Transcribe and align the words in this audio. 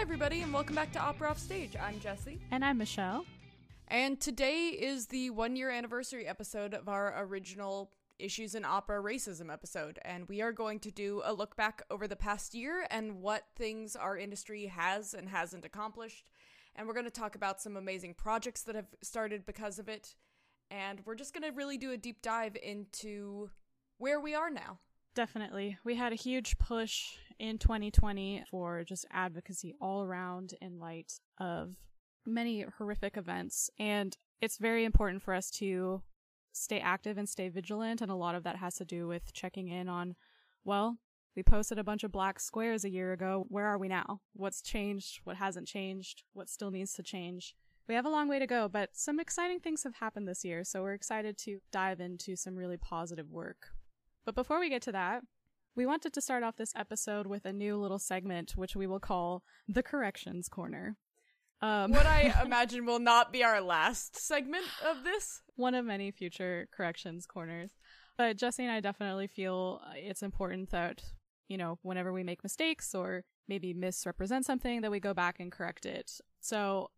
Hi, 0.00 0.02
everybody, 0.02 0.40
and 0.40 0.50
welcome 0.50 0.74
back 0.74 0.92
to 0.92 0.98
Opera 0.98 1.28
Off 1.28 1.38
Stage. 1.38 1.76
I'm 1.78 2.00
Jesse. 2.00 2.40
And 2.50 2.64
I'm 2.64 2.78
Michelle. 2.78 3.26
And 3.88 4.18
today 4.18 4.68
is 4.68 5.08
the 5.08 5.28
one 5.28 5.56
year 5.56 5.68
anniversary 5.68 6.26
episode 6.26 6.72
of 6.72 6.88
our 6.88 7.22
original 7.22 7.90
Issues 8.18 8.54
in 8.54 8.64
Opera 8.64 9.02
Racism 9.02 9.52
episode. 9.52 9.98
And 10.02 10.26
we 10.26 10.40
are 10.40 10.52
going 10.52 10.80
to 10.80 10.90
do 10.90 11.20
a 11.22 11.34
look 11.34 11.54
back 11.54 11.82
over 11.90 12.08
the 12.08 12.16
past 12.16 12.54
year 12.54 12.86
and 12.90 13.20
what 13.20 13.44
things 13.56 13.94
our 13.94 14.16
industry 14.16 14.68
has 14.68 15.12
and 15.12 15.28
hasn't 15.28 15.66
accomplished. 15.66 16.30
And 16.74 16.88
we're 16.88 16.94
going 16.94 17.04
to 17.04 17.10
talk 17.10 17.34
about 17.34 17.60
some 17.60 17.76
amazing 17.76 18.14
projects 18.14 18.62
that 18.62 18.76
have 18.76 18.88
started 19.02 19.44
because 19.44 19.78
of 19.78 19.90
it. 19.90 20.14
And 20.70 21.02
we're 21.04 21.14
just 21.14 21.34
going 21.34 21.44
to 21.44 21.54
really 21.54 21.76
do 21.76 21.92
a 21.92 21.98
deep 21.98 22.22
dive 22.22 22.56
into 22.62 23.50
where 23.98 24.18
we 24.18 24.34
are 24.34 24.48
now. 24.48 24.78
Definitely. 25.14 25.76
We 25.84 25.96
had 25.96 26.12
a 26.12 26.16
huge 26.16 26.58
push 26.58 27.16
in 27.38 27.58
2020 27.58 28.44
for 28.50 28.84
just 28.84 29.06
advocacy 29.10 29.74
all 29.80 30.02
around 30.02 30.54
in 30.60 30.78
light 30.78 31.12
of 31.38 31.74
many 32.24 32.64
horrific 32.78 33.16
events. 33.16 33.70
And 33.78 34.16
it's 34.40 34.58
very 34.58 34.84
important 34.84 35.22
for 35.22 35.34
us 35.34 35.50
to 35.52 36.02
stay 36.52 36.78
active 36.78 37.18
and 37.18 37.28
stay 37.28 37.48
vigilant. 37.48 38.00
And 38.00 38.10
a 38.10 38.16
lot 38.16 38.34
of 38.34 38.44
that 38.44 38.56
has 38.56 38.76
to 38.76 38.84
do 38.84 39.08
with 39.08 39.32
checking 39.32 39.68
in 39.68 39.88
on, 39.88 40.14
well, 40.64 40.98
we 41.34 41.42
posted 41.42 41.78
a 41.78 41.84
bunch 41.84 42.04
of 42.04 42.12
black 42.12 42.38
squares 42.38 42.84
a 42.84 42.90
year 42.90 43.12
ago. 43.12 43.46
Where 43.48 43.66
are 43.66 43.78
we 43.78 43.88
now? 43.88 44.20
What's 44.34 44.62
changed? 44.62 45.20
What 45.24 45.36
hasn't 45.36 45.66
changed? 45.66 46.22
What 46.32 46.48
still 46.48 46.70
needs 46.70 46.92
to 46.94 47.02
change? 47.02 47.54
We 47.88 47.94
have 47.94 48.06
a 48.06 48.10
long 48.10 48.28
way 48.28 48.38
to 48.38 48.46
go, 48.46 48.68
but 48.68 48.90
some 48.92 49.18
exciting 49.18 49.58
things 49.60 49.82
have 49.82 49.96
happened 49.96 50.28
this 50.28 50.44
year. 50.44 50.62
So 50.62 50.82
we're 50.82 50.94
excited 50.94 51.36
to 51.38 51.58
dive 51.72 52.00
into 52.00 52.36
some 52.36 52.54
really 52.54 52.76
positive 52.76 53.30
work. 53.30 53.70
But 54.24 54.34
before 54.34 54.60
we 54.60 54.68
get 54.68 54.82
to 54.82 54.92
that, 54.92 55.22
we 55.76 55.86
wanted 55.86 56.12
to 56.12 56.20
start 56.20 56.42
off 56.42 56.56
this 56.56 56.72
episode 56.76 57.26
with 57.26 57.44
a 57.44 57.52
new 57.52 57.76
little 57.76 57.98
segment, 57.98 58.52
which 58.56 58.76
we 58.76 58.86
will 58.86 59.00
call 59.00 59.42
the 59.68 59.82
Corrections 59.82 60.48
Corner. 60.48 60.96
Um, 61.62 61.92
what 61.92 62.06
I 62.06 62.34
imagine 62.44 62.86
will 62.86 62.98
not 62.98 63.32
be 63.32 63.44
our 63.44 63.60
last 63.60 64.16
segment 64.16 64.64
of 64.88 65.04
this. 65.04 65.42
One 65.56 65.74
of 65.74 65.84
many 65.84 66.10
future 66.10 66.68
Corrections 66.74 67.26
Corners. 67.26 67.70
But 68.16 68.36
Jesse 68.36 68.64
and 68.64 68.72
I 68.72 68.80
definitely 68.80 69.28
feel 69.28 69.80
it's 69.94 70.22
important 70.22 70.70
that, 70.70 71.02
you 71.48 71.56
know, 71.56 71.78
whenever 71.82 72.12
we 72.12 72.24
make 72.24 72.42
mistakes 72.42 72.94
or 72.94 73.24
maybe 73.48 73.72
misrepresent 73.72 74.44
something, 74.44 74.82
that 74.82 74.90
we 74.90 75.00
go 75.00 75.14
back 75.14 75.40
and 75.40 75.50
correct 75.50 75.86
it. 75.86 76.10
So 76.40 76.90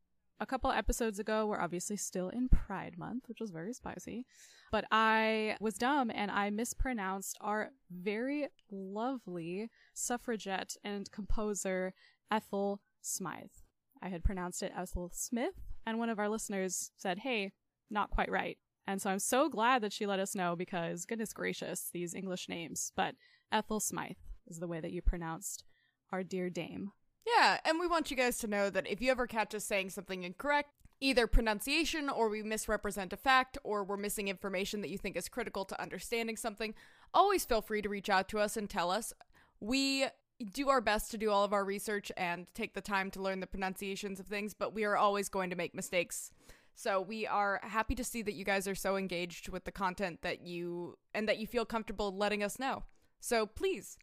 a 0.43 0.47
couple 0.47 0.73
episodes 0.73 1.21
ago, 1.21 1.47
we're 1.47 1.61
obviously 1.61 1.97
still 1.97 2.29
in 2.29 2.48
Pride 2.48 2.98
Month, 2.98 3.29
which 3.29 3.39
was 3.41 3.53
very 3.53 3.73
spicy. 3.73 4.27
But 4.73 4.84
I 4.91 5.57
was 5.61 5.75
dumb 5.75 6.11
and 6.12 6.33
I 6.33 6.51
mispronounced 6.51 7.39
our 7.41 7.71
very 7.89 8.49
lovely 8.69 9.71
suffragette 9.95 10.75
and 10.83 11.11
composer 11.12 11.95
Ethel 12.29 12.81
Smyth. 13.01 13.62
I 14.03 14.09
had 14.09 14.25
pronounced 14.25 14.65
it 14.65 14.73
Ethel 14.77 15.11
Smith, 15.15 15.55
and 15.87 16.01
one 16.01 16.11
of 16.11 16.19
our 16.19 16.29
listeners 16.29 16.91
said, 16.97 17.21
Hey, 17.21 17.53
not 17.89 18.11
quite 18.11 18.31
right. 18.31 18.59
And 18.84 19.01
so 19.01 19.11
I'm 19.11 19.21
so 19.21 19.49
glad 19.49 19.81
that 19.83 19.93
she 19.93 20.06
let 20.06 20.19
us 20.19 20.34
know 20.34 20.56
because, 20.56 21.05
goodness 21.05 21.33
gracious, 21.33 21.89
these 21.93 22.15
English 22.15 22.49
names. 22.49 22.91
But 22.97 23.15
Ethel 23.53 23.79
Smyth 23.79 24.17
is 24.49 24.59
the 24.59 24.67
way 24.67 24.81
that 24.81 24.91
you 24.91 25.03
pronounced 25.03 25.62
our 26.11 26.25
dear 26.25 26.51
dame. 26.51 26.91
Yeah, 27.27 27.59
and 27.65 27.78
we 27.78 27.87
want 27.87 28.11
you 28.11 28.17
guys 28.17 28.39
to 28.39 28.47
know 28.47 28.70
that 28.70 28.87
if 28.87 29.01
you 29.01 29.11
ever 29.11 29.27
catch 29.27 29.55
us 29.55 29.65
saying 29.65 29.91
something 29.91 30.25
incorrect, 30.25 30.70
either 31.01 31.27
pronunciation 31.27 32.09
or 32.09 32.28
we 32.28 32.42
misrepresent 32.42 33.12
a 33.12 33.17
fact 33.17 33.59
or 33.65 33.84
we're 33.84 33.97
missing 33.97 34.28
information 34.28 34.81
that 34.81 34.91
you 34.91 34.98
think 34.98 35.17
is 35.17 35.28
critical 35.28 35.65
to 35.65 35.81
understanding 35.81 36.37
something, 36.37 36.75
always 37.15 37.45
feel 37.45 37.61
free 37.61 37.83
to 37.83 37.89
reach 37.89 38.09
out 38.09 38.28
to 38.28 38.39
us 38.39 38.56
and 38.56 38.69
tell 38.69 38.91
us. 38.91 39.12
We 39.61 40.06
do 40.53 40.69
our 40.69 40.81
best 40.81 41.11
to 41.12 41.19
do 41.19 41.31
all 41.31 41.45
of 41.45 41.53
our 41.53 41.65
research 41.65 42.11
and 42.17 42.47
take 42.55 42.75
the 42.75 42.81
time 42.81 43.10
to 43.12 43.22
learn 43.22 43.41
the 43.41 43.47
pronunciations 43.47 44.19
of 44.19 44.27
things, 44.27 44.54
but 44.54 44.75
we 44.75 44.84
are 44.84 44.97
always 44.97 45.28
going 45.28 45.50
to 45.50 45.56
make 45.56 45.75
mistakes. 45.75 46.33
So 46.75 47.00
we 47.00 47.27
are 47.27 47.60
happy 47.62 47.94
to 47.94 48.04
see 48.04 48.22
that 48.22 48.34
you 48.34 48.44
guys 48.44 48.66
are 48.66 48.75
so 48.75 48.97
engaged 48.97 49.49
with 49.49 49.65
the 49.65 49.72
content 49.72 50.22
that 50.22 50.47
you 50.47 50.97
and 51.15 51.28
that 51.28 51.39
you 51.39 51.47
feel 51.47 51.65
comfortable 51.65 52.16
letting 52.16 52.43
us 52.43 52.59
know. 52.59 52.84
So 53.21 53.47
please 53.47 53.99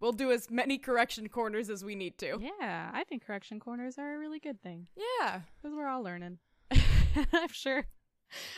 We'll 0.00 0.12
do 0.12 0.32
as 0.32 0.50
many 0.50 0.78
correction 0.78 1.28
corners 1.28 1.68
as 1.68 1.84
we 1.84 1.94
need 1.94 2.16
to. 2.18 2.38
Yeah, 2.40 2.90
I 2.92 3.04
think 3.04 3.26
correction 3.26 3.60
corners 3.60 3.98
are 3.98 4.14
a 4.14 4.18
really 4.18 4.38
good 4.38 4.62
thing. 4.62 4.88
Yeah, 4.96 5.40
because 5.56 5.76
we're 5.76 5.88
all 5.88 6.02
learning. 6.02 6.38
I'm 6.70 7.48
sure. 7.52 7.84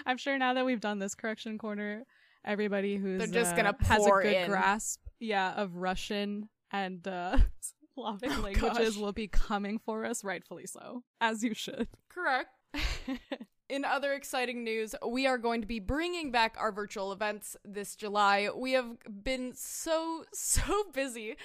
I'm 0.06 0.18
sure 0.18 0.38
now 0.38 0.54
that 0.54 0.64
we've 0.64 0.80
done 0.80 0.98
this 0.98 1.14
correction 1.14 1.58
corner, 1.58 2.04
everybody 2.44 2.96
who's 2.96 3.18
they're 3.18 3.26
just 3.26 3.54
uh, 3.54 3.56
gonna 3.56 3.76
has 3.80 4.06
a 4.06 4.10
good 4.10 4.26
in. 4.26 4.48
grasp, 4.48 5.00
yeah, 5.18 5.52
of 5.54 5.76
Russian 5.76 6.48
and 6.70 7.06
uh, 7.08 7.38
Slavic 7.94 8.30
oh, 8.38 8.40
languages 8.40 8.94
gosh. 8.94 8.96
will 8.96 9.12
be 9.12 9.28
coming 9.28 9.78
for 9.78 10.04
us, 10.04 10.22
rightfully 10.22 10.66
so, 10.66 11.02
as 11.20 11.42
you 11.42 11.54
should. 11.54 11.88
Correct. 12.08 12.50
In 13.72 13.86
other 13.86 14.12
exciting 14.12 14.64
news, 14.64 14.94
we 15.02 15.26
are 15.26 15.38
going 15.38 15.62
to 15.62 15.66
be 15.66 15.78
bringing 15.78 16.30
back 16.30 16.56
our 16.58 16.70
virtual 16.70 17.10
events 17.10 17.56
this 17.64 17.96
July. 17.96 18.50
We 18.54 18.72
have 18.72 18.98
been 19.24 19.54
so, 19.54 20.26
so 20.34 20.84
busy, 20.92 21.36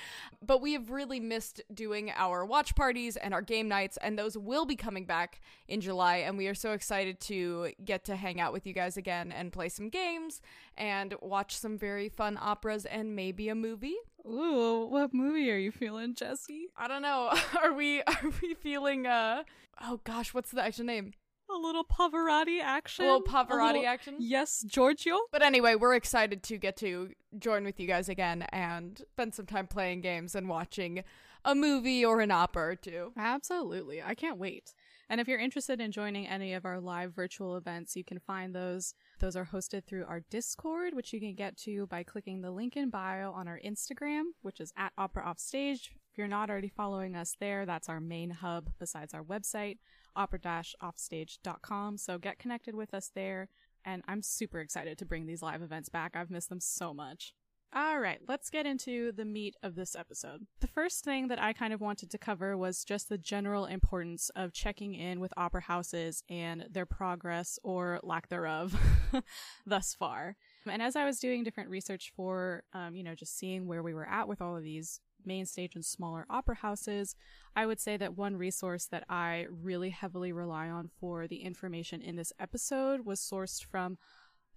but 0.46 0.60
we 0.60 0.74
have 0.74 0.90
really 0.90 1.22
missed 1.22 1.62
doing 1.74 2.12
our 2.14 2.46
watch 2.46 2.76
parties 2.76 3.16
and 3.16 3.34
our 3.34 3.42
game 3.42 3.70
nights, 3.70 3.98
and 4.02 4.20
those 4.20 4.38
will 4.38 4.66
be 4.66 4.76
coming 4.76 5.06
back 5.06 5.40
in 5.70 5.80
July. 5.80 6.18
And 6.18 6.38
we 6.38 6.48
are 6.50 6.54
so 6.54 6.74
excited 6.74 7.22
to 7.22 7.72
get 7.86 8.04
to 8.04 8.18
hang 8.18 8.42
out 8.42 8.52
with 8.52 8.68
you 8.68 8.74
guys 8.74 8.98
again 8.98 9.32
and 9.32 9.54
play 9.54 9.70
some 9.70 9.88
games 9.88 10.42
and 10.78 11.16
watch 11.22 11.56
some 11.56 11.78
very 11.78 12.10
fun 12.10 12.38
operas 12.42 12.84
and 12.84 13.16
maybe 13.16 13.48
a 13.48 13.56
movie. 13.56 13.96
Ooh, 14.26 14.86
what 14.90 15.14
movie 15.14 15.50
are 15.50 15.56
you 15.56 15.72
feeling, 15.72 16.14
Jesse? 16.14 16.68
I 16.76 16.90
don't 16.90 17.04
know. 17.04 17.32
Are 17.64 17.72
we 17.72 18.02
are 18.02 18.34
we 18.42 18.54
feeling 18.54 19.08
uh 19.08 19.44
oh 19.82 20.02
gosh, 20.04 20.34
what's 20.34 20.52
the 20.52 20.62
actual 20.62 20.84
name? 20.84 21.14
A 21.50 21.58
little 21.58 21.84
Pavarotti 21.84 22.62
action. 22.62 23.06
A 23.06 23.08
little 23.08 23.24
Pavarotti 23.24 23.70
a 23.70 23.74
little, 23.74 23.86
action. 23.88 24.16
Yes, 24.20 24.64
Giorgio. 24.68 25.18
But 25.32 25.42
anyway, 25.42 25.76
we're 25.76 25.96
excited 25.96 26.44
to 26.44 26.58
get 26.58 26.78
to 26.78 27.12
join 27.38 27.64
with 27.64 27.80
you 27.80 27.88
guys 27.88 28.10
again 28.10 28.44
and 28.52 29.02
spend 29.12 29.34
some 29.34 29.46
time 29.46 29.68
playing 29.68 30.02
games 30.02 30.36
and 30.36 30.50
watching 30.50 31.04
a 31.46 31.56
movie 31.56 32.04
or 32.04 32.22
an 32.22 32.32
opera 32.32 32.72
or 32.72 32.76
two. 32.76 33.14
Absolutely. 33.18 34.02
I 34.02 34.16
can't 34.16 34.38
wait. 34.38 34.74
And 35.10 35.22
if 35.22 35.28
you're 35.28 35.40
interested 35.40 35.80
in 35.80 35.94
joining 35.94 36.28
any 36.28 36.54
of 36.54 36.66
our 36.66 36.82
live 36.82 37.16
virtual 37.16 37.56
events, 37.56 37.96
you 37.96 38.04
can 38.04 38.20
find 38.20 38.54
those. 38.54 38.94
Those 39.20 39.38
are 39.38 39.46
hosted 39.46 39.86
through 39.86 40.06
our 40.06 40.22
Discord, 40.30 40.94
which 40.94 41.14
you 41.14 41.22
can 41.22 41.34
get 41.34 41.56
to 41.60 41.88
by 41.88 42.04
clicking 42.04 42.42
the 42.42 42.52
link 42.52 42.76
in 42.76 42.90
bio 42.90 43.32
on 43.32 43.48
our 43.48 43.60
Instagram, 43.66 44.24
which 44.42 44.60
is 44.60 44.74
at 44.76 44.92
Opera 44.98 45.24
Offstage. 45.26 45.92
If 46.12 46.18
you're 46.18 46.28
not 46.28 46.50
already 46.50 46.68
following 46.68 47.16
us 47.16 47.36
there, 47.40 47.66
that's 47.66 47.88
our 47.88 48.02
main 48.02 48.32
hub 48.32 48.72
besides 48.80 49.14
our 49.14 49.24
website 49.24 49.78
opera-offstage.com. 50.18 51.98
So 51.98 52.18
get 52.18 52.40
connected 52.40 52.76
with 52.76 52.94
us 52.94 53.12
there. 53.14 53.48
And 53.86 54.04
I'm 54.08 54.22
super 54.22 54.60
excited 54.60 54.98
to 54.98 55.06
bring 55.06 55.26
these 55.26 55.42
live 55.42 55.62
events 55.62 55.88
back. 55.88 56.16
I've 56.16 56.30
missed 56.32 56.50
them 56.50 56.60
so 56.60 56.94
much. 56.94 57.34
All 57.74 58.00
right, 58.00 58.20
let's 58.28 58.50
get 58.50 58.66
into 58.66 59.12
the 59.12 59.26
meat 59.26 59.56
of 59.62 59.76
this 59.76 59.94
episode. 59.94 60.48
The 60.62 60.68
first 60.68 61.04
thing 61.04 61.28
that 61.28 61.42
I 61.42 61.52
kind 61.52 61.74
of 61.74 61.82
wanted 61.82 62.10
to 62.12 62.18
cover 62.18 62.58
was 62.58 62.86
just 62.86 63.10
the 63.10 63.18
general 63.18 63.66
importance 63.66 64.32
of 64.38 64.54
checking 64.54 64.96
in 64.96 65.20
with 65.20 65.34
opera 65.36 65.62
houses 65.62 66.24
and 66.30 66.66
their 66.72 66.86
progress 66.86 67.60
or 67.64 68.00
lack 68.04 68.30
thereof 68.30 68.74
thus 69.66 69.94
far. 69.94 70.38
And 70.66 70.82
as 70.82 70.96
I 70.96 71.04
was 71.04 71.20
doing 71.20 71.44
different 71.44 71.70
research 71.70 72.14
for, 72.16 72.64
um, 72.72 72.96
you 72.96 73.04
know, 73.04 73.16
just 73.16 73.38
seeing 73.38 73.68
where 73.68 73.84
we 73.84 73.94
were 73.94 74.08
at 74.08 74.30
with 74.30 74.42
all 74.42 74.56
of 74.56 74.64
these 74.64 75.02
main 75.28 75.46
stage 75.46 75.76
and 75.76 75.86
smaller 75.86 76.26
opera 76.30 76.56
houses, 76.56 77.16
I 77.56 77.66
would 77.66 77.80
say 77.80 77.98
that 77.98 78.18
one 78.18 78.38
resource 78.38 78.86
that 78.88 79.04
I 79.10 79.46
really 79.52 79.92
heavily 79.92 80.32
rely 80.32 80.70
on 80.70 80.90
for 81.00 81.28
the 81.28 81.44
information 81.44 82.02
in 82.02 82.16
this 82.16 82.34
episode 82.40 83.06
was 83.06 83.20
sourced 83.20 83.64
from 83.64 83.98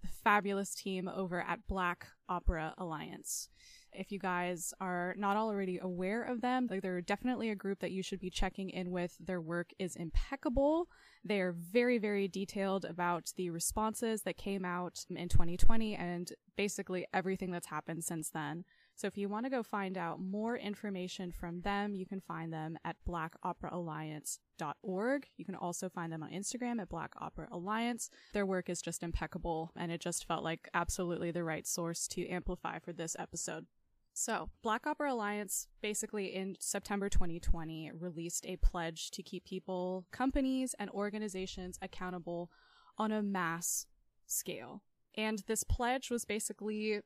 the 0.01 0.07
fabulous 0.23 0.73
team 0.73 1.07
over 1.07 1.41
at 1.41 1.67
Black 1.67 2.07
Opera 2.27 2.73
Alliance. 2.77 3.49
If 3.93 4.11
you 4.11 4.19
guys 4.19 4.73
are 4.79 5.13
not 5.17 5.35
already 5.35 5.77
aware 5.77 6.23
of 6.23 6.41
them, 6.41 6.67
like 6.69 6.81
they're 6.81 7.01
definitely 7.01 7.49
a 7.49 7.55
group 7.55 7.79
that 7.79 7.91
you 7.91 8.01
should 8.01 8.21
be 8.21 8.29
checking 8.29 8.69
in 8.69 8.91
with. 8.91 9.15
Their 9.19 9.41
work 9.41 9.71
is 9.79 9.97
impeccable. 9.97 10.87
They 11.25 11.41
are 11.41 11.51
very, 11.51 11.97
very 11.97 12.27
detailed 12.27 12.85
about 12.85 13.33
the 13.35 13.49
responses 13.49 14.21
that 14.23 14.37
came 14.37 14.63
out 14.63 15.05
in 15.09 15.27
2020 15.27 15.95
and 15.95 16.31
basically 16.55 17.05
everything 17.13 17.51
that's 17.51 17.67
happened 17.67 18.03
since 18.03 18.29
then. 18.29 18.63
So 18.95 19.07
if 19.07 19.17
you 19.17 19.27
want 19.29 19.45
to 19.45 19.49
go 19.49 19.63
find 19.63 19.97
out 19.97 20.21
more 20.21 20.55
information 20.57 21.31
from 21.31 21.61
them, 21.61 21.95
you 21.95 22.05
can 22.05 22.21
find 22.21 22.53
them 22.53 22.77
at 22.85 22.97
blackopera.alliance.org. 23.07 25.27
You 25.37 25.45
can 25.45 25.55
also 25.55 25.89
find 25.89 26.13
them 26.13 26.21
on 26.21 26.29
Instagram 26.29 26.79
at 26.79 26.89
Black 26.89 27.13
Opera 27.19 27.47
Alliance. 27.51 28.11
Their 28.33 28.45
work 28.45 28.69
is 28.69 28.79
just 28.81 29.01
impeccable, 29.01 29.71
and 29.75 29.91
it 29.91 30.01
just 30.01 30.27
felt 30.27 30.43
like 30.43 30.69
absolutely 30.73 31.31
the 31.31 31.43
right 31.43 31.65
source 31.65 32.07
to 32.09 32.27
amplify 32.27 32.77
for 32.79 32.93
this 32.93 33.15
episode. 33.17 33.65
So, 34.13 34.49
Black 34.61 34.85
Opera 34.85 35.13
Alliance 35.13 35.67
basically 35.81 36.35
in 36.35 36.57
September 36.59 37.09
2020 37.09 37.91
released 37.97 38.45
a 38.45 38.57
pledge 38.57 39.09
to 39.11 39.23
keep 39.23 39.45
people, 39.45 40.05
companies, 40.11 40.75
and 40.77 40.89
organizations 40.89 41.79
accountable 41.81 42.51
on 42.97 43.11
a 43.11 43.23
mass 43.23 43.85
scale. 44.27 44.83
And 45.15 45.43
this 45.47 45.63
pledge 45.63 46.09
was 46.09 46.25
basically 46.25 47.01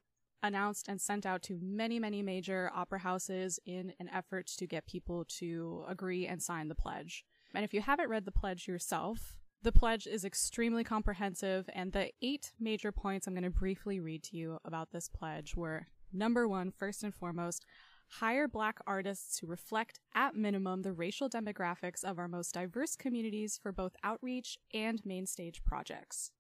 announced 0.48 0.88
and 0.88 1.00
sent 1.00 1.26
out 1.26 1.42
to 1.44 1.60
many, 1.62 2.00
many 2.00 2.22
major 2.22 2.72
opera 2.74 3.00
houses 3.00 3.60
in 3.66 3.94
an 4.00 4.10
effort 4.14 4.48
to 4.48 4.68
get 4.68 4.88
people 4.88 5.26
to 5.40 5.84
agree 5.88 6.28
and 6.28 6.42
sign 6.42 6.68
the 6.68 6.76
pledge. 6.76 7.26
And 7.54 7.64
if 7.64 7.74
you 7.74 7.82
haven't 7.82 8.10
read 8.10 8.26
the 8.26 8.32
pledge 8.32 8.68
yourself, 8.68 9.38
the 9.62 9.72
pledge 9.72 10.06
is 10.06 10.24
extremely 10.24 10.84
comprehensive, 10.84 11.68
and 11.74 11.92
the 11.92 12.12
eight 12.22 12.52
major 12.60 12.92
points 12.92 13.26
I'm 13.26 13.34
going 13.34 13.44
to 13.44 13.50
briefly 13.50 14.00
read 14.00 14.22
to 14.26 14.38
you 14.38 14.60
about 14.64 14.92
this 14.92 15.10
pledge 15.10 15.56
were 15.56 15.88
number 16.14 16.48
one, 16.48 16.72
first 16.72 17.04
and 17.04 17.14
foremost, 17.14 17.66
hire 18.08 18.48
black 18.48 18.78
artists 18.86 19.40
who 19.40 19.48
reflect 19.48 20.00
at 20.14 20.36
minimum 20.36 20.84
the 20.84 20.94
racial 20.94 21.30
demographics 21.30 22.04
of 22.04 22.20
our 22.20 22.28
most 22.28 22.54
diverse 22.54 22.96
communities 22.96 23.60
for 23.62 23.72
both 23.72 23.96
outreach 24.04 24.58
and 24.74 25.02
main 25.04 25.26
stage 25.26 25.64
projects. 25.64 26.32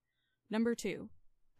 Number 0.49 0.75
two, 0.75 1.09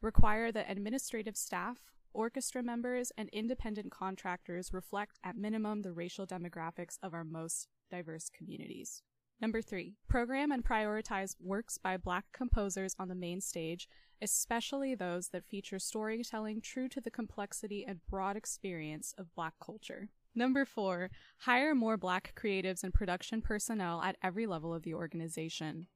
require 0.02 0.52
that 0.52 0.70
administrative 0.70 1.36
staff, 1.36 1.80
orchestra 2.16 2.64
members, 2.64 3.12
and 3.18 3.30
independent 3.30 3.92
contractors 3.92 4.74
reflect 4.74 5.20
at 5.24 5.38
minimum 5.38 5.82
the 5.82 5.92
racial 5.92 6.26
demographics 6.26 6.98
of 7.04 7.14
our 7.14 7.24
most 7.24 7.68
diverse 7.92 8.30
communities. 8.30 9.02
Number 9.42 9.62
three, 9.62 9.96
program 10.08 10.52
and 10.52 10.64
prioritize 10.64 11.36
works 11.40 11.78
by 11.78 11.98
Black 11.98 12.26
composers 12.34 12.96
on 12.98 13.10
the 13.10 13.16
main 13.16 13.42
stage, 13.42 13.90
especially 14.22 14.96
those 14.96 15.30
that 15.30 15.46
feature 15.46 15.78
storytelling 15.78 16.62
true 16.62 16.88
to 16.90 17.02
the 17.02 17.12
complexity 17.12 17.86
and 17.86 18.00
broad 18.10 18.38
experience 18.38 19.14
of 19.18 19.36
Black 19.36 19.54
culture. 19.64 20.10
Number 20.34 20.66
four, 20.66 21.10
hire 21.40 21.76
more 21.76 21.98
Black 21.98 22.34
creatives 22.36 22.84
and 22.84 22.94
production 22.94 23.42
personnel 23.42 24.02
at 24.02 24.18
every 24.24 24.48
level 24.48 24.74
of 24.74 24.84
the 24.84 24.94
organization. 24.94 25.88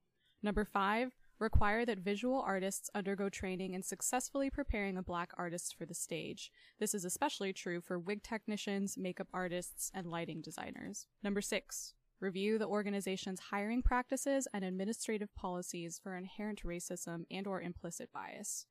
Number 0.43 0.65
five, 0.65 1.15
require 1.39 1.85
that 1.85 1.99
visual 1.99 2.41
artists 2.41 2.89
undergo 2.93 3.29
training 3.29 3.73
in 3.73 3.81
successfully 3.81 4.49
preparing 4.49 4.97
a 4.97 5.03
Black 5.03 5.31
artist 5.37 5.75
for 5.77 5.85
the 5.85 5.93
stage. 5.93 6.51
This 6.79 6.93
is 6.93 7.05
especially 7.05 7.53
true 7.53 7.81
for 7.81 7.97
wig 7.97 8.23
technicians, 8.23 8.97
makeup 8.97 9.27
artists, 9.33 9.89
and 9.93 10.05
lighting 10.07 10.41
designers. 10.41 11.07
Number 11.23 11.41
six, 11.41 11.93
review 12.19 12.57
the 12.57 12.67
organization's 12.67 13.39
hiring 13.39 13.81
practices 13.81 14.47
and 14.53 14.65
administrative 14.65 15.33
policies 15.35 15.99
for 16.01 16.15
inherent 16.15 16.63
racism 16.63 17.23
and 17.31 17.47
or 17.47 17.61
implicit 17.61 18.11
bias. 18.11 18.65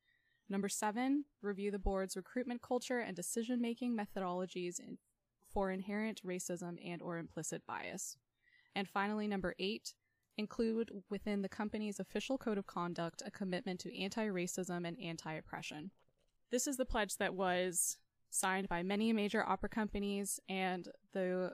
Number 0.51 0.69
7, 0.71 1.25
review 1.43 1.71
the 1.71 1.79
board's 1.79 2.17
recruitment 2.17 2.63
culture 2.63 3.01
and 3.01 3.15
decision-making 3.15 3.95
methodologies 3.95 4.81
for 5.53 5.71
inherent 5.71 6.23
racism 6.25 6.77
and 6.83 7.03
or 7.03 7.19
implicit 7.19 7.67
bias. 7.67 8.17
And 8.75 8.89
finally, 8.89 9.27
number 9.27 9.55
8, 9.59 9.93
include 10.39 10.91
within 11.11 11.43
the 11.43 11.49
company's 11.49 12.01
official 12.01 12.39
code 12.39 12.57
of 12.57 12.67
conduct 12.67 13.23
a 13.27 13.31
commitment 13.31 13.81
to 13.81 14.01
anti-racism 14.01 14.87
and 14.87 14.97
anti-oppression. 15.03 15.91
This 16.51 16.67
is 16.67 16.77
the 16.79 16.87
pledge 16.87 17.17
that 17.19 17.35
was 17.35 17.99
signed 18.31 18.69
by 18.69 18.83
many 18.83 19.13
major 19.13 19.47
opera 19.47 19.69
companies 19.69 20.41
and 20.49 20.89
the 21.13 21.53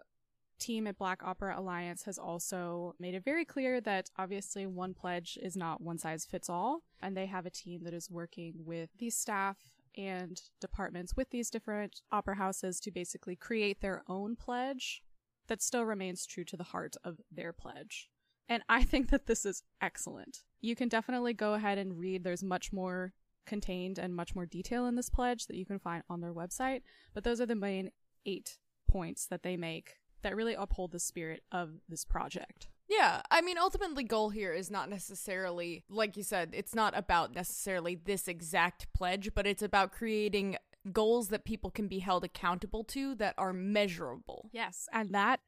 team 0.59 0.87
at 0.87 0.99
Black 0.99 1.23
Opera 1.23 1.59
Alliance 1.59 2.05
has 2.05 2.19
also 2.19 2.95
made 2.99 3.15
it 3.15 3.25
very 3.25 3.45
clear 3.45 3.81
that 3.81 4.11
obviously 4.17 4.67
one 4.67 4.95
pledge 4.95 5.37
is 5.43 5.57
not 5.57 5.81
one 5.81 5.99
size 5.99 6.25
fits 6.25 6.49
all, 6.49 6.83
and 7.03 7.17
they 7.17 7.27
have 7.27 7.45
a 7.45 7.51
team 7.51 7.83
that 7.85 7.95
is 7.95 8.11
working 8.11 8.55
with 8.59 8.89
these 8.99 9.17
staff 9.17 9.57
and 9.97 10.41
departments 10.61 11.17
with 11.17 11.31
these 11.31 11.51
different 11.51 12.01
opera 12.11 12.37
houses 12.37 12.81
to 12.81 12.91
basically 12.91 13.37
create 13.37 13.81
their 13.81 14.03
own 14.09 14.37
pledge 14.37 15.03
that 15.49 15.63
still 15.63 15.85
remains 15.85 16.25
true 16.27 16.45
to 16.45 16.57
the 16.57 16.65
heart 16.65 16.97
of 17.05 17.21
their 17.31 17.53
pledge. 17.53 18.09
And 18.49 18.63
I 18.69 18.85
think 18.85 19.11
that 19.11 19.27
this 19.27 19.47
is 19.47 19.63
excellent. 19.81 20.43
You 20.61 20.77
can 20.77 20.89
definitely 20.89 21.33
go 21.33 21.55
ahead 21.55 21.79
and 21.79 21.99
read. 21.99 22.25
There's 22.25 22.45
much 22.45 22.73
more 22.73 23.13
contained 23.47 23.99
and 23.99 24.15
much 24.15 24.35
more 24.35 24.47
detail 24.47 24.87
in 24.87 24.95
this 24.95 25.11
pledge 25.11 25.47
that 25.47 25.57
you 25.57 25.67
can 25.67 25.79
find 25.79 26.03
on 26.09 26.21
their 26.21 26.33
website, 26.33 26.83
but 27.13 27.25
those 27.25 27.41
are 27.41 27.47
the 27.47 27.55
main 27.55 27.91
eight 28.27 28.59
points 28.89 29.27
that 29.27 29.43
they 29.43 29.57
make 29.57 29.97
that 30.23 30.37
really 30.37 30.55
uphold 30.55 30.93
the 30.93 30.99
spirit 30.99 31.43
of 31.53 31.81
this 31.89 32.05
project. 32.05 32.69
Yeah, 32.89 33.23
I 33.31 33.41
mean, 33.41 33.57
ultimately, 33.57 34.05
goal 34.05 34.31
here 34.31 34.53
is 34.53 34.71
not 34.71 34.91
necessarily, 34.91 35.85
like 35.89 36.17
you 36.17 36.23
said, 36.23 36.51
it's 36.53 36.75
not 36.75 36.97
about 36.97 37.35
necessarily 37.35 37.95
this 37.95 38.29
exact 38.29 38.93
pledge, 38.93 39.31
but 39.35 39.47
it's 39.47 39.63
about 39.63 39.93
creating 39.93 40.57
goals 40.93 41.29
that 41.29 41.47
people 41.47 41.71
can 41.71 41.89
be 41.89 42.01
held 42.01 42.25
accountable 42.25 42.85
to 42.85 43.15
that 43.15 43.35
are 43.39 43.55
measurable. 43.55 44.51
Yes, 44.53 44.87
and 44.93 45.15
that 45.15 45.41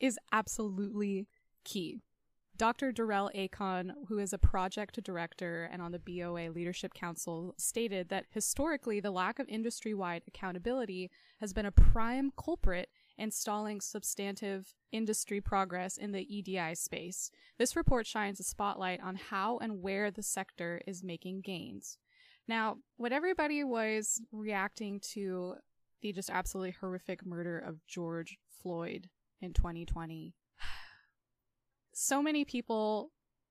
is 0.00 0.18
absolutely 0.32 1.28
key. 1.64 2.02
Dr. 2.62 2.92
Darrell 2.92 3.28
Acon, 3.34 3.90
who 4.06 4.20
is 4.20 4.32
a 4.32 4.38
project 4.38 5.02
director 5.02 5.68
and 5.72 5.82
on 5.82 5.90
the 5.90 5.98
BOA 5.98 6.52
Leadership 6.52 6.94
Council, 6.94 7.56
stated 7.58 8.08
that 8.10 8.26
historically 8.30 9.00
the 9.00 9.10
lack 9.10 9.40
of 9.40 9.48
industry 9.48 9.94
wide 9.94 10.22
accountability 10.28 11.10
has 11.40 11.52
been 11.52 11.66
a 11.66 11.72
prime 11.72 12.30
culprit 12.36 12.88
installing 13.18 13.80
substantive 13.80 14.74
industry 14.92 15.40
progress 15.40 15.96
in 15.96 16.12
the 16.12 16.24
EDI 16.32 16.76
space. 16.76 17.32
This 17.58 17.74
report 17.74 18.06
shines 18.06 18.38
a 18.38 18.44
spotlight 18.44 19.00
on 19.02 19.16
how 19.16 19.58
and 19.58 19.82
where 19.82 20.12
the 20.12 20.22
sector 20.22 20.80
is 20.86 21.02
making 21.02 21.40
gains. 21.40 21.98
Now, 22.46 22.76
what 22.96 23.10
everybody 23.10 23.64
was 23.64 24.22
reacting 24.30 25.00
to 25.14 25.56
the 26.00 26.12
just 26.12 26.30
absolutely 26.30 26.76
horrific 26.80 27.26
murder 27.26 27.58
of 27.58 27.84
George 27.88 28.38
Floyd 28.62 29.08
in 29.40 29.52
2020, 29.52 30.32
so 31.94 32.22
many 32.22 32.44
people, 32.44 33.10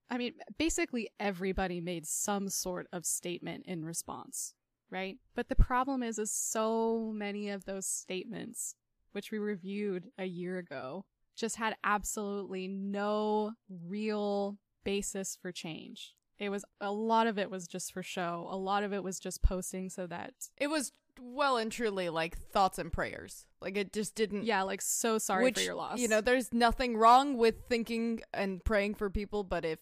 I 0.09 0.17
mean, 0.17 0.33
basically 0.57 1.09
everybody 1.19 1.81
made 1.81 2.05
some 2.05 2.49
sort 2.49 2.87
of 2.91 3.05
statement 3.05 3.65
in 3.65 3.85
response, 3.85 4.53
right? 4.89 5.17
But 5.35 5.49
the 5.49 5.55
problem 5.55 6.03
is, 6.03 6.19
is 6.19 6.31
so 6.31 7.11
many 7.15 7.49
of 7.49 7.65
those 7.65 7.85
statements 7.85 8.75
which 9.11 9.31
we 9.31 9.39
reviewed 9.39 10.09
a 10.17 10.25
year 10.25 10.57
ago, 10.57 11.05
just 11.35 11.57
had 11.57 11.75
absolutely 11.83 12.67
no 12.67 13.53
real 13.87 14.57
basis 14.83 15.37
for 15.41 15.51
change. 15.51 16.15
It 16.41 16.49
was 16.49 16.65
a 16.81 16.91
lot 16.91 17.27
of 17.27 17.37
it 17.37 17.51
was 17.51 17.67
just 17.67 17.93
for 17.93 18.01
show. 18.01 18.47
A 18.49 18.57
lot 18.57 18.81
of 18.81 18.93
it 18.93 19.03
was 19.03 19.19
just 19.19 19.43
posting 19.43 19.89
so 19.89 20.07
that 20.07 20.33
it 20.57 20.71
was 20.71 20.91
well 21.21 21.57
and 21.57 21.71
truly 21.71 22.09
like 22.09 22.35
thoughts 22.35 22.79
and 22.79 22.91
prayers. 22.91 23.45
Like 23.61 23.77
it 23.77 23.93
just 23.93 24.15
didn't 24.15 24.45
Yeah, 24.45 24.63
like 24.63 24.81
so 24.81 25.19
sorry 25.19 25.43
which, 25.43 25.59
for 25.59 25.63
your 25.63 25.75
loss. 25.75 25.99
You 25.99 26.07
know, 26.07 26.19
there's 26.19 26.51
nothing 26.51 26.97
wrong 26.97 27.37
with 27.37 27.67
thinking 27.69 28.21
and 28.33 28.63
praying 28.63 28.95
for 28.95 29.11
people, 29.11 29.43
but 29.43 29.63
if 29.63 29.77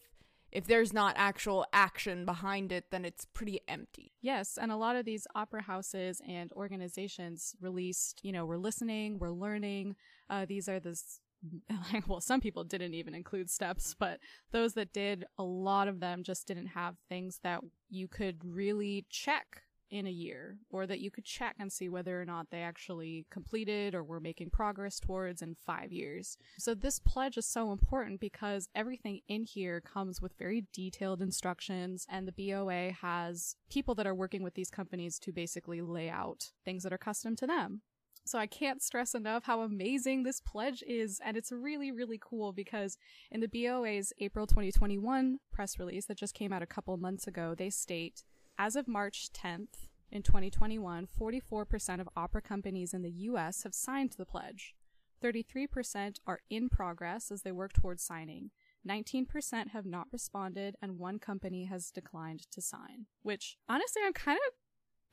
if 0.51 0.67
there's 0.67 0.91
not 0.91 1.13
actual 1.15 1.65
action 1.71 2.25
behind 2.25 2.73
it, 2.73 2.91
then 2.91 3.06
it's 3.06 3.23
pretty 3.23 3.61
empty. 3.67 4.11
Yes, 4.19 4.57
and 4.59 4.69
a 4.71 4.75
lot 4.75 4.97
of 4.97 5.06
these 5.06 5.27
opera 5.35 5.61
houses 5.61 6.21
and 6.27 6.51
organizations 6.53 7.56
released, 7.61 8.19
you 8.23 8.31
know, 8.33 8.45
we're 8.45 8.57
listening, 8.57 9.19
we're 9.19 9.30
learning. 9.30 9.95
Uh, 10.30 10.45
these 10.45 10.68
are 10.68 10.80
the 10.80 10.99
well, 12.07 12.21
some 12.21 12.41
people 12.41 12.63
didn't 12.63 12.93
even 12.93 13.15
include 13.15 13.49
steps, 13.49 13.95
but 13.97 14.19
those 14.51 14.73
that 14.73 14.93
did, 14.93 15.25
a 15.37 15.43
lot 15.43 15.87
of 15.87 15.99
them 15.99 16.23
just 16.23 16.47
didn't 16.47 16.67
have 16.67 16.95
things 17.07 17.39
that 17.43 17.61
you 17.89 18.07
could 18.07 18.39
really 18.43 19.05
check 19.09 19.63
in 19.91 20.05
a 20.05 20.11
year 20.11 20.57
or 20.69 20.85
that 20.85 20.99
you 20.99 21.09
could 21.09 21.25
check 21.25 21.55
and 21.59 21.71
see 21.71 21.89
whether 21.89 22.21
or 22.21 22.25
not 22.25 22.47
they 22.51 22.61
actually 22.61 23.25
completed 23.31 23.95
or 23.95 24.03
were 24.03 24.19
making 24.19 24.49
progress 24.49 24.99
towards 24.99 25.41
in 25.41 25.55
five 25.55 25.91
years. 25.91 26.37
So 26.57 26.75
this 26.75 26.99
pledge 26.99 27.37
is 27.37 27.47
so 27.47 27.71
important 27.71 28.19
because 28.19 28.69
everything 28.75 29.21
in 29.27 29.43
here 29.43 29.81
comes 29.81 30.21
with 30.21 30.37
very 30.37 30.65
detailed 30.73 31.21
instructions 31.21 32.05
and 32.09 32.27
the 32.27 32.51
BOA 32.51 32.91
has 33.01 33.55
people 33.69 33.95
that 33.95 34.07
are 34.07 34.15
working 34.15 34.43
with 34.43 34.53
these 34.53 34.69
companies 34.69 35.17
to 35.19 35.31
basically 35.31 35.81
lay 35.81 36.09
out 36.09 36.51
things 36.63 36.83
that 36.83 36.93
are 36.93 36.97
custom 36.97 37.35
to 37.37 37.47
them. 37.47 37.81
So 38.30 38.38
I 38.38 38.45
can't 38.45 38.83
stress 38.83 39.16
enough 39.16 39.45
how 39.45 39.62
amazing 39.62 40.21
this 40.21 40.40
pledge 40.40 40.83
is. 40.86 41.19
And 41.26 41.36
it's 41.36 41.52
really, 41.52 41.92
really 41.92 42.19
cool 42.21 42.54
because 42.54 42.95
in 43.31 43.40
the 43.40 43.48
BOA's 43.48 44.14
April 44.19 44.45
2021 44.45 45.40
press 45.52 45.80
release 45.80 46.06
that 46.06 46.19
just 46.19 46.36
came 46.36 46.54
out 46.54 46.62
a 46.62 46.68
couple 46.68 46.95
months 46.98 47.26
ago, 47.26 47.56
they 47.57 47.71
state 47.71 48.24
as 48.59 48.76
of 48.76 48.88
March 48.88 49.30
10th 49.33 49.88
in 50.12 50.21
2021, 50.21 51.07
44% 51.07 52.00
of 52.00 52.07
opera 52.16 52.40
companies 52.40 52.94
in 52.94 53.02
the 53.02 53.09
US 53.09 53.64
have 53.64 53.74
signed 53.74 54.14
the 54.16 54.28
pledge. 54.28 54.76
33% 55.24 56.18
are 56.28 56.42
in 56.52 56.69
progress 56.69 57.31
as 57.31 57.42
they 57.42 57.52
work 57.52 57.74
towards 57.74 58.04
signing. 58.04 58.52
19% 58.88 59.69
have 59.69 59.88
not 59.88 60.06
responded 60.12 60.76
and 60.83 61.00
one 61.00 61.18
company 61.18 61.66
has 61.66 61.90
declined 61.90 62.42
to 62.52 62.62
sign. 62.62 63.07
Which 63.24 63.57
honestly 63.68 64.04
I'm 64.06 64.14
kind 64.14 64.38
of 64.48 64.54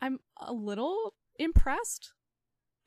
I'm 0.03 0.19
a 0.39 0.53
little 0.53 1.15
impressed 1.39 2.13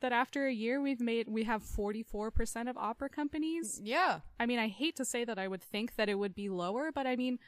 that 0.00 0.12
after 0.12 0.46
a 0.46 0.52
year 0.52 0.80
we've 0.80 1.00
made 1.00 1.28
we 1.28 1.44
have 1.44 1.62
44% 1.62 2.68
of 2.68 2.76
opera 2.76 3.08
companies. 3.08 3.80
Yeah. 3.82 4.20
I 4.38 4.46
mean, 4.46 4.58
I 4.58 4.68
hate 4.68 4.96
to 4.96 5.04
say 5.04 5.24
that 5.24 5.38
I 5.38 5.48
would 5.48 5.62
think 5.62 5.96
that 5.96 6.08
it 6.08 6.16
would 6.16 6.34
be 6.34 6.48
lower, 6.48 6.90
but 6.92 7.06
I 7.06 7.16
mean, 7.16 7.38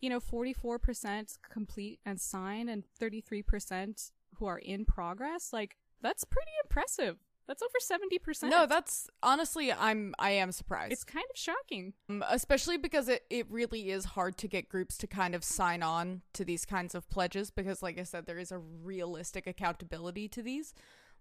you 0.00 0.08
know, 0.08 0.20
44% 0.20 1.38
complete 1.50 2.00
and 2.06 2.20
sign 2.20 2.68
and 2.68 2.84
33% 3.00 4.12
who 4.36 4.46
are 4.46 4.58
in 4.58 4.84
progress, 4.84 5.52
like, 5.52 5.76
that's 6.02 6.24
pretty 6.24 6.50
impressive. 6.64 7.18
That's 7.46 7.62
over 7.62 7.80
seventy 7.80 8.18
percent. 8.20 8.52
No, 8.52 8.64
that's 8.64 9.08
honestly, 9.24 9.72
I'm 9.72 10.14
I 10.20 10.30
am 10.30 10.52
surprised. 10.52 10.92
it's 10.92 11.02
kind 11.02 11.24
of 11.28 11.36
shocking. 11.36 11.94
Um, 12.08 12.22
especially 12.30 12.78
because 12.78 13.08
it, 13.08 13.24
it 13.28 13.50
really 13.50 13.90
is 13.90 14.04
hard 14.04 14.36
to 14.38 14.46
get 14.46 14.68
groups 14.68 14.96
to 14.98 15.08
kind 15.08 15.34
of 15.34 15.42
sign 15.42 15.82
on 15.82 16.22
to 16.34 16.44
these 16.44 16.64
kinds 16.64 16.94
of 16.94 17.10
pledges 17.10 17.50
because 17.50 17.82
like 17.82 17.98
i 17.98 18.04
said 18.04 18.26
there 18.26 18.38
is 18.38 18.52
a 18.52 18.58
realistic 18.58 19.48
accountability 19.48 20.28
to 20.28 20.42
these 20.42 20.74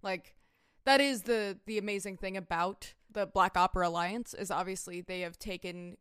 like 0.04 0.36
that 0.86 1.02
is 1.02 1.24
the 1.24 1.58
the 1.66 1.78
amazing 1.78 2.18
thing 2.18 2.38
about 2.38 2.94
the 3.12 3.26
black 3.26 3.58
opera 3.58 3.88
alliance 3.88 4.34
is 4.34 4.52
obviously 4.52 5.02
they 5.02 5.22
have 5.22 5.38
taken 5.40 5.98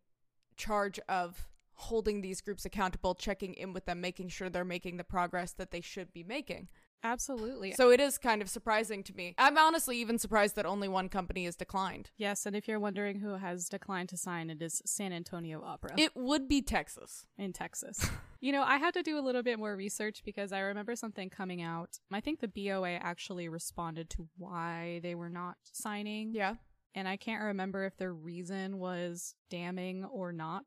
charge 0.57 0.99
of 1.09 1.49
holding 1.75 2.21
these 2.21 2.41
groups 2.41 2.65
accountable 2.65 3.15
checking 3.15 3.55
in 3.55 3.73
with 3.73 3.87
them 3.87 4.01
making 4.01 4.29
sure 4.29 4.51
they're 4.51 4.65
making 4.65 4.97
the 4.97 5.05
progress 5.05 5.53
that 5.53 5.71
they 5.71 5.81
should 5.81 6.13
be 6.13 6.25
making 6.25 6.69
Absolutely. 7.03 7.73
so 7.73 7.91
it 7.91 8.01
is 8.01 8.19
kind 8.19 8.43
of 8.43 8.49
surprising 8.49 9.03
to 9.05 9.15
me 9.15 9.35
i'm 9.39 9.57
honestly 9.57 9.99
even 9.99 10.19
surprised 10.19 10.57
that 10.57 10.67
only 10.67 10.89
one 10.89 11.09
company 11.09 11.45
has 11.45 11.57
declined 11.57 12.11
yes, 12.17 12.47
and 12.47 12.57
if 12.57 12.67
you're 12.67 12.81
wondering 12.81 13.21
who 13.21 13.35
has 13.35 13.69
declined 13.69 14.09
to 14.09 14.17
sign, 14.17 14.51
it 14.51 14.63
is 14.63 14.83
San 14.85 15.13
Antonio 15.13 15.63
Opera 15.63 15.95
it 15.97 16.13
would 16.15 16.49
be 16.49 16.63
texas 16.63 17.27
in 17.37 17.53
Texas. 17.53 18.09
you 18.41 18.53
know, 18.53 18.63
I 18.63 18.77
had 18.77 18.95
to 18.95 19.03
do 19.03 19.19
a 19.19 19.23
little 19.23 19.43
bit 19.43 19.59
more 19.59 19.77
research 19.77 20.23
because 20.25 20.53
I 20.53 20.61
remember 20.61 20.97
something 20.97 21.31
coming 21.31 21.63
out. 21.63 21.99
I 22.13 22.21
think 22.21 22.41
the 22.41 22.49
BOA 22.49 22.93
actually 22.93 23.49
responded 23.49 24.11
to 24.11 24.29
why 24.37 25.01
they 25.03 25.15
were 25.15 25.31
not 25.31 25.57
signing. 25.73 26.33
yeah 26.35 26.55
and 26.95 27.07
I 27.07 27.17
can't 27.17 27.43
remember 27.43 27.85
if 27.85 27.97
their 27.97 28.13
reason 28.13 28.79
was 28.79 29.35
damning 29.51 30.05
or 30.05 30.33
not, 30.33 30.65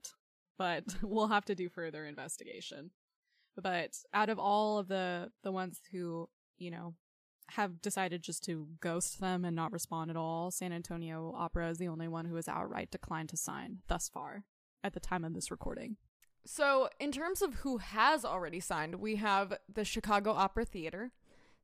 but 0.58 0.86
we'll 1.02 1.28
have 1.28 1.46
to 1.46 1.56
do 1.56 1.70
further 1.70 2.06
investigation. 2.06 2.92
But 3.56 3.98
out 4.14 4.30
of 4.30 4.40
all 4.40 4.78
of 4.80 4.88
the 4.88 5.32
the 5.44 5.52
ones 5.52 5.80
who, 5.92 6.30
you 6.58 6.72
know, 6.72 6.96
have 7.52 7.82
decided 7.82 8.24
just 8.24 8.44
to 8.46 8.68
ghost 8.80 9.20
them 9.20 9.44
and 9.44 9.56
not 9.56 9.72
respond 9.72 10.10
at 10.10 10.18
all, 10.18 10.52
San 10.52 10.72
Antonio 10.72 11.34
Opera 11.38 11.70
is 11.70 11.78
the 11.78 11.88
only 11.88 12.08
one 12.08 12.26
who 12.26 12.36
has 12.36 12.48
outright 12.48 12.92
declined 12.92 13.30
to 13.30 13.38
sign 13.38 13.80
thus 13.88 14.10
far 14.10 14.46
at 14.84 14.94
the 14.94 15.00
time 15.00 15.26
of 15.26 15.34
this 15.34 15.52
recording. 15.52 15.98
So, 16.46 16.90
in 17.00 17.12
terms 17.12 17.42
of 17.42 17.56
who 17.56 17.78
has 17.78 18.26
already 18.26 18.60
signed, 18.60 18.96
we 18.96 19.18
have 19.18 19.54
the 19.72 19.86
Chicago 19.86 20.32
Opera 20.32 20.66
Theater, 20.66 21.12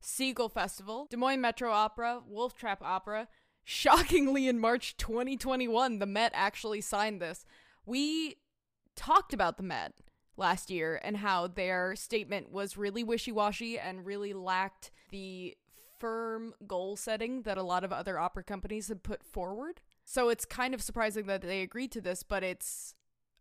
Seagle 0.00 0.52
Festival, 0.52 1.08
Des 1.10 1.16
Moines 1.16 1.40
Metro 1.40 1.72
Opera, 1.72 2.20
Wolf 2.26 2.54
Trap 2.54 2.82
Opera. 2.82 3.28
Shockingly, 3.64 4.48
in 4.48 4.60
March 4.60 4.96
2021, 4.96 5.98
the 5.98 6.06
Met 6.06 6.32
actually 6.34 6.80
signed 6.80 7.20
this. 7.20 7.44
We 7.84 8.36
talked 8.94 9.34
about 9.34 9.56
the 9.56 9.62
Met 9.62 9.94
last 10.38 10.70
year 10.70 11.00
and 11.02 11.18
how 11.18 11.46
their 11.46 11.94
statement 11.96 12.50
was 12.50 12.76
really 12.76 13.04
wishy 13.04 13.32
washy 13.32 13.78
and 13.78 14.06
really 14.06 14.32
lacked 14.32 14.90
the 15.10 15.56
firm 15.98 16.54
goal 16.66 16.96
setting 16.96 17.42
that 17.42 17.58
a 17.58 17.62
lot 17.62 17.84
of 17.84 17.92
other 17.92 18.18
opera 18.18 18.44
companies 18.44 18.88
had 18.88 19.02
put 19.02 19.22
forward. 19.24 19.80
So, 20.04 20.28
it's 20.30 20.44
kind 20.44 20.72
of 20.72 20.80
surprising 20.82 21.26
that 21.26 21.42
they 21.42 21.60
agreed 21.60 21.92
to 21.92 22.00
this, 22.00 22.22
but 22.22 22.42
it's 22.42 22.94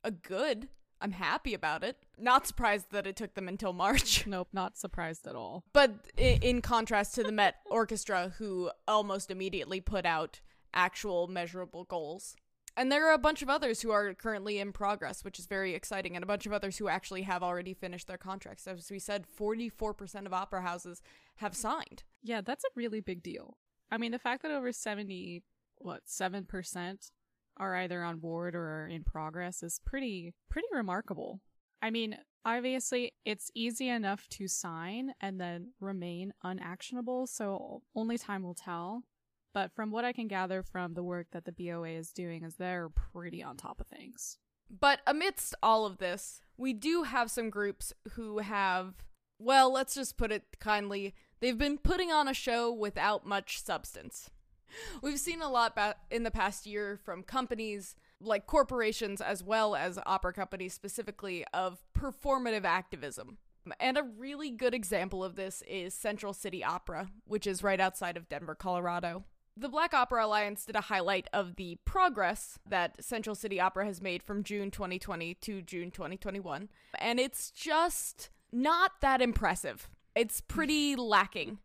a 0.03 0.11
good. 0.11 0.67
I'm 0.99 1.11
happy 1.11 1.53
about 1.53 1.83
it. 1.83 1.97
Not 2.17 2.47
surprised 2.47 2.87
that 2.91 3.05
it 3.05 3.15
took 3.15 3.35
them 3.35 3.47
until 3.47 3.73
March. 3.73 4.25
Nope, 4.27 4.49
not 4.51 4.77
surprised 4.77 5.27
at 5.27 5.35
all. 5.35 5.63
But 5.71 5.93
in 6.17 6.61
contrast 6.61 7.15
to 7.15 7.23
the 7.23 7.31
Met 7.31 7.55
Orchestra, 7.65 8.33
who 8.37 8.71
almost 8.87 9.31
immediately 9.31 9.79
put 9.79 10.05
out 10.05 10.41
actual 10.73 11.27
measurable 11.27 11.85
goals. 11.85 12.35
And 12.77 12.91
there 12.91 13.10
are 13.10 13.13
a 13.13 13.17
bunch 13.17 13.41
of 13.41 13.50
others 13.50 13.81
who 13.81 13.89
are 13.89 14.13
currently 14.13 14.60
in 14.60 14.72
progress, 14.72 15.24
which 15.24 15.39
is 15.39 15.48
very 15.48 15.74
exciting, 15.74 16.15
and 16.15 16.22
a 16.22 16.27
bunch 16.27 16.46
of 16.46 16.53
others 16.53 16.77
who 16.77 16.88
actually 16.88 17.24
have 17.24 17.41
already 17.41 17.74
finished 17.74 18.07
their 18.07 18.19
contracts. 18.19 18.67
As 18.67 18.91
we 18.91 19.00
said, 19.00 19.25
44% 19.25 20.27
of 20.27 20.34
opera 20.34 20.62
houses 20.62 21.01
have 21.38 21.55
signed. 21.55 22.03
Yeah, 22.22 22.41
that's 22.41 22.63
a 22.63 22.69
really 22.75 23.00
big 23.01 23.24
deal. 23.24 23.57
I 23.89 23.98
mean, 23.98 24.12
the 24.12 24.19
fact 24.19 24.43
that 24.43 24.51
over 24.51 24.72
70, 24.72 25.43
what, 25.79 26.05
7% 26.05 27.12
are 27.57 27.75
either 27.77 28.03
on 28.03 28.19
board 28.19 28.53
or 28.53 28.88
in 28.88 29.03
progress 29.03 29.63
is 29.63 29.81
pretty, 29.84 30.36
pretty 30.48 30.67
remarkable. 30.72 31.41
I 31.81 31.89
mean, 31.89 32.15
obviously, 32.46 33.13
it's 33.25 33.50
easy 33.55 33.89
enough 33.89 34.27
to 34.29 34.48
sign 34.48 35.13
and 35.19 35.41
then 35.41 35.72
remain 35.79 36.31
unactionable, 36.43 37.25
so 37.25 37.81
only 37.96 38.19
time 38.19 38.43
will 38.43 38.53
tell. 38.53 39.01
But 39.57 39.73
from 39.73 39.89
what 39.89 40.05
I 40.05 40.13
can 40.13 40.27
gather 40.27 40.61
from 40.61 40.93
the 40.93 41.01
work 41.01 41.31
that 41.31 41.45
the 41.45 41.51
BOA 41.51 41.89
is 41.89 42.13
doing, 42.13 42.43
is 42.43 42.57
they're 42.57 42.89
pretty 42.89 43.41
on 43.41 43.57
top 43.57 43.81
of 43.81 43.87
things. 43.87 44.37
But 44.69 44.99
amidst 45.07 45.55
all 45.63 45.87
of 45.87 45.97
this, 45.97 46.41
we 46.57 46.73
do 46.73 47.01
have 47.01 47.31
some 47.31 47.49
groups 47.49 47.91
who 48.11 48.37
have, 48.37 49.03
well, 49.39 49.73
let's 49.73 49.95
just 49.95 50.15
put 50.15 50.31
it 50.31 50.43
kindly, 50.59 51.15
they've 51.39 51.57
been 51.57 51.79
putting 51.79 52.11
on 52.11 52.27
a 52.27 52.35
show 52.35 52.71
without 52.71 53.25
much 53.25 53.59
substance. 53.63 54.29
We've 55.01 55.19
seen 55.19 55.41
a 55.41 55.49
lot 55.49 55.73
ba- 55.73 55.95
in 56.11 56.21
the 56.21 56.29
past 56.29 56.67
year 56.67 56.99
from 57.03 57.23
companies 57.23 57.95
like 58.21 58.45
corporations 58.45 59.21
as 59.21 59.43
well 59.43 59.75
as 59.75 59.97
opera 60.05 60.33
companies 60.33 60.75
specifically 60.75 61.45
of 61.51 61.83
performative 61.97 62.63
activism. 62.63 63.39
And 63.79 63.97
a 63.97 64.03
really 64.03 64.51
good 64.51 64.75
example 64.75 65.23
of 65.23 65.35
this 65.35 65.63
is 65.67 65.95
Central 65.95 66.33
City 66.33 66.63
Opera, 66.63 67.09
which 67.25 67.47
is 67.47 67.63
right 67.63 67.79
outside 67.79 68.17
of 68.17 68.29
Denver, 68.29 68.53
Colorado. 68.53 69.25
The 69.59 69.69
Black 69.69 69.93
Opera 69.93 70.23
Alliance 70.25 70.65
did 70.65 70.75
a 70.75 70.81
highlight 70.81 71.27
of 71.33 71.55
the 71.55 71.77
progress 71.83 72.59
that 72.69 73.03
Central 73.03 73.33
City 73.35 73.59
Opera 73.59 73.85
has 73.85 74.01
made 74.01 74.21
from 74.21 74.43
June 74.43 74.69
2020 74.69 75.33
to 75.33 75.61
June 75.63 75.89
2021, 75.89 76.69
and 76.99 77.19
it's 77.19 77.49
just 77.49 78.29
not 78.51 79.01
that 79.01 79.19
impressive. 79.19 79.89
It's 80.15 80.41
pretty 80.41 80.95
lacking. 80.95 81.57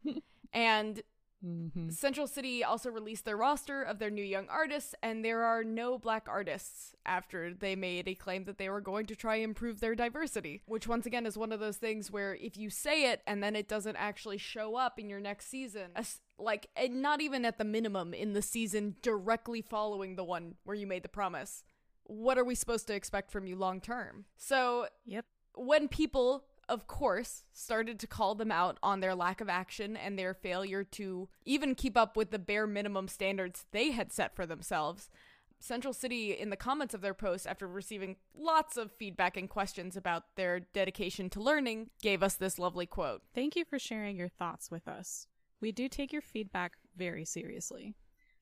And 0.55 1.03
Mm-hmm. 1.45 1.89
Central 1.89 2.29
City 2.29 2.63
also 2.63 2.89
released 2.89 3.25
their 3.25 3.37
roster 3.37 3.83
of 3.83 3.99
their 3.99 4.11
new 4.11 4.23
young 4.23 4.47
artists, 4.49 4.95
and 5.03 5.25
there 5.25 5.43
are 5.43 5.65
no 5.65 5.99
black 5.99 6.29
artists 6.29 6.95
after 7.05 7.53
they 7.53 7.75
made 7.75 8.07
a 8.07 8.15
claim 8.15 8.45
that 8.45 8.59
they 8.59 8.69
were 8.71 8.81
going 8.81 9.07
to 9.07 9.17
try 9.17 9.35
improve 9.35 9.81
their 9.81 9.97
diversity. 9.97 10.63
Which, 10.67 10.87
once 10.87 11.05
again, 11.05 11.27
is 11.27 11.37
one 11.37 11.51
of 11.51 11.59
those 11.59 11.79
things 11.79 12.13
where 12.13 12.37
if 12.37 12.57
you 12.57 12.71
say 12.71 13.11
it 13.11 13.23
and 13.27 13.43
then 13.43 13.57
it 13.57 13.67
doesn't 13.67 13.97
actually 13.97 14.39
show 14.39 14.77
up 14.77 15.01
in 15.01 15.09
your 15.11 15.19
next 15.19 15.49
season, 15.49 15.91
as- 15.97 16.21
like, 16.43 16.69
and 16.77 17.01
not 17.03 17.21
even 17.21 17.45
at 17.45 17.59
the 17.59 17.65
minimum 17.65 18.15
in 18.15 18.33
the 18.33 18.43
season 18.43 18.97
directly 19.03 19.63
following 19.63 20.17
the 20.17 20.25
one 20.25 20.55
where 20.65 20.77
you 20.77 20.87
made 20.87 21.03
the 21.03 21.09
promise, 21.09 21.65
what 22.05 22.37
are 22.39 22.45
we 22.45 22.55
supposed 22.55 22.87
to 22.89 22.95
expect 22.95 23.31
from 23.31 23.47
you 23.47 23.57
long 23.57 23.81
term? 23.81 24.25
So, 24.37 24.89
Yep. 25.07 25.27
when 25.55 25.89
people 25.89 26.45
of 26.69 26.87
course 26.87 27.45
started 27.53 27.99
to 27.99 28.07
call 28.07 28.35
them 28.37 28.53
out 28.53 28.79
on 28.83 29.01
their 29.01 29.15
lack 29.15 29.41
of 29.41 29.49
action 29.49 29.97
and 29.97 30.17
their 30.19 30.33
failure 30.33 30.85
to 30.85 31.29
even 31.45 31.75
keep 31.75 31.97
up 31.97 32.17
with 32.17 32.31
the 32.31 32.39
bare 32.39 32.67
minimum 32.69 33.09
standards 33.09 33.67
they 33.73 33.91
had 33.91 34.13
set 34.13 34.35
for 34.37 34.47
themselves 34.47 35.11
central 35.59 35.93
city 35.93 36.33
in 36.33 36.51
the 36.51 36.57
comments 36.57 36.95
of 36.95 37.01
their 37.01 37.15
post 37.15 37.47
after 37.47 37.67
receiving 37.67 38.17
lots 38.35 38.77
of 38.77 38.93
feedback 38.93 39.37
and 39.37 39.51
questions 39.51 39.97
about 39.97 40.25
their 40.37 40.61
dedication 40.61 41.29
to 41.29 41.41
learning 41.41 41.91
gave 42.01 42.23
us 42.23 42.35
this 42.35 42.59
lovely 42.59 42.87
quote 42.87 43.23
Thank 43.35 43.57
you 43.57 43.65
for 43.65 43.79
sharing 43.79 44.17
your 44.17 44.29
thoughts 44.29 44.71
with 44.71 44.87
us. 44.89 45.27
We 45.63 45.71
do 45.71 45.89
take 45.89 46.13
your 46.13 46.23
feedback 46.23 46.73
very 46.97 47.25
seriously. 47.25 47.95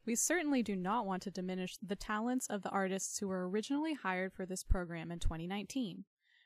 We 0.07 0.15
certainly 0.15 0.63
do 0.63 0.75
not 0.75 1.05
want 1.05 1.23
to 1.25 1.31
diminish 1.31 1.77
the 1.83 1.95
talents 1.95 2.47
of 2.47 2.63
the 2.63 2.71
artists 2.71 3.19
who 3.19 3.29
were 3.29 3.47
originally 3.47 3.93
hired 3.93 4.33
for 4.33 4.47
this 4.47 4.65
program 4.65 5.13
in 5.13 5.19
2019. 5.19 6.05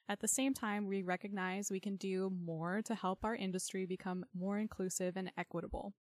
At 0.09 0.19
the 0.19 0.27
same 0.27 0.53
time, 0.53 0.89
we 0.89 1.03
recognize 1.03 1.71
we 1.71 1.79
can 1.79 1.95
do 1.95 2.31
more 2.45 2.83
to 2.87 2.95
help 2.97 3.25
our 3.25 3.37
industry 3.37 3.87
become 3.87 4.25
more 4.35 4.59
inclusive 4.59 5.17
and 5.17 5.31
equitable. 5.39 5.95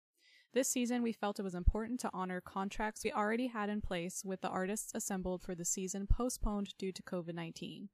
This 0.53 0.69
season, 0.69 1.03
we 1.03 1.13
felt 1.13 1.39
it 1.39 1.43
was 1.43 1.55
important 1.55 1.99
to 1.99 2.09
honor 2.11 2.41
contracts 2.41 3.03
we 3.03 3.11
already 3.11 3.47
had 3.47 3.69
in 3.69 3.79
place 3.79 4.23
with 4.25 4.41
the 4.41 4.49
artists 4.49 4.91
assembled 4.95 5.43
for 5.43 5.53
the 5.53 5.65
season 5.65 6.07
postponed 6.07 6.73
due 6.79 6.91
to 6.91 7.03
COVID 7.03 7.35
19. 7.35 7.89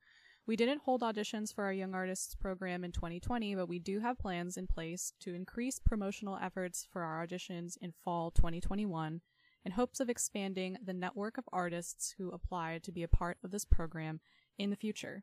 We 0.50 0.56
didn't 0.56 0.82
hold 0.82 1.04
auditions 1.04 1.54
for 1.54 1.66
our 1.66 1.72
Young 1.72 1.94
Artists 1.94 2.34
program 2.34 2.84
in 2.84 2.92
2020, 2.92 3.54
but 3.54 3.70
we 3.70 3.78
do 3.78 4.00
have 4.00 4.18
plans 4.18 4.58
in 4.58 4.66
place 4.66 5.14
to 5.20 5.36
increase 5.36 5.78
promotional 5.78 6.40
efforts 6.42 6.88
for 6.92 7.04
our 7.04 7.24
auditions 7.24 7.78
in 7.80 7.94
fall 8.04 8.32
2021 8.32 9.22
in 9.64 9.72
hopes 9.72 10.00
of 10.00 10.10
expanding 10.10 10.76
the 10.84 10.92
network 10.92 11.38
of 11.38 11.48
artists 11.54 12.16
who 12.18 12.32
apply 12.32 12.80
to 12.82 12.92
be 12.92 13.04
a 13.04 13.08
part 13.08 13.38
of 13.44 13.52
this 13.52 13.64
program 13.64 14.22
in 14.58 14.72
the 14.72 14.76
future. 14.76 15.22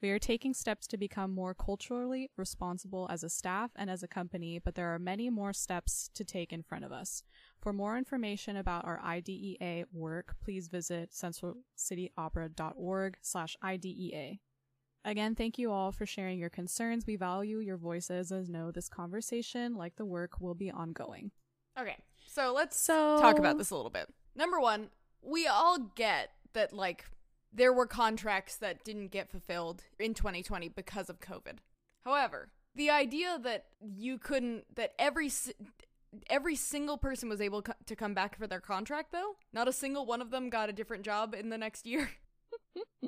We 0.00 0.08
are 0.08 0.18
taking 0.18 0.54
steps 0.54 0.86
to 0.86 0.96
become 0.96 1.34
more 1.34 1.52
culturally 1.52 2.30
responsible 2.38 3.06
as 3.10 3.22
a 3.22 3.28
staff 3.28 3.72
and 3.76 3.90
as 3.90 4.02
a 4.02 4.08
company, 4.08 4.58
but 4.58 4.74
there 4.74 4.94
are 4.94 4.98
many 4.98 5.28
more 5.28 5.52
steps 5.52 6.08
to 6.14 6.24
take 6.24 6.50
in 6.50 6.62
front 6.62 6.86
of 6.86 6.92
us. 6.92 7.22
For 7.60 7.74
more 7.74 7.98
information 7.98 8.56
about 8.56 8.86
our 8.86 9.02
IDEA 9.02 9.84
work, 9.92 10.36
please 10.42 10.68
visit 10.68 11.10
centralcityopera.org 11.12 13.18
slash 13.20 13.54
IDEA. 13.62 14.38
Again, 15.06 15.34
thank 15.34 15.56
you 15.56 15.70
all 15.70 15.92
for 15.92 16.04
sharing 16.04 16.38
your 16.38 16.50
concerns. 16.50 17.06
We 17.06 17.16
value 17.16 17.60
your 17.60 17.78
voices 17.78 18.32
as 18.32 18.50
know 18.50 18.70
this 18.70 18.88
conversation, 18.88 19.74
like 19.76 19.96
the 19.96 20.04
work, 20.04 20.40
will 20.40 20.54
be 20.54 20.70
ongoing. 20.70 21.30
okay 21.80 21.96
so 22.36 22.52
let's 22.52 22.78
So 22.78 23.18
talk 23.18 23.38
about 23.38 23.56
this 23.56 23.70
a 23.70 23.76
little 23.76 23.90
bit. 23.90 24.12
Number 24.34 24.60
one, 24.60 24.90
we 25.22 25.46
all 25.46 25.78
get 25.78 26.32
that 26.52 26.74
like 26.74 27.06
there 27.50 27.72
were 27.72 27.86
contracts 27.86 28.56
that 28.56 28.84
didn't 28.84 29.08
get 29.08 29.30
fulfilled 29.30 29.84
in 29.98 30.12
2020 30.12 30.68
because 30.68 31.08
of 31.08 31.18
COVID. 31.20 31.58
However, 32.04 32.50
the 32.74 32.90
idea 32.90 33.38
that 33.42 33.64
you 33.80 34.18
couldn't 34.18 34.64
that 34.76 34.92
every 34.98 35.30
every 36.28 36.56
single 36.56 36.98
person 36.98 37.30
was 37.30 37.40
able 37.40 37.62
co- 37.62 37.72
to 37.86 37.96
come 37.96 38.12
back 38.12 38.36
for 38.36 38.46
their 38.46 38.60
contract 38.60 39.12
though. 39.12 39.36
Not 39.54 39.66
a 39.66 39.72
single 39.72 40.04
one 40.04 40.20
of 40.20 40.30
them 40.30 40.50
got 40.50 40.68
a 40.68 40.74
different 40.74 41.04
job 41.04 41.34
in 41.34 41.48
the 41.48 41.56
next 41.56 41.86
year. 41.86 42.10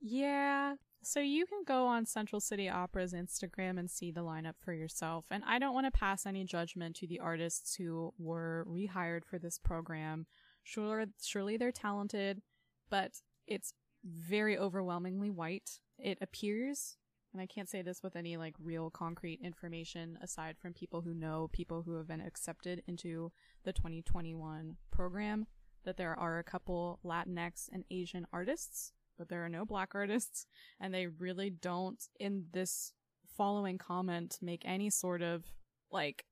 Yeah. 0.00 0.74
So 1.02 1.20
you 1.20 1.46
can 1.46 1.62
go 1.64 1.86
on 1.86 2.04
Central 2.04 2.40
City 2.40 2.68
Opera's 2.68 3.12
Instagram 3.12 3.78
and 3.78 3.88
see 3.88 4.10
the 4.10 4.24
lineup 4.24 4.54
for 4.58 4.72
yourself. 4.72 5.26
And 5.30 5.44
I 5.46 5.60
don't 5.60 5.74
want 5.74 5.86
to 5.86 5.96
pass 5.96 6.26
any 6.26 6.44
judgment 6.44 6.96
to 6.96 7.06
the 7.06 7.20
artists 7.20 7.76
who 7.76 8.12
were 8.18 8.66
rehired 8.68 9.24
for 9.24 9.38
this 9.38 9.58
program. 9.58 10.26
Sure, 10.64 11.06
surely 11.22 11.56
they're 11.56 11.70
talented, 11.70 12.42
but 12.90 13.12
it's 13.46 13.72
very 14.04 14.58
overwhelmingly 14.58 15.30
white. 15.30 15.78
It 15.96 16.18
appears, 16.20 16.96
and 17.32 17.40
I 17.40 17.46
can't 17.46 17.68
say 17.68 17.82
this 17.82 18.02
with 18.02 18.16
any 18.16 18.36
like 18.36 18.54
real 18.60 18.90
concrete 18.90 19.40
information 19.42 20.18
aside 20.20 20.56
from 20.58 20.74
people 20.74 21.02
who 21.02 21.14
know 21.14 21.48
people 21.52 21.82
who 21.82 21.94
have 21.94 22.08
been 22.08 22.20
accepted 22.20 22.82
into 22.88 23.30
the 23.64 23.72
2021 23.72 24.76
program, 24.90 25.46
that 25.84 25.96
there 25.96 26.18
are 26.18 26.40
a 26.40 26.44
couple 26.44 26.98
Latinx 27.04 27.68
and 27.72 27.84
Asian 27.92 28.26
artists 28.32 28.92
but 29.18 29.28
there 29.28 29.44
are 29.44 29.48
no 29.48 29.64
black 29.64 29.90
artists, 29.94 30.46
and 30.80 30.92
they 30.92 31.06
really 31.06 31.50
don't, 31.50 32.02
in 32.18 32.46
this 32.52 32.92
following 33.36 33.78
comment, 33.78 34.38
make 34.40 34.62
any 34.64 34.90
sort 34.90 35.22
of 35.22 35.44
like, 35.90 36.24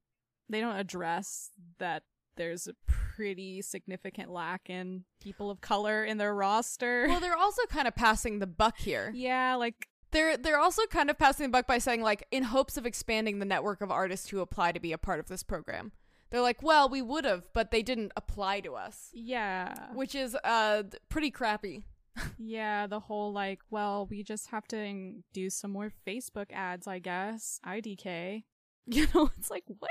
they 0.48 0.60
don't 0.60 0.76
address 0.76 1.50
that 1.78 2.02
there's 2.36 2.66
a 2.66 2.74
pretty 2.86 3.62
significant 3.62 4.30
lack 4.30 4.68
in 4.68 5.04
people 5.20 5.50
of 5.50 5.60
color 5.60 6.04
in 6.04 6.18
their 6.18 6.34
roster. 6.34 7.06
well, 7.08 7.20
they're 7.20 7.36
also 7.36 7.62
kind 7.68 7.86
of 7.86 7.94
passing 7.94 8.38
the 8.40 8.46
buck 8.46 8.78
here. 8.78 9.12
yeah, 9.14 9.54
like 9.54 9.86
They're 10.10 10.36
they're 10.36 10.58
also 10.58 10.84
kind 10.86 11.10
of 11.10 11.18
passing 11.18 11.44
the 11.46 11.50
buck 11.50 11.66
by 11.66 11.78
saying 11.78 12.02
like 12.02 12.26
in 12.30 12.42
hopes 12.44 12.76
of 12.76 12.86
expanding 12.86 13.38
the 13.38 13.44
network 13.44 13.80
of 13.80 13.90
artists 13.90 14.28
who 14.30 14.40
apply 14.40 14.72
to 14.72 14.80
be 14.80 14.92
a 14.92 14.98
part 14.98 15.20
of 15.20 15.28
this 15.28 15.42
program. 15.44 15.92
They're 16.30 16.40
like, 16.40 16.62
"Well, 16.62 16.88
we 16.88 17.00
would 17.02 17.24
have, 17.24 17.44
but 17.52 17.70
they 17.70 17.82
didn't 17.82 18.10
apply 18.16 18.60
to 18.60 18.74
us." 18.74 19.10
yeah. 19.12 19.92
Which 19.92 20.16
is 20.16 20.34
uh 20.42 20.82
pretty 21.08 21.30
crappy. 21.30 21.84
Yeah, 22.38 22.86
the 22.86 23.00
whole 23.00 23.32
like, 23.32 23.60
well, 23.70 24.06
we 24.08 24.22
just 24.22 24.48
have 24.48 24.66
to 24.68 25.14
do 25.32 25.50
some 25.50 25.70
more 25.72 25.90
Facebook 26.06 26.52
ads, 26.52 26.86
I 26.86 26.98
guess. 26.98 27.60
IDK. 27.66 28.44
You 28.86 29.06
know, 29.14 29.30
it's 29.38 29.50
like, 29.50 29.64
what? 29.66 29.88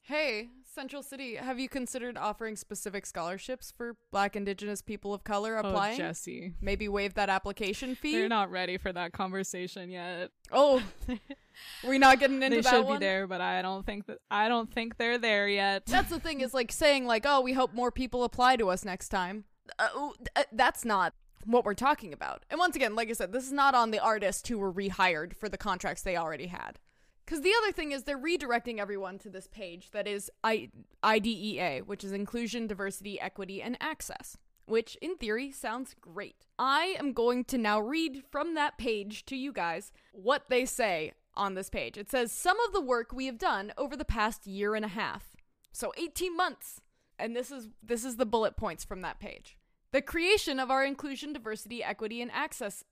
Hey, 0.00 0.48
Central 0.64 1.00
City, 1.00 1.36
have 1.36 1.60
you 1.60 1.68
considered 1.68 2.18
offering 2.18 2.56
specific 2.56 3.06
scholarships 3.06 3.72
for 3.76 3.94
black 4.10 4.34
indigenous 4.34 4.82
people 4.82 5.14
of 5.14 5.22
color 5.22 5.54
applying? 5.54 5.94
Oh, 5.94 5.98
Jesse. 6.08 6.54
Maybe 6.60 6.88
waive 6.88 7.14
that 7.14 7.28
application 7.28 7.94
fee? 8.00 8.16
They're 8.16 8.28
not 8.28 8.50
ready 8.50 8.78
for 8.78 8.92
that 8.92 9.12
conversation 9.12 9.90
yet. 9.90 10.30
Oh, 10.50 10.82
we're 11.84 12.00
not 12.00 12.18
getting 12.18 12.42
into 12.42 12.56
they 12.56 12.62
that 12.62 12.70
should 12.70 12.84
one? 12.84 12.98
be 12.98 13.06
there, 13.06 13.28
but 13.28 13.40
I 13.40 13.62
don't 13.62 13.86
think 13.86 14.06
that 14.06 14.18
I 14.28 14.48
don't 14.48 14.74
think 14.74 14.96
they're 14.96 15.18
there 15.18 15.46
yet. 15.46 15.86
That's 15.86 16.10
the 16.10 16.18
thing 16.18 16.40
is 16.40 16.52
like 16.52 16.72
saying 16.72 17.06
like, 17.06 17.24
"Oh, 17.24 17.40
we 17.40 17.52
hope 17.52 17.72
more 17.72 17.92
people 17.92 18.24
apply 18.24 18.56
to 18.56 18.70
us 18.70 18.84
next 18.84 19.10
time." 19.10 19.44
Uh, 19.78 19.86
oh, 19.94 20.14
that's 20.52 20.84
not 20.84 21.14
what 21.44 21.64
we're 21.64 21.74
talking 21.74 22.12
about. 22.12 22.44
And 22.50 22.58
once 22.58 22.76
again, 22.76 22.94
like 22.94 23.10
I 23.10 23.12
said, 23.12 23.32
this 23.32 23.44
is 23.44 23.52
not 23.52 23.74
on 23.74 23.90
the 23.90 23.98
artists 23.98 24.48
who 24.48 24.58
were 24.58 24.72
rehired 24.72 25.34
for 25.34 25.48
the 25.48 25.58
contracts 25.58 26.02
they 26.02 26.16
already 26.16 26.46
had. 26.46 26.78
Because 27.24 27.42
the 27.42 27.52
other 27.62 27.72
thing 27.72 27.92
is 27.92 28.02
they're 28.02 28.18
redirecting 28.18 28.78
everyone 28.78 29.18
to 29.20 29.30
this 29.30 29.46
page 29.46 29.90
that 29.92 30.08
is 30.08 30.30
I- 30.42 30.70
IDEA, 31.04 31.82
which 31.84 32.04
is 32.04 32.12
Inclusion, 32.12 32.66
Diversity, 32.66 33.20
Equity, 33.20 33.62
and 33.62 33.76
Access, 33.80 34.36
which 34.66 34.96
in 35.00 35.16
theory 35.16 35.50
sounds 35.50 35.94
great. 36.00 36.46
I 36.58 36.96
am 36.98 37.12
going 37.12 37.44
to 37.44 37.58
now 37.58 37.80
read 37.80 38.22
from 38.30 38.54
that 38.54 38.76
page 38.76 39.24
to 39.26 39.36
you 39.36 39.52
guys 39.52 39.92
what 40.12 40.48
they 40.48 40.64
say 40.64 41.12
on 41.34 41.54
this 41.54 41.70
page. 41.70 41.96
It 41.96 42.10
says, 42.10 42.32
Some 42.32 42.58
of 42.60 42.72
the 42.72 42.80
work 42.80 43.12
we 43.12 43.26
have 43.26 43.38
done 43.38 43.72
over 43.78 43.96
the 43.96 44.04
past 44.04 44.46
year 44.46 44.74
and 44.74 44.84
a 44.84 44.88
half. 44.88 45.36
So 45.72 45.92
18 45.96 46.36
months. 46.36 46.80
And 47.18 47.36
this 47.36 47.50
is 47.52 47.68
this 47.82 48.04
is 48.04 48.16
the 48.16 48.26
bullet 48.26 48.56
points 48.56 48.84
from 48.84 49.02
that 49.02 49.20
page. 49.20 49.56
The 49.92 50.00
creation 50.00 50.58
of 50.58 50.70
our 50.70 50.82
Inclusion, 50.82 51.34
Diversity, 51.34 51.84
Equity, 51.84 52.22
and 52.22 52.30
Access 52.32 52.82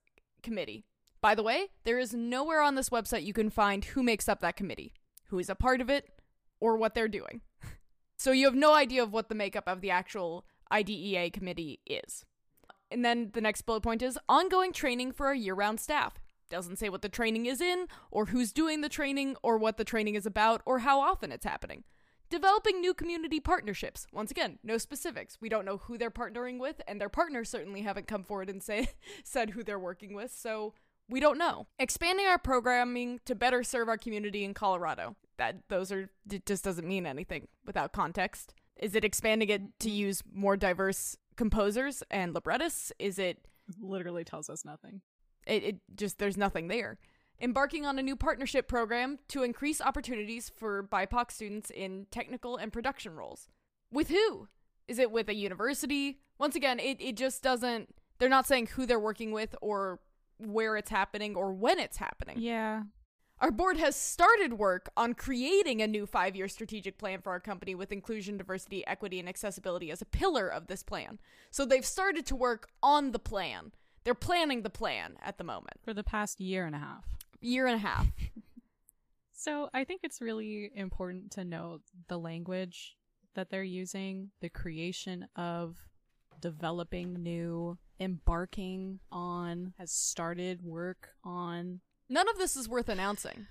Committee. 0.42 0.84
By 1.22 1.34
the 1.34 1.42
way, 1.42 1.68
there 1.84 1.98
is 1.98 2.12
nowhere 2.12 2.60
on 2.60 2.74
this 2.74 2.90
website 2.90 3.24
you 3.24 3.32
can 3.32 3.48
find 3.48 3.82
who 3.82 4.02
makes 4.02 4.28
up 4.28 4.40
that 4.40 4.56
committee, 4.56 4.92
who 5.28 5.38
is 5.38 5.48
a 5.48 5.54
part 5.54 5.80
of 5.80 5.88
it, 5.88 6.10
or 6.60 6.76
what 6.76 6.94
they're 6.94 7.08
doing. 7.08 7.40
so 8.18 8.32
you 8.32 8.44
have 8.44 8.54
no 8.54 8.74
idea 8.74 9.02
of 9.02 9.14
what 9.14 9.30
the 9.30 9.34
makeup 9.34 9.64
of 9.66 9.80
the 9.80 9.90
actual 9.90 10.44
IDEA 10.70 11.30
committee 11.30 11.80
is. 11.86 12.26
And 12.90 13.02
then 13.02 13.30
the 13.32 13.40
next 13.40 13.62
bullet 13.62 13.80
point 13.80 14.02
is 14.02 14.18
ongoing 14.28 14.72
training 14.72 15.12
for 15.12 15.26
our 15.26 15.34
year 15.34 15.54
round 15.54 15.80
staff. 15.80 16.20
Doesn't 16.50 16.76
say 16.76 16.90
what 16.90 17.00
the 17.00 17.08
training 17.08 17.46
is 17.46 17.62
in, 17.62 17.86
or 18.10 18.26
who's 18.26 18.52
doing 18.52 18.82
the 18.82 18.90
training, 18.90 19.36
or 19.42 19.56
what 19.56 19.78
the 19.78 19.84
training 19.84 20.16
is 20.16 20.26
about, 20.26 20.60
or 20.66 20.80
how 20.80 21.00
often 21.00 21.32
it's 21.32 21.46
happening. 21.46 21.84
Developing 22.30 22.80
new 22.80 22.94
community 22.94 23.40
partnerships. 23.40 24.06
Once 24.12 24.30
again, 24.30 24.58
no 24.62 24.78
specifics. 24.78 25.38
We 25.40 25.48
don't 25.48 25.64
know 25.64 25.78
who 25.78 25.98
they're 25.98 26.12
partnering 26.12 26.60
with, 26.60 26.80
and 26.86 27.00
their 27.00 27.08
partners 27.08 27.50
certainly 27.50 27.82
haven't 27.82 28.06
come 28.06 28.22
forward 28.22 28.48
and 28.48 28.62
say 28.62 28.88
said 29.24 29.50
who 29.50 29.64
they're 29.64 29.80
working 29.80 30.14
with, 30.14 30.32
so 30.32 30.72
we 31.08 31.18
don't 31.18 31.38
know. 31.38 31.66
Expanding 31.78 32.26
our 32.26 32.38
programming 32.38 33.18
to 33.24 33.34
better 33.34 33.64
serve 33.64 33.88
our 33.88 33.98
community 33.98 34.44
in 34.44 34.54
Colorado. 34.54 35.16
That 35.38 35.56
those 35.68 35.90
are 35.90 36.08
it 36.30 36.46
just 36.46 36.62
doesn't 36.62 36.86
mean 36.86 37.04
anything 37.04 37.48
without 37.66 37.92
context. 37.92 38.54
Is 38.76 38.94
it 38.94 39.04
expanding 39.04 39.48
it 39.48 39.62
to 39.80 39.90
use 39.90 40.22
more 40.32 40.56
diverse 40.56 41.16
composers 41.36 42.02
and 42.10 42.32
librettists? 42.32 42.92
Is 42.98 43.18
it 43.18 43.44
Literally 43.80 44.24
tells 44.24 44.48
us 44.50 44.64
nothing. 44.64 45.00
it, 45.46 45.64
it 45.64 45.76
just 45.96 46.18
there's 46.18 46.36
nothing 46.36 46.68
there. 46.68 46.98
Embarking 47.40 47.86
on 47.86 47.98
a 47.98 48.02
new 48.02 48.16
partnership 48.16 48.68
program 48.68 49.18
to 49.28 49.42
increase 49.42 49.80
opportunities 49.80 50.50
for 50.54 50.82
BIPOC 50.82 51.30
students 51.30 51.70
in 51.70 52.06
technical 52.10 52.56
and 52.56 52.72
production 52.72 53.14
roles. 53.14 53.48
With 53.90 54.08
who? 54.08 54.48
Is 54.86 54.98
it 54.98 55.10
with 55.10 55.28
a 55.28 55.34
university? 55.34 56.20
Once 56.38 56.54
again, 56.54 56.78
it, 56.78 57.00
it 57.00 57.16
just 57.16 57.42
doesn't 57.42 57.94
they're 58.18 58.28
not 58.28 58.46
saying 58.46 58.68
who 58.68 58.86
they're 58.86 59.00
working 59.00 59.32
with 59.32 59.56
or 59.60 59.98
where 60.38 60.76
it's 60.76 60.90
happening 60.90 61.34
or 61.34 61.52
when 61.52 61.78
it's 61.78 61.96
happening. 61.96 62.36
Yeah. 62.38 62.82
Our 63.40 63.50
board 63.50 63.78
has 63.78 63.96
started 63.96 64.58
work 64.58 64.90
on 64.98 65.14
creating 65.14 65.80
a 65.80 65.86
new 65.86 66.04
five 66.04 66.36
year 66.36 66.46
strategic 66.46 66.98
plan 66.98 67.22
for 67.22 67.30
our 67.30 67.40
company 67.40 67.74
with 67.74 67.90
inclusion, 67.90 68.36
diversity, 68.36 68.86
equity, 68.86 69.18
and 69.18 69.28
accessibility 69.28 69.90
as 69.90 70.02
a 70.02 70.06
pillar 70.06 70.46
of 70.46 70.66
this 70.66 70.82
plan. 70.82 71.18
So 71.50 71.64
they've 71.64 71.84
started 71.84 72.26
to 72.26 72.36
work 72.36 72.68
on 72.82 73.12
the 73.12 73.18
plan. 73.18 73.72
They're 74.04 74.14
planning 74.14 74.62
the 74.62 74.70
plan 74.70 75.16
at 75.22 75.38
the 75.38 75.44
moment. 75.44 75.78
For 75.82 75.94
the 75.94 76.04
past 76.04 76.40
year 76.40 76.66
and 76.66 76.74
a 76.74 76.78
half. 76.78 77.04
Year 77.40 77.66
and 77.66 77.76
a 77.76 77.78
half. 77.78 78.06
So 79.32 79.70
I 79.72 79.84
think 79.84 80.02
it's 80.02 80.20
really 80.20 80.70
important 80.74 81.30
to 81.32 81.44
note 81.44 81.80
the 82.08 82.18
language 82.18 82.96
that 83.34 83.48
they're 83.48 83.62
using, 83.62 84.30
the 84.40 84.50
creation 84.50 85.26
of 85.34 85.78
developing 86.40 87.22
new, 87.22 87.78
embarking 87.98 89.00
on, 89.10 89.72
has 89.78 89.90
started 89.92 90.62
work 90.62 91.08
on. 91.24 91.80
None 92.08 92.28
of 92.28 92.36
this 92.36 92.54
is 92.56 92.68
worth 92.68 92.88
announcing. 92.88 93.46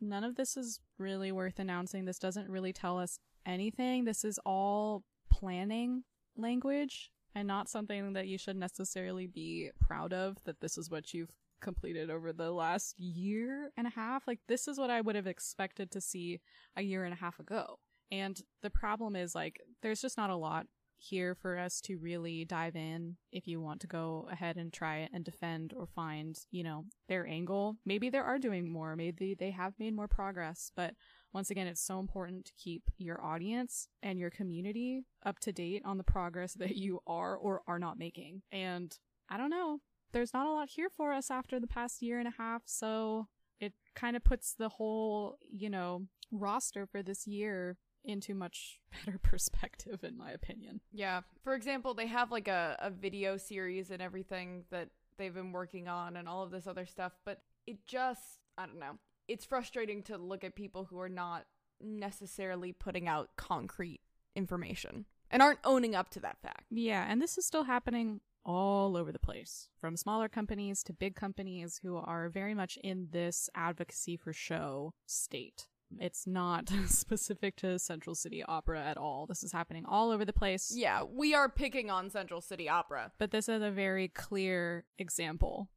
None 0.00 0.24
of 0.24 0.36
this 0.36 0.56
is 0.56 0.80
really 0.98 1.30
worth 1.30 1.58
announcing. 1.58 2.04
This 2.04 2.18
doesn't 2.18 2.48
really 2.48 2.72
tell 2.72 2.98
us 2.98 3.18
anything. 3.44 4.04
This 4.04 4.24
is 4.24 4.38
all 4.46 5.04
planning 5.30 6.04
language 6.36 7.10
and 7.34 7.46
not 7.48 7.68
something 7.68 8.12
that 8.14 8.28
you 8.28 8.38
should 8.38 8.56
necessarily 8.56 9.26
be 9.26 9.70
proud 9.80 10.12
of 10.12 10.36
that 10.44 10.60
this 10.60 10.76
is 10.78 10.90
what 10.90 11.12
you've 11.12 11.32
completed 11.62 12.10
over 12.10 12.32
the 12.32 12.50
last 12.50 12.98
year 12.98 13.70
and 13.76 13.86
a 13.86 13.90
half. 13.90 14.26
Like, 14.26 14.40
this 14.48 14.68
is 14.68 14.78
what 14.78 14.90
I 14.90 15.00
would 15.00 15.16
have 15.16 15.26
expected 15.26 15.90
to 15.92 16.00
see 16.00 16.40
a 16.76 16.82
year 16.82 17.04
and 17.04 17.14
a 17.14 17.16
half 17.16 17.38
ago. 17.38 17.78
And 18.10 18.38
the 18.62 18.70
problem 18.70 19.16
is, 19.16 19.34
like, 19.34 19.60
there's 19.80 20.02
just 20.02 20.18
not 20.18 20.30
a 20.30 20.36
lot 20.36 20.66
here 21.02 21.34
for 21.34 21.58
us 21.58 21.80
to 21.80 21.96
really 21.96 22.44
dive 22.44 22.76
in 22.76 23.16
if 23.32 23.48
you 23.48 23.60
want 23.60 23.80
to 23.80 23.86
go 23.86 24.28
ahead 24.30 24.56
and 24.56 24.72
try 24.72 25.08
and 25.12 25.24
defend 25.24 25.72
or 25.76 25.86
find, 25.86 26.38
you 26.50 26.62
know, 26.62 26.84
their 27.08 27.26
angle. 27.26 27.76
Maybe 27.84 28.08
they 28.08 28.18
are 28.18 28.38
doing 28.38 28.70
more. 28.70 28.94
Maybe 28.94 29.34
they 29.34 29.50
have 29.50 29.74
made 29.78 29.96
more 29.96 30.06
progress. 30.06 30.70
But 30.76 30.94
once 31.32 31.50
again, 31.50 31.66
it's 31.66 31.84
so 31.84 31.98
important 31.98 32.44
to 32.46 32.52
keep 32.56 32.82
your 32.98 33.22
audience 33.22 33.88
and 34.02 34.18
your 34.18 34.30
community 34.30 35.04
up 35.26 35.40
to 35.40 35.52
date 35.52 35.82
on 35.84 35.98
the 35.98 36.04
progress 36.04 36.52
that 36.58 36.76
you 36.76 37.00
are 37.06 37.36
or 37.36 37.62
are 37.66 37.78
not 37.78 37.98
making. 37.98 38.42
And 38.52 38.96
I 39.28 39.36
don't 39.38 39.50
know 39.50 39.80
there's 40.12 40.34
not 40.34 40.46
a 40.46 40.50
lot 40.50 40.70
here 40.70 40.88
for 40.88 41.12
us 41.12 41.30
after 41.30 41.58
the 41.58 41.66
past 41.66 42.02
year 42.02 42.18
and 42.18 42.28
a 42.28 42.34
half, 42.38 42.62
so 42.66 43.28
it 43.60 43.72
kind 43.94 44.16
of 44.16 44.24
puts 44.24 44.54
the 44.54 44.68
whole, 44.68 45.38
you 45.50 45.70
know, 45.70 46.06
roster 46.30 46.86
for 46.86 47.02
this 47.02 47.26
year 47.26 47.76
into 48.04 48.34
much 48.34 48.80
better 49.04 49.18
perspective, 49.18 50.02
in 50.04 50.16
my 50.16 50.30
opinion. 50.30 50.80
Yeah. 50.92 51.20
For 51.44 51.54
example, 51.54 51.94
they 51.94 52.06
have 52.06 52.30
like 52.30 52.48
a, 52.48 52.76
a 52.80 52.90
video 52.90 53.36
series 53.36 53.90
and 53.90 54.02
everything 54.02 54.64
that 54.70 54.88
they've 55.18 55.34
been 55.34 55.52
working 55.52 55.88
on 55.88 56.16
and 56.16 56.28
all 56.28 56.42
of 56.42 56.50
this 56.50 56.66
other 56.66 56.86
stuff, 56.86 57.12
but 57.24 57.42
it 57.66 57.86
just, 57.86 58.40
I 58.58 58.66
don't 58.66 58.78
know. 58.78 58.98
It's 59.28 59.44
frustrating 59.44 60.02
to 60.04 60.18
look 60.18 60.42
at 60.42 60.56
people 60.56 60.84
who 60.84 60.98
are 60.98 61.08
not 61.08 61.44
necessarily 61.80 62.72
putting 62.72 63.08
out 63.08 63.30
concrete 63.36 64.00
information 64.34 65.06
and 65.30 65.42
aren't 65.42 65.60
owning 65.64 65.94
up 65.94 66.10
to 66.10 66.20
that 66.20 66.38
fact. 66.42 66.64
Yeah, 66.70 67.06
and 67.08 67.22
this 67.22 67.38
is 67.38 67.46
still 67.46 67.64
happening 67.64 68.20
all 68.44 68.96
over 68.96 69.12
the 69.12 69.18
place, 69.18 69.68
from 69.80 69.96
smaller 69.96 70.28
companies 70.28 70.82
to 70.84 70.92
big 70.92 71.14
companies 71.14 71.80
who 71.82 71.96
are 71.96 72.28
very 72.28 72.54
much 72.54 72.78
in 72.82 73.08
this 73.10 73.48
advocacy 73.54 74.16
for 74.16 74.32
show 74.32 74.94
state. 75.06 75.66
It's 75.98 76.26
not 76.26 76.70
specific 76.86 77.56
to 77.56 77.78
Central 77.78 78.14
City 78.14 78.42
Opera 78.42 78.82
at 78.82 78.96
all. 78.96 79.26
This 79.26 79.42
is 79.42 79.52
happening 79.52 79.84
all 79.86 80.10
over 80.10 80.24
the 80.24 80.32
place. 80.32 80.72
Yeah, 80.74 81.02
we 81.02 81.34
are 81.34 81.48
picking 81.48 81.90
on 81.90 82.10
Central 82.10 82.40
City 82.40 82.68
Opera. 82.68 83.12
But 83.18 83.30
this 83.30 83.48
is 83.48 83.62
a 83.62 83.70
very 83.70 84.08
clear 84.08 84.84
example, 84.98 85.70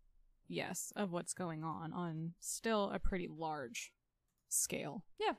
yes, 0.47 0.93
of 0.95 1.11
what's 1.11 1.33
going 1.33 1.63
on 1.63 1.93
on 1.93 2.33
still 2.39 2.91
a 2.93 2.99
pretty 2.99 3.27
large 3.27 3.91
scale. 4.49 5.03
Yeah. 5.19 5.33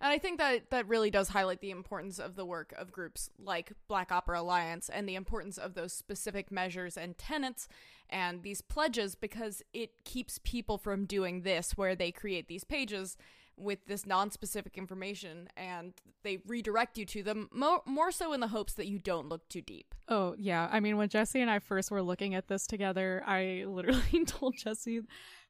And 0.00 0.10
I 0.10 0.18
think 0.18 0.38
that 0.38 0.70
that 0.70 0.88
really 0.88 1.10
does 1.10 1.28
highlight 1.28 1.60
the 1.60 1.70
importance 1.70 2.18
of 2.18 2.34
the 2.34 2.44
work 2.44 2.72
of 2.78 2.90
groups 2.90 3.28
like 3.38 3.72
Black 3.86 4.10
Opera 4.10 4.40
Alliance 4.40 4.88
and 4.88 5.08
the 5.08 5.14
importance 5.14 5.58
of 5.58 5.74
those 5.74 5.92
specific 5.92 6.50
measures 6.50 6.96
and 6.96 7.18
tenets 7.18 7.68
and 8.08 8.42
these 8.42 8.60
pledges 8.62 9.14
because 9.14 9.62
it 9.72 10.04
keeps 10.04 10.40
people 10.42 10.78
from 10.78 11.04
doing 11.04 11.42
this 11.42 11.76
where 11.76 11.94
they 11.94 12.10
create 12.10 12.48
these 12.48 12.64
pages 12.64 13.16
with 13.56 13.84
this 13.86 14.06
non-specific 14.06 14.78
information 14.78 15.48
and 15.56 15.92
they 16.22 16.38
redirect 16.46 16.96
you 16.96 17.04
to 17.04 17.22
them 17.22 17.48
mo- 17.52 17.82
more 17.84 18.10
so 18.10 18.32
in 18.32 18.40
the 18.40 18.48
hopes 18.48 18.72
that 18.74 18.86
you 18.86 18.98
don't 18.98 19.28
look 19.28 19.46
too 19.48 19.60
deep. 19.60 19.94
Oh, 20.08 20.34
yeah. 20.38 20.68
I 20.72 20.80
mean, 20.80 20.96
when 20.96 21.08
Jesse 21.08 21.40
and 21.40 21.50
I 21.50 21.58
first 21.58 21.90
were 21.90 22.02
looking 22.02 22.34
at 22.34 22.48
this 22.48 22.66
together, 22.66 23.22
I 23.26 23.64
literally 23.66 24.24
told 24.26 24.56
Jesse 24.56 25.02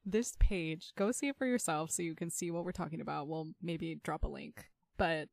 this 0.05 0.35
page, 0.39 0.93
go 0.97 1.11
see 1.11 1.27
it 1.27 1.37
for 1.37 1.45
yourself 1.45 1.91
so 1.91 2.01
you 2.01 2.15
can 2.15 2.29
see 2.29 2.51
what 2.51 2.65
we're 2.65 2.71
talking 2.71 3.01
about. 3.01 3.27
We'll 3.27 3.49
maybe 3.61 3.99
drop 4.03 4.23
a 4.23 4.27
link. 4.27 4.65
But 4.97 5.29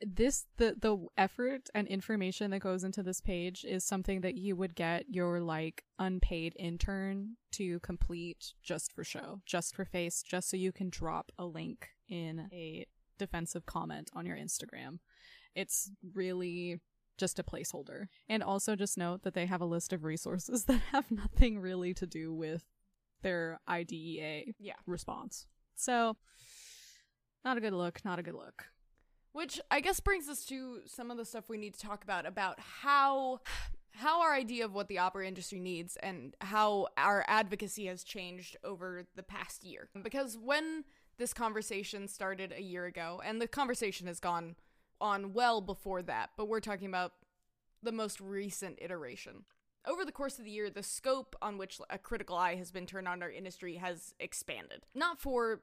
this 0.00 0.46
the 0.56 0.74
the 0.80 1.06
effort 1.16 1.68
and 1.74 1.86
information 1.86 2.50
that 2.50 2.60
goes 2.60 2.82
into 2.82 3.02
this 3.02 3.20
page 3.20 3.64
is 3.64 3.84
something 3.84 4.20
that 4.22 4.36
you 4.36 4.56
would 4.56 4.74
get 4.74 5.04
your 5.08 5.40
like 5.40 5.84
unpaid 5.98 6.54
intern 6.58 7.36
to 7.52 7.78
complete 7.80 8.52
just 8.62 8.92
for 8.92 9.04
show, 9.04 9.40
just 9.46 9.74
for 9.74 9.84
face, 9.84 10.22
just 10.22 10.50
so 10.50 10.56
you 10.56 10.72
can 10.72 10.90
drop 10.90 11.30
a 11.38 11.44
link 11.44 11.88
in 12.08 12.48
a 12.52 12.86
defensive 13.18 13.66
comment 13.66 14.10
on 14.14 14.26
your 14.26 14.36
Instagram. 14.36 14.98
It's 15.54 15.90
really 16.14 16.80
just 17.18 17.38
a 17.38 17.42
placeholder. 17.42 18.06
And 18.28 18.42
also 18.42 18.76
just 18.76 18.98
note 18.98 19.22
that 19.22 19.34
they 19.34 19.46
have 19.46 19.60
a 19.60 19.66
list 19.66 19.92
of 19.92 20.04
resources 20.04 20.64
that 20.66 20.80
have 20.92 21.10
nothing 21.10 21.58
really 21.58 21.94
to 21.94 22.06
do 22.06 22.34
with 22.34 22.64
their 23.22 23.60
IDEA 23.68 24.52
Yeah. 24.58 24.74
response. 24.86 25.46
So, 25.74 26.16
not 27.44 27.56
a 27.56 27.60
good 27.60 27.72
look, 27.72 28.04
not 28.04 28.18
a 28.18 28.22
good 28.22 28.34
look. 28.34 28.70
Which 29.32 29.60
I 29.70 29.80
guess 29.80 30.00
brings 30.00 30.28
us 30.28 30.44
to 30.46 30.80
some 30.86 31.10
of 31.10 31.16
the 31.18 31.24
stuff 31.24 31.48
we 31.48 31.58
need 31.58 31.74
to 31.74 31.80
talk 31.80 32.02
about 32.02 32.26
about 32.26 32.58
how 32.60 33.40
how 33.90 34.20
our 34.20 34.34
idea 34.34 34.62
of 34.64 34.74
what 34.74 34.88
the 34.88 34.98
opera 34.98 35.26
industry 35.26 35.58
needs 35.58 35.96
and 35.96 36.34
how 36.42 36.86
our 36.98 37.24
advocacy 37.28 37.86
has 37.86 38.04
changed 38.04 38.54
over 38.62 39.06
the 39.14 39.22
past 39.22 39.64
year. 39.64 39.88
Because 40.02 40.36
when 40.36 40.84
this 41.16 41.32
conversation 41.32 42.06
started 42.06 42.52
a 42.52 42.60
year 42.60 42.84
ago, 42.84 43.22
and 43.24 43.40
the 43.40 43.48
conversation 43.48 44.06
has 44.06 44.20
gone 44.20 44.56
on 45.00 45.32
well 45.32 45.62
before 45.62 46.02
that, 46.02 46.30
but 46.36 46.46
we're 46.46 46.60
talking 46.60 46.86
about 46.88 47.12
the 47.82 47.92
most 47.92 48.20
recent 48.20 48.78
iteration. 48.82 49.44
Over 49.86 50.04
the 50.04 50.12
course 50.12 50.38
of 50.38 50.44
the 50.44 50.50
year, 50.50 50.68
the 50.68 50.82
scope 50.82 51.36
on 51.40 51.58
which 51.58 51.80
a 51.88 51.98
critical 51.98 52.36
eye 52.36 52.56
has 52.56 52.72
been 52.72 52.86
turned 52.86 53.06
on 53.06 53.22
our 53.22 53.30
industry 53.30 53.76
has 53.76 54.14
expanded. 54.18 54.84
Not 54.94 55.20
for 55.20 55.60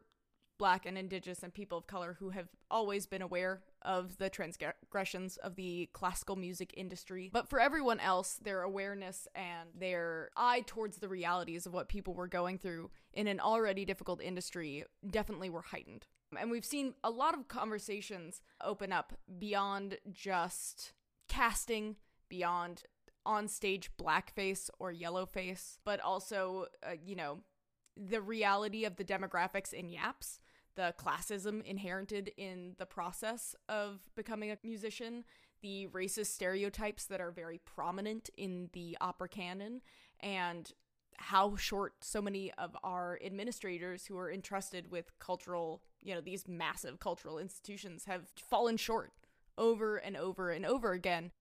black 0.57 0.85
and 0.85 0.97
indigenous 0.97 1.43
and 1.43 1.53
people 1.53 1.77
of 1.77 1.87
color 1.87 2.15
who 2.19 2.29
have 2.29 2.47
always 2.71 3.05
been 3.05 3.21
aware 3.21 3.63
of 3.81 4.17
the 4.17 4.29
transgressions 4.29 5.35
of 5.37 5.55
the 5.55 5.89
classical 5.93 6.35
music 6.35 6.73
industry. 6.77 7.29
But 7.33 7.49
for 7.49 7.59
everyone 7.59 7.99
else, 7.99 8.35
their 8.35 8.61
awareness 8.61 9.27
and 9.35 9.69
their 9.77 10.29
eye 10.37 10.63
towards 10.65 10.97
the 10.97 11.09
realities 11.09 11.65
of 11.65 11.73
what 11.73 11.89
people 11.89 12.13
were 12.13 12.27
going 12.27 12.59
through 12.59 12.91
in 13.13 13.27
an 13.27 13.39
already 13.41 13.83
difficult 13.83 14.21
industry 14.21 14.85
definitely 15.05 15.49
were 15.49 15.63
heightened. 15.63 16.05
And 16.39 16.49
we've 16.49 16.63
seen 16.65 16.93
a 17.03 17.09
lot 17.09 17.37
of 17.37 17.47
conversations 17.47 18.41
open 18.63 18.93
up 18.93 19.13
beyond 19.37 19.97
just 20.11 20.93
casting, 21.27 21.97
beyond 22.29 22.83
on 23.25 23.47
stage 23.47 23.89
blackface 23.97 24.69
or 24.79 24.93
yellowface, 24.93 25.77
but 25.85 25.99
also, 25.99 26.65
uh, 26.85 26.93
you 27.05 27.15
know, 27.15 27.39
the 27.95 28.21
reality 28.21 28.85
of 28.85 28.95
the 28.95 29.03
demographics 29.03 29.71
in 29.71 29.87
YAPs 29.89 30.39
the 30.75 30.93
classism 30.97 31.63
inherited 31.63 32.31
in 32.37 32.75
the 32.77 32.85
process 32.85 33.55
of 33.69 33.99
becoming 34.15 34.51
a 34.51 34.57
musician, 34.63 35.23
the 35.61 35.87
racist 35.91 36.27
stereotypes 36.27 37.05
that 37.05 37.21
are 37.21 37.31
very 37.31 37.59
prominent 37.59 38.29
in 38.37 38.69
the 38.73 38.97
opera 38.99 39.29
canon, 39.29 39.81
and 40.19 40.71
how 41.17 41.55
short 41.55 41.93
so 42.01 42.21
many 42.21 42.51
of 42.53 42.75
our 42.83 43.19
administrators 43.23 44.05
who 44.05 44.17
are 44.17 44.31
entrusted 44.31 44.91
with 44.91 45.17
cultural, 45.19 45.81
you 46.01 46.13
know, 46.13 46.21
these 46.21 46.47
massive 46.47 46.99
cultural 46.99 47.37
institutions 47.37 48.05
have 48.05 48.29
fallen 48.35 48.77
short 48.77 49.13
over 49.57 49.97
and 49.97 50.17
over 50.17 50.49
and 50.49 50.65
over 50.65 50.93
again, 50.93 51.31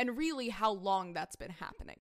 and 0.00 0.16
really 0.16 0.48
how 0.48 0.72
long 0.72 1.12
that's 1.12 1.36
been 1.36 1.50
happening. 1.50 2.00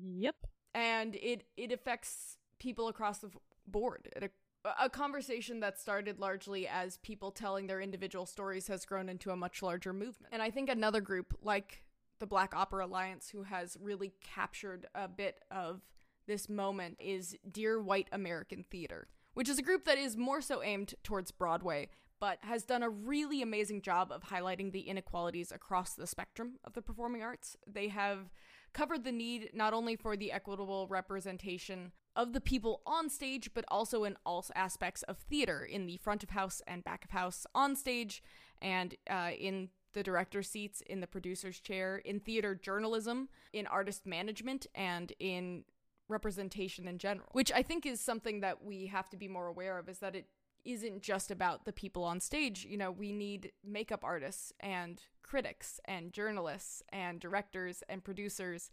Yep. 0.00 0.36
And 0.72 1.16
it 1.16 1.42
it 1.56 1.72
affects 1.72 2.38
people 2.60 2.86
across 2.86 3.18
the 3.18 3.30
board. 3.66 4.08
It 4.14 4.32
a 4.78 4.90
conversation 4.90 5.60
that 5.60 5.80
started 5.80 6.18
largely 6.18 6.68
as 6.68 6.98
people 6.98 7.30
telling 7.30 7.66
their 7.66 7.80
individual 7.80 8.26
stories 8.26 8.68
has 8.68 8.84
grown 8.84 9.08
into 9.08 9.30
a 9.30 9.36
much 9.36 9.62
larger 9.62 9.92
movement. 9.92 10.32
And 10.32 10.42
I 10.42 10.50
think 10.50 10.68
another 10.68 11.00
group 11.00 11.34
like 11.42 11.82
the 12.18 12.26
Black 12.26 12.54
Opera 12.54 12.84
Alliance, 12.84 13.30
who 13.30 13.42
has 13.44 13.78
really 13.80 14.12
captured 14.22 14.86
a 14.94 15.08
bit 15.08 15.40
of 15.50 15.80
this 16.26 16.50
moment, 16.50 16.98
is 17.00 17.36
Dear 17.50 17.80
White 17.80 18.08
American 18.12 18.62
Theater, 18.70 19.08
which 19.32 19.48
is 19.48 19.58
a 19.58 19.62
group 19.62 19.86
that 19.86 19.96
is 19.96 20.16
more 20.16 20.42
so 20.42 20.62
aimed 20.62 20.94
towards 21.02 21.30
Broadway, 21.30 21.88
but 22.20 22.38
has 22.42 22.64
done 22.64 22.82
a 22.82 22.90
really 22.90 23.40
amazing 23.40 23.80
job 23.80 24.12
of 24.12 24.24
highlighting 24.24 24.72
the 24.72 24.80
inequalities 24.80 25.50
across 25.50 25.94
the 25.94 26.06
spectrum 26.06 26.58
of 26.64 26.74
the 26.74 26.82
performing 26.82 27.22
arts. 27.22 27.56
They 27.66 27.88
have 27.88 28.30
covered 28.72 29.04
the 29.04 29.12
need 29.12 29.50
not 29.54 29.72
only 29.72 29.96
for 29.96 30.16
the 30.16 30.30
equitable 30.30 30.86
representation 30.86 31.92
of 32.14 32.32
the 32.32 32.40
people 32.40 32.82
on 32.86 33.08
stage, 33.08 33.50
but 33.54 33.64
also 33.68 34.04
in 34.04 34.16
all 34.26 34.44
aspects 34.54 35.02
of 35.04 35.18
theater, 35.18 35.64
in 35.64 35.86
the 35.86 35.96
front 35.96 36.22
of 36.22 36.30
house 36.30 36.60
and 36.66 36.84
back 36.84 37.04
of 37.04 37.10
house, 37.10 37.46
on 37.54 37.74
stage, 37.74 38.22
and 38.60 38.94
uh, 39.08 39.30
in 39.38 39.70
the 39.92 40.02
director's 40.02 40.48
seats, 40.48 40.82
in 40.86 41.00
the 41.00 41.06
producer's 41.06 41.58
chair, 41.58 41.96
in 41.96 42.20
theater 42.20 42.54
journalism, 42.54 43.28
in 43.52 43.66
artist 43.66 44.06
management, 44.06 44.66
and 44.74 45.12
in 45.18 45.64
representation 46.08 46.86
in 46.86 46.98
general. 46.98 47.28
Which 47.32 47.50
I 47.52 47.62
think 47.62 47.86
is 47.86 48.00
something 48.00 48.40
that 48.40 48.62
we 48.62 48.86
have 48.86 49.08
to 49.10 49.16
be 49.16 49.28
more 49.28 49.46
aware 49.46 49.78
of, 49.78 49.88
is 49.88 49.98
that 50.00 50.14
it 50.14 50.26
isn't 50.64 51.02
just 51.02 51.30
about 51.30 51.64
the 51.64 51.72
people 51.72 52.04
on 52.04 52.20
stage. 52.20 52.66
You 52.68 52.76
know, 52.76 52.90
we 52.90 53.12
need 53.12 53.52
makeup 53.64 54.04
artists 54.04 54.52
and 54.60 55.00
critics 55.22 55.80
and 55.84 56.12
journalists 56.12 56.82
and 56.90 57.20
directors 57.20 57.82
and 57.88 58.02
producers. 58.02 58.70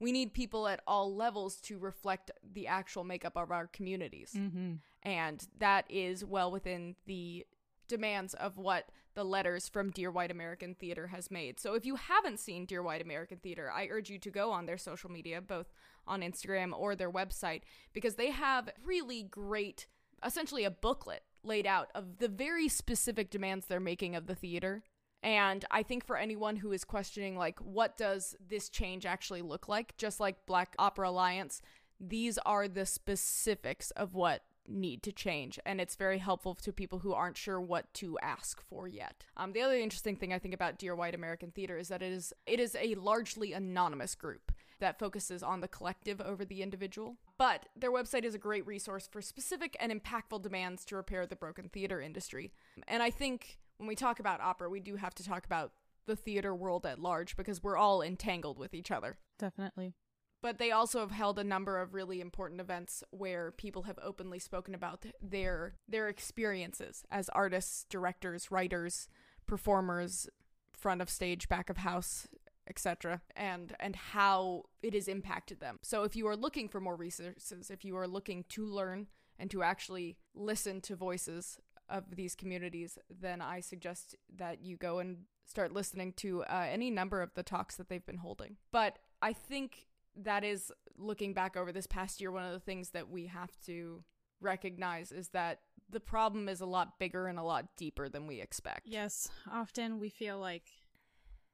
We 0.00 0.12
need 0.12 0.32
people 0.32 0.68
at 0.68 0.80
all 0.86 1.14
levels 1.14 1.56
to 1.62 1.78
reflect 1.78 2.30
the 2.52 2.66
actual 2.66 3.04
makeup 3.04 3.36
of 3.36 3.50
our 3.50 3.66
communities. 3.66 4.32
Mm-hmm. 4.36 4.74
And 5.02 5.46
that 5.58 5.84
is 5.88 6.24
well 6.24 6.50
within 6.50 6.96
the 7.06 7.46
demands 7.88 8.34
of 8.34 8.58
what 8.58 8.90
the 9.14 9.24
letters 9.24 9.68
from 9.68 9.90
Dear 9.90 10.10
White 10.10 10.30
American 10.30 10.74
Theater 10.74 11.08
has 11.08 11.30
made. 11.30 11.58
So 11.58 11.74
if 11.74 11.84
you 11.84 11.96
haven't 11.96 12.38
seen 12.38 12.66
Dear 12.66 12.82
White 12.82 13.02
American 13.02 13.38
Theater, 13.38 13.70
I 13.70 13.88
urge 13.90 14.10
you 14.10 14.18
to 14.20 14.30
go 14.30 14.52
on 14.52 14.66
their 14.66 14.78
social 14.78 15.10
media, 15.10 15.40
both 15.40 15.66
on 16.06 16.20
Instagram 16.20 16.72
or 16.78 16.94
their 16.94 17.10
website, 17.10 17.62
because 17.92 18.14
they 18.14 18.30
have 18.30 18.68
really 18.84 19.24
great, 19.24 19.86
essentially 20.24 20.64
a 20.64 20.70
booklet 20.70 21.22
laid 21.48 21.66
out 21.66 21.88
of 21.94 22.18
the 22.18 22.28
very 22.28 22.68
specific 22.68 23.30
demands 23.30 23.66
they're 23.66 23.80
making 23.80 24.14
of 24.14 24.26
the 24.26 24.34
theater. 24.34 24.82
And 25.22 25.64
I 25.70 25.82
think 25.82 26.04
for 26.04 26.16
anyone 26.16 26.56
who 26.56 26.70
is 26.70 26.84
questioning, 26.84 27.36
like, 27.36 27.58
what 27.58 27.96
does 27.96 28.36
this 28.46 28.68
change 28.68 29.04
actually 29.04 29.42
look 29.42 29.68
like, 29.68 29.96
just 29.96 30.20
like 30.20 30.46
Black 30.46 30.76
Opera 30.78 31.08
Alliance, 31.08 31.60
these 31.98 32.38
are 32.46 32.68
the 32.68 32.86
specifics 32.86 33.90
of 33.92 34.14
what 34.14 34.42
need 34.68 35.02
to 35.02 35.12
change. 35.12 35.58
And 35.66 35.80
it's 35.80 35.96
very 35.96 36.18
helpful 36.18 36.54
to 36.54 36.72
people 36.72 37.00
who 37.00 37.14
aren't 37.14 37.36
sure 37.36 37.60
what 37.60 37.92
to 37.94 38.18
ask 38.20 38.60
for 38.60 38.86
yet. 38.86 39.24
Um, 39.36 39.52
the 39.52 39.62
other 39.62 39.74
interesting 39.74 40.16
thing 40.16 40.32
i 40.32 40.38
think 40.38 40.54
about 40.54 40.78
dear 40.78 40.94
white 40.94 41.14
american 41.14 41.50
theater 41.50 41.78
is 41.78 41.88
that 41.88 42.02
it 42.02 42.12
is 42.12 42.32
it 42.46 42.60
is 42.60 42.76
a 42.78 42.94
largely 42.96 43.52
anonymous 43.52 44.14
group 44.14 44.52
that 44.80 44.98
focuses 44.98 45.42
on 45.42 45.60
the 45.60 45.68
collective 45.68 46.20
over 46.20 46.44
the 46.44 46.62
individual. 46.62 47.16
But 47.36 47.66
their 47.76 47.92
website 47.92 48.24
is 48.24 48.34
a 48.34 48.38
great 48.38 48.66
resource 48.66 49.08
for 49.10 49.20
specific 49.20 49.76
and 49.80 49.92
impactful 49.92 50.42
demands 50.42 50.84
to 50.86 50.96
repair 50.96 51.26
the 51.26 51.36
broken 51.36 51.68
theater 51.68 52.00
industry. 52.00 52.52
And 52.86 53.02
i 53.02 53.10
think 53.10 53.58
when 53.78 53.88
we 53.88 53.94
talk 53.94 54.20
about 54.20 54.40
opera 54.40 54.68
we 54.68 54.80
do 54.80 54.96
have 54.96 55.14
to 55.16 55.24
talk 55.24 55.44
about 55.44 55.72
the 56.06 56.16
theater 56.16 56.54
world 56.54 56.86
at 56.86 56.98
large 56.98 57.36
because 57.36 57.62
we're 57.62 57.76
all 57.76 58.02
entangled 58.02 58.58
with 58.58 58.72
each 58.74 58.90
other. 58.90 59.18
Definitely. 59.38 59.94
but 60.40 60.58
they 60.58 60.70
also 60.70 61.00
have 61.00 61.10
held 61.10 61.38
a 61.38 61.44
number 61.44 61.78
of 61.80 61.94
really 61.94 62.20
important 62.20 62.60
events 62.60 63.02
where 63.10 63.50
people 63.52 63.82
have 63.82 63.98
openly 64.02 64.38
spoken 64.38 64.74
about 64.74 65.04
their 65.20 65.74
their 65.88 66.08
experiences 66.08 67.04
as 67.10 67.28
artists, 67.30 67.84
directors, 67.90 68.50
writers, 68.50 69.08
performers, 69.46 70.28
front 70.72 71.02
of 71.02 71.10
stage, 71.10 71.48
back 71.48 71.68
of 71.68 71.78
house, 71.78 72.28
etc. 72.68 73.20
and 73.34 73.74
and 73.80 73.96
how 73.96 74.64
it 74.82 74.94
has 74.94 75.08
impacted 75.08 75.60
them. 75.60 75.78
So 75.82 76.04
if 76.04 76.14
you 76.16 76.26
are 76.28 76.36
looking 76.36 76.68
for 76.68 76.80
more 76.80 76.96
resources, 76.96 77.70
if 77.70 77.84
you 77.84 77.96
are 77.96 78.06
looking 78.06 78.44
to 78.50 78.64
learn 78.66 79.06
and 79.38 79.50
to 79.50 79.62
actually 79.62 80.16
listen 80.34 80.80
to 80.82 80.96
voices 80.96 81.58
of 81.88 82.16
these 82.16 82.34
communities, 82.34 82.98
then 83.08 83.40
I 83.40 83.60
suggest 83.60 84.14
that 84.36 84.62
you 84.62 84.76
go 84.76 84.98
and 84.98 85.18
start 85.46 85.72
listening 85.72 86.12
to 86.14 86.42
uh, 86.42 86.66
any 86.70 86.90
number 86.90 87.22
of 87.22 87.32
the 87.34 87.42
talks 87.42 87.76
that 87.76 87.88
they've 87.88 88.04
been 88.04 88.18
holding. 88.18 88.56
But 88.70 88.98
I 89.22 89.32
think 89.32 89.86
that 90.14 90.44
is 90.44 90.70
looking 90.98 91.32
back 91.32 91.56
over 91.56 91.72
this 91.72 91.86
past 91.86 92.20
year, 92.20 92.30
one 92.30 92.44
of 92.44 92.52
the 92.52 92.60
things 92.60 92.90
that 92.90 93.08
we 93.08 93.26
have 93.26 93.58
to 93.66 94.04
recognize 94.40 95.12
is 95.12 95.28
that 95.30 95.60
the 95.90 96.00
problem 96.00 96.48
is 96.48 96.60
a 96.60 96.66
lot 96.66 96.98
bigger 96.98 97.26
and 97.26 97.38
a 97.38 97.42
lot 97.42 97.68
deeper 97.76 98.08
than 98.08 98.26
we 98.26 98.40
expect. 98.40 98.82
Yes, 98.86 99.30
often 99.50 99.98
we 99.98 100.10
feel 100.10 100.38
like, 100.38 100.70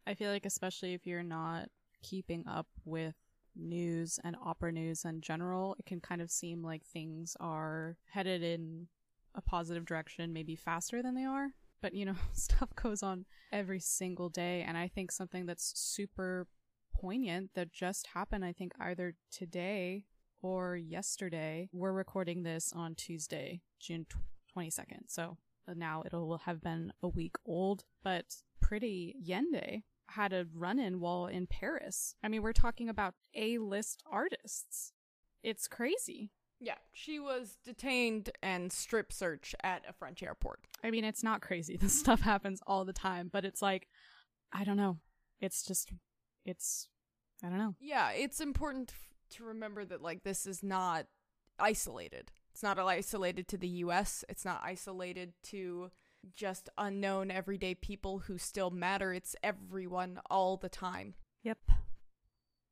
I 0.06 0.14
feel 0.14 0.30
like, 0.30 0.46
especially 0.46 0.94
if 0.94 1.06
you're 1.06 1.22
not 1.22 1.68
keeping 2.02 2.44
up 2.46 2.66
with 2.84 3.14
news 3.56 4.18
and 4.24 4.36
opera 4.44 4.72
news 4.72 5.04
in 5.04 5.20
general, 5.20 5.76
it 5.78 5.86
can 5.86 6.00
kind 6.00 6.20
of 6.20 6.30
seem 6.30 6.62
like 6.62 6.84
things 6.84 7.36
are 7.40 7.96
headed 8.10 8.42
in 8.42 8.88
a 9.34 9.40
positive 9.40 9.86
direction, 9.86 10.32
maybe 10.32 10.56
faster 10.56 11.02
than 11.02 11.14
they 11.14 11.24
are. 11.24 11.48
But, 11.80 11.94
you 11.94 12.04
know, 12.04 12.16
stuff 12.32 12.68
goes 12.74 13.02
on 13.02 13.24
every 13.52 13.80
single 13.80 14.28
day. 14.28 14.64
And 14.66 14.76
I 14.76 14.88
think 14.88 15.10
something 15.10 15.46
that's 15.46 15.72
super 15.78 16.46
poignant 16.94 17.50
that 17.54 17.72
just 17.72 18.08
happened, 18.14 18.44
I 18.44 18.52
think 18.52 18.72
either 18.80 19.14
today 19.30 20.04
or 20.42 20.76
yesterday. 20.76 21.68
We're 21.72 21.92
recording 21.92 22.42
this 22.42 22.72
on 22.74 22.94
Tuesday, 22.94 23.62
June 23.80 24.06
22nd. 24.56 25.04
So 25.08 25.38
now 25.74 26.02
it'll 26.04 26.38
have 26.38 26.60
been 26.60 26.92
a 27.02 27.08
week 27.08 27.36
old, 27.46 27.84
but 28.02 28.26
Pretty 28.60 29.14
Yende 29.22 29.82
had 30.14 30.32
a 30.32 30.46
run 30.54 30.78
in 30.78 31.00
while 31.00 31.26
in 31.26 31.46
Paris. 31.46 32.14
I 32.22 32.28
mean, 32.28 32.42
we're 32.42 32.52
talking 32.52 32.88
about 32.88 33.14
A 33.34 33.58
list 33.58 34.02
artists. 34.10 34.92
It's 35.42 35.68
crazy. 35.68 36.30
Yeah, 36.60 36.76
she 36.92 37.18
was 37.18 37.58
detained 37.64 38.30
and 38.42 38.72
strip 38.72 39.12
searched 39.12 39.54
at 39.62 39.82
a 39.88 39.92
French 39.92 40.22
airport. 40.22 40.60
I 40.82 40.90
mean, 40.90 41.04
it's 41.04 41.22
not 41.22 41.40
crazy. 41.40 41.76
This 41.80 41.98
stuff 41.98 42.20
happens 42.20 42.60
all 42.66 42.84
the 42.84 42.92
time, 42.92 43.28
but 43.32 43.44
it's 43.44 43.60
like, 43.60 43.88
I 44.52 44.64
don't 44.64 44.76
know. 44.76 44.98
It's 45.40 45.64
just, 45.64 45.90
it's, 46.44 46.88
I 47.42 47.48
don't 47.48 47.58
know. 47.58 47.74
Yeah, 47.80 48.10
it's 48.12 48.40
important 48.40 48.94
to 49.30 49.44
remember 49.44 49.84
that 49.84 50.00
like 50.00 50.22
this 50.22 50.46
is 50.46 50.62
not 50.62 51.06
isolated. 51.58 52.30
It's 52.52 52.62
not 52.62 52.78
isolated 52.78 53.48
to 53.48 53.58
the 53.58 53.68
US. 53.68 54.24
It's 54.28 54.44
not 54.44 54.62
isolated 54.64 55.32
to 55.44 55.90
just 56.34 56.68
unknown 56.78 57.30
everyday 57.30 57.74
people 57.74 58.20
who 58.20 58.38
still 58.38 58.70
matter. 58.70 59.12
It's 59.12 59.36
everyone 59.42 60.20
all 60.30 60.56
the 60.56 60.68
time. 60.68 61.14
Yep. 61.42 61.58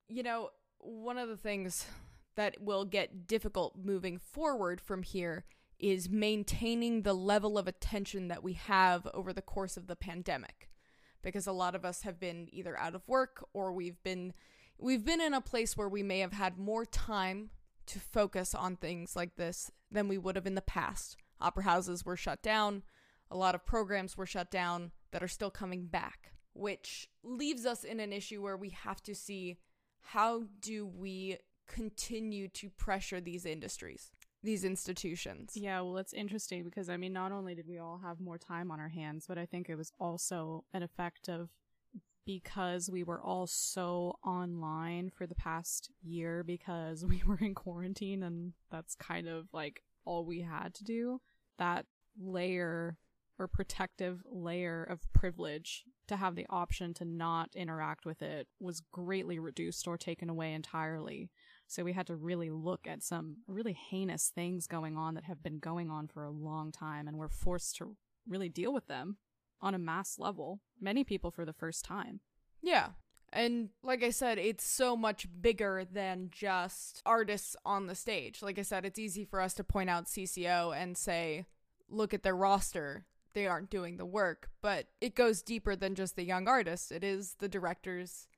You 0.08 0.22
know, 0.22 0.50
one 0.78 1.18
of 1.18 1.28
the 1.28 1.36
things 1.36 1.86
that 2.34 2.60
will 2.60 2.84
get 2.84 3.26
difficult 3.26 3.76
moving 3.76 4.18
forward 4.18 4.80
from 4.80 5.02
here 5.02 5.44
is 5.78 6.08
maintaining 6.08 7.02
the 7.02 7.12
level 7.12 7.58
of 7.58 7.66
attention 7.66 8.28
that 8.28 8.42
we 8.42 8.52
have 8.54 9.06
over 9.12 9.32
the 9.32 9.42
course 9.42 9.76
of 9.76 9.86
the 9.86 9.96
pandemic. 9.96 10.70
Because 11.22 11.46
a 11.46 11.52
lot 11.52 11.74
of 11.74 11.84
us 11.84 12.02
have 12.02 12.18
been 12.18 12.48
either 12.52 12.78
out 12.78 12.94
of 12.94 13.06
work 13.06 13.46
or 13.52 13.72
we've 13.72 14.02
been 14.02 14.32
we've 14.78 15.04
been 15.04 15.20
in 15.20 15.34
a 15.34 15.40
place 15.40 15.76
where 15.76 15.88
we 15.88 16.02
may 16.02 16.18
have 16.18 16.32
had 16.32 16.58
more 16.58 16.84
time 16.84 17.50
to 17.86 18.00
focus 18.00 18.54
on 18.54 18.76
things 18.76 19.14
like 19.14 19.36
this 19.36 19.70
than 19.90 20.08
we 20.08 20.18
would 20.18 20.36
have 20.36 20.46
in 20.46 20.54
the 20.54 20.62
past. 20.62 21.16
Opera 21.40 21.64
houses 21.64 22.04
were 22.04 22.16
shut 22.16 22.42
down, 22.42 22.82
a 23.32 23.36
lot 23.36 23.54
of 23.54 23.64
programs 23.64 24.16
were 24.16 24.26
shut 24.26 24.50
down 24.50 24.92
that 25.10 25.22
are 25.22 25.28
still 25.28 25.50
coming 25.50 25.86
back, 25.86 26.32
which 26.52 27.08
leaves 27.24 27.64
us 27.64 27.82
in 27.82 27.98
an 27.98 28.12
issue 28.12 28.42
where 28.42 28.56
we 28.56 28.70
have 28.70 29.02
to 29.04 29.14
see 29.14 29.58
how 30.00 30.44
do 30.60 30.86
we 30.86 31.38
continue 31.66 32.48
to 32.48 32.68
pressure 32.68 33.20
these 33.20 33.46
industries, 33.46 34.10
these 34.42 34.64
institutions. 34.64 35.52
Yeah, 35.54 35.80
well, 35.80 35.96
it's 35.96 36.12
interesting 36.12 36.62
because 36.62 36.90
I 36.90 36.98
mean, 36.98 37.14
not 37.14 37.32
only 37.32 37.54
did 37.54 37.66
we 37.66 37.78
all 37.78 38.00
have 38.02 38.20
more 38.20 38.38
time 38.38 38.70
on 38.70 38.80
our 38.80 38.90
hands, 38.90 39.24
but 39.26 39.38
I 39.38 39.46
think 39.46 39.68
it 39.68 39.76
was 39.76 39.92
also 39.98 40.64
an 40.74 40.82
effect 40.82 41.28
of 41.28 41.48
because 42.24 42.88
we 42.88 43.02
were 43.02 43.20
all 43.20 43.46
so 43.46 44.16
online 44.24 45.10
for 45.10 45.26
the 45.26 45.34
past 45.34 45.90
year 46.02 46.44
because 46.44 47.04
we 47.06 47.22
were 47.26 47.38
in 47.40 47.54
quarantine 47.54 48.22
and 48.22 48.52
that's 48.70 48.94
kind 48.94 49.26
of 49.26 49.48
like 49.52 49.82
all 50.04 50.26
we 50.26 50.42
had 50.42 50.74
to 50.74 50.84
do. 50.84 51.20
That 51.58 51.86
layer 52.20 52.98
or 53.38 53.46
protective 53.48 54.22
layer 54.30 54.82
of 54.82 55.12
privilege 55.12 55.84
to 56.08 56.16
have 56.16 56.34
the 56.34 56.46
option 56.50 56.92
to 56.94 57.04
not 57.04 57.50
interact 57.54 58.04
with 58.04 58.22
it 58.22 58.46
was 58.60 58.82
greatly 58.92 59.38
reduced 59.38 59.86
or 59.86 59.96
taken 59.96 60.28
away 60.28 60.52
entirely. 60.52 61.30
So 61.66 61.84
we 61.84 61.92
had 61.94 62.06
to 62.08 62.16
really 62.16 62.50
look 62.50 62.86
at 62.86 63.02
some 63.02 63.38
really 63.46 63.72
heinous 63.72 64.30
things 64.34 64.66
going 64.66 64.96
on 64.96 65.14
that 65.14 65.24
have 65.24 65.42
been 65.42 65.58
going 65.58 65.90
on 65.90 66.08
for 66.08 66.22
a 66.22 66.30
long 66.30 66.70
time 66.70 67.08
and 67.08 67.16
we're 67.16 67.28
forced 67.28 67.76
to 67.76 67.96
really 68.28 68.48
deal 68.48 68.72
with 68.72 68.86
them 68.88 69.16
on 69.60 69.74
a 69.74 69.78
mass 69.78 70.18
level, 70.18 70.60
many 70.80 71.04
people 71.04 71.30
for 71.30 71.44
the 71.44 71.52
first 71.52 71.84
time. 71.84 72.20
Yeah. 72.60 72.88
And 73.32 73.70
like 73.82 74.02
I 74.02 74.10
said, 74.10 74.38
it's 74.38 74.64
so 74.64 74.94
much 74.96 75.26
bigger 75.40 75.86
than 75.90 76.28
just 76.30 77.00
artists 77.06 77.56
on 77.64 77.86
the 77.86 77.94
stage. 77.94 78.42
Like 78.42 78.58
I 78.58 78.62
said, 78.62 78.84
it's 78.84 78.98
easy 78.98 79.24
for 79.24 79.40
us 79.40 79.54
to 79.54 79.64
point 79.64 79.88
out 79.88 80.06
CCO 80.06 80.76
and 80.76 80.98
say, 80.98 81.46
look 81.88 82.12
at 82.12 82.22
their 82.22 82.36
roster. 82.36 83.06
They 83.34 83.46
aren't 83.46 83.70
doing 83.70 83.96
the 83.96 84.04
work. 84.04 84.50
But 84.60 84.86
it 85.00 85.14
goes 85.14 85.42
deeper 85.42 85.76
than 85.76 85.94
just 85.94 86.16
the 86.16 86.24
young 86.24 86.48
artists. 86.48 86.90
It 86.90 87.04
is 87.04 87.36
the 87.38 87.48
directors, 87.48 88.28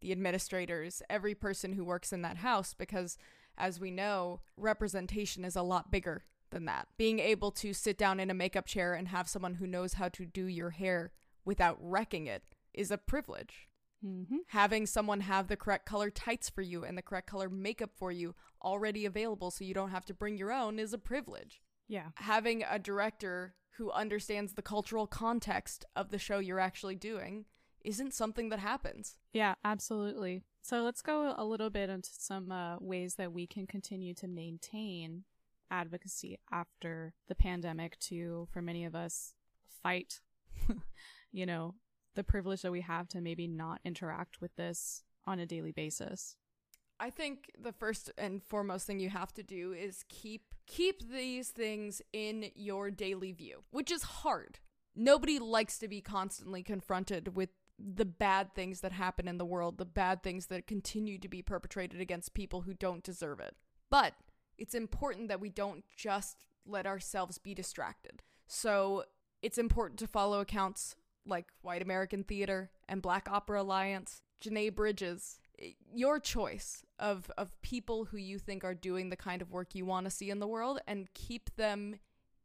the 0.00 0.12
administrators, 0.12 1.02
every 1.08 1.34
person 1.34 1.72
who 1.72 1.84
works 1.84 2.12
in 2.12 2.22
that 2.22 2.38
house, 2.38 2.74
because 2.74 3.18
as 3.56 3.80
we 3.80 3.90
know, 3.90 4.40
representation 4.56 5.44
is 5.44 5.56
a 5.56 5.62
lot 5.62 5.90
bigger 5.90 6.24
than 6.50 6.64
that. 6.66 6.88
Being 6.96 7.18
able 7.18 7.50
to 7.52 7.72
sit 7.72 7.98
down 7.98 8.20
in 8.20 8.30
a 8.30 8.34
makeup 8.34 8.66
chair 8.66 8.94
and 8.94 9.08
have 9.08 9.28
someone 9.28 9.54
who 9.54 9.66
knows 9.66 9.94
how 9.94 10.08
to 10.10 10.26
do 10.26 10.46
your 10.46 10.70
hair 10.70 11.12
without 11.44 11.76
wrecking 11.80 12.26
it 12.26 12.42
is 12.72 12.90
a 12.90 12.98
privilege. 12.98 13.68
Mm-hmm. 14.04 14.38
Having 14.48 14.86
someone 14.86 15.20
have 15.20 15.48
the 15.48 15.56
correct 15.56 15.86
color 15.86 16.10
tights 16.10 16.50
for 16.50 16.62
you 16.62 16.84
and 16.84 16.98
the 16.98 17.02
correct 17.02 17.28
color 17.28 17.48
makeup 17.48 17.90
for 17.94 18.10
you 18.10 18.34
already 18.62 19.06
available 19.06 19.50
so 19.50 19.64
you 19.64 19.74
don't 19.74 19.90
have 19.90 20.04
to 20.06 20.14
bring 20.14 20.36
your 20.36 20.52
own 20.52 20.78
is 20.78 20.92
a 20.92 20.98
privilege. 20.98 21.62
Yeah. 21.88 22.08
Having 22.16 22.64
a 22.68 22.78
director 22.78 23.54
who 23.76 23.90
understands 23.90 24.52
the 24.52 24.62
cultural 24.62 25.06
context 25.06 25.84
of 25.96 26.10
the 26.10 26.18
show 26.18 26.38
you're 26.38 26.60
actually 26.60 26.94
doing 26.94 27.46
isn't 27.84 28.14
something 28.14 28.48
that 28.50 28.58
happens. 28.58 29.16
Yeah, 29.32 29.54
absolutely. 29.64 30.44
So 30.60 30.82
let's 30.82 31.02
go 31.02 31.34
a 31.36 31.44
little 31.44 31.70
bit 31.70 31.90
into 31.90 32.10
some 32.12 32.52
uh, 32.52 32.76
ways 32.78 33.16
that 33.16 33.32
we 33.32 33.46
can 33.46 33.66
continue 33.66 34.14
to 34.14 34.28
maintain 34.28 35.24
advocacy 35.70 36.38
after 36.52 37.14
the 37.28 37.34
pandemic 37.34 37.98
to, 37.98 38.46
for 38.52 38.62
many 38.62 38.84
of 38.84 38.94
us, 38.94 39.34
fight, 39.82 40.20
you 41.32 41.46
know, 41.46 41.74
the 42.14 42.22
privilege 42.22 42.62
that 42.62 42.72
we 42.72 42.82
have 42.82 43.08
to 43.08 43.20
maybe 43.20 43.48
not 43.48 43.80
interact 43.84 44.40
with 44.40 44.54
this 44.56 45.02
on 45.26 45.40
a 45.40 45.46
daily 45.46 45.72
basis. 45.72 46.36
I 47.00 47.10
think 47.10 47.50
the 47.60 47.72
first 47.72 48.10
and 48.16 48.42
foremost 48.42 48.86
thing 48.86 49.00
you 49.00 49.10
have 49.10 49.32
to 49.34 49.42
do 49.42 49.72
is 49.72 50.04
keep 50.08 50.42
keep 50.66 51.10
these 51.10 51.48
things 51.48 52.00
in 52.12 52.50
your 52.54 52.90
daily 52.90 53.32
view, 53.32 53.64
which 53.70 53.90
is 53.90 54.02
hard. 54.02 54.60
Nobody 54.94 55.38
likes 55.38 55.78
to 55.78 55.88
be 55.88 56.00
constantly 56.00 56.62
confronted 56.62 57.34
with 57.34 57.48
the 57.78 58.04
bad 58.04 58.54
things 58.54 58.80
that 58.80 58.92
happen 58.92 59.26
in 59.26 59.38
the 59.38 59.44
world, 59.44 59.78
the 59.78 59.84
bad 59.84 60.22
things 60.22 60.46
that 60.46 60.66
continue 60.66 61.18
to 61.18 61.28
be 61.28 61.42
perpetrated 61.42 62.00
against 62.00 62.34
people 62.34 62.62
who 62.62 62.74
don't 62.74 63.02
deserve 63.02 63.40
it. 63.40 63.56
But 63.90 64.14
it's 64.58 64.74
important 64.74 65.28
that 65.28 65.40
we 65.40 65.48
don't 65.48 65.84
just 65.96 66.46
let 66.64 66.86
ourselves 66.86 67.38
be 67.38 67.54
distracted. 67.54 68.22
So 68.46 69.04
it's 69.40 69.58
important 69.58 69.98
to 70.00 70.06
follow 70.06 70.40
accounts 70.40 70.94
like 71.26 71.46
White 71.62 71.82
American 71.82 72.22
Theater 72.22 72.70
and 72.88 73.02
Black 73.02 73.28
Opera 73.30 73.62
Alliance, 73.62 74.22
Janae 74.42 74.74
Bridges, 74.74 75.40
your 75.92 76.18
choice 76.20 76.84
of 76.98 77.30
of 77.36 77.60
people 77.62 78.06
who 78.06 78.16
you 78.16 78.38
think 78.38 78.64
are 78.64 78.74
doing 78.74 79.10
the 79.10 79.16
kind 79.16 79.42
of 79.42 79.50
work 79.50 79.74
you 79.74 79.84
want 79.84 80.04
to 80.06 80.10
see 80.10 80.30
in 80.30 80.38
the 80.38 80.46
world 80.46 80.80
and 80.86 81.12
keep 81.14 81.54
them 81.56 81.96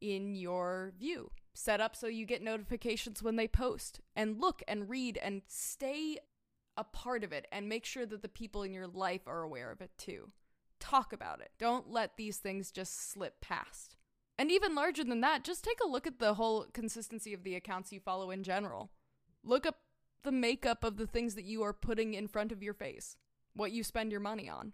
in 0.01 0.35
your 0.35 0.93
view. 0.97 1.31
Set 1.53 1.81
up 1.81 1.95
so 1.95 2.07
you 2.07 2.25
get 2.25 2.43
notifications 2.43 3.23
when 3.23 3.35
they 3.35 3.47
post 3.47 3.99
and 4.15 4.39
look 4.39 4.61
and 4.67 4.89
read 4.89 5.17
and 5.17 5.41
stay 5.47 6.17
a 6.77 6.83
part 6.83 7.23
of 7.23 7.33
it 7.33 7.47
and 7.51 7.67
make 7.67 7.83
sure 7.83 8.05
that 8.05 8.21
the 8.21 8.29
people 8.29 8.61
in 8.61 8.73
your 8.73 8.87
life 8.87 9.27
are 9.27 9.41
aware 9.41 9.71
of 9.71 9.81
it 9.81 9.91
too. 9.97 10.29
Talk 10.79 11.11
about 11.11 11.41
it. 11.41 11.49
Don't 11.57 11.89
let 11.91 12.15
these 12.15 12.37
things 12.37 12.71
just 12.71 13.11
slip 13.11 13.41
past. 13.41 13.95
And 14.37 14.51
even 14.51 14.75
larger 14.75 15.03
than 15.03 15.21
that, 15.21 15.43
just 15.43 15.63
take 15.63 15.79
a 15.83 15.87
look 15.87 16.05
at 16.05 16.19
the 16.19 16.35
whole 16.35 16.67
consistency 16.71 17.33
of 17.33 17.43
the 17.43 17.55
accounts 17.55 17.91
you 17.91 17.99
follow 17.99 18.29
in 18.29 18.43
general. 18.43 18.91
Look 19.43 19.65
up 19.65 19.77
the 20.27 20.31
makeup 20.33 20.83
of 20.83 20.97
the 20.97 21.07
things 21.07 21.35
that 21.35 21.45
you 21.45 21.63
are 21.63 21.71
putting 21.71 22.13
in 22.13 22.27
front 22.27 22.51
of 22.51 22.61
your 22.61 22.73
face, 22.73 23.15
what 23.53 23.71
you 23.71 23.81
spend 23.81 24.11
your 24.11 24.19
money 24.19 24.49
on. 24.49 24.73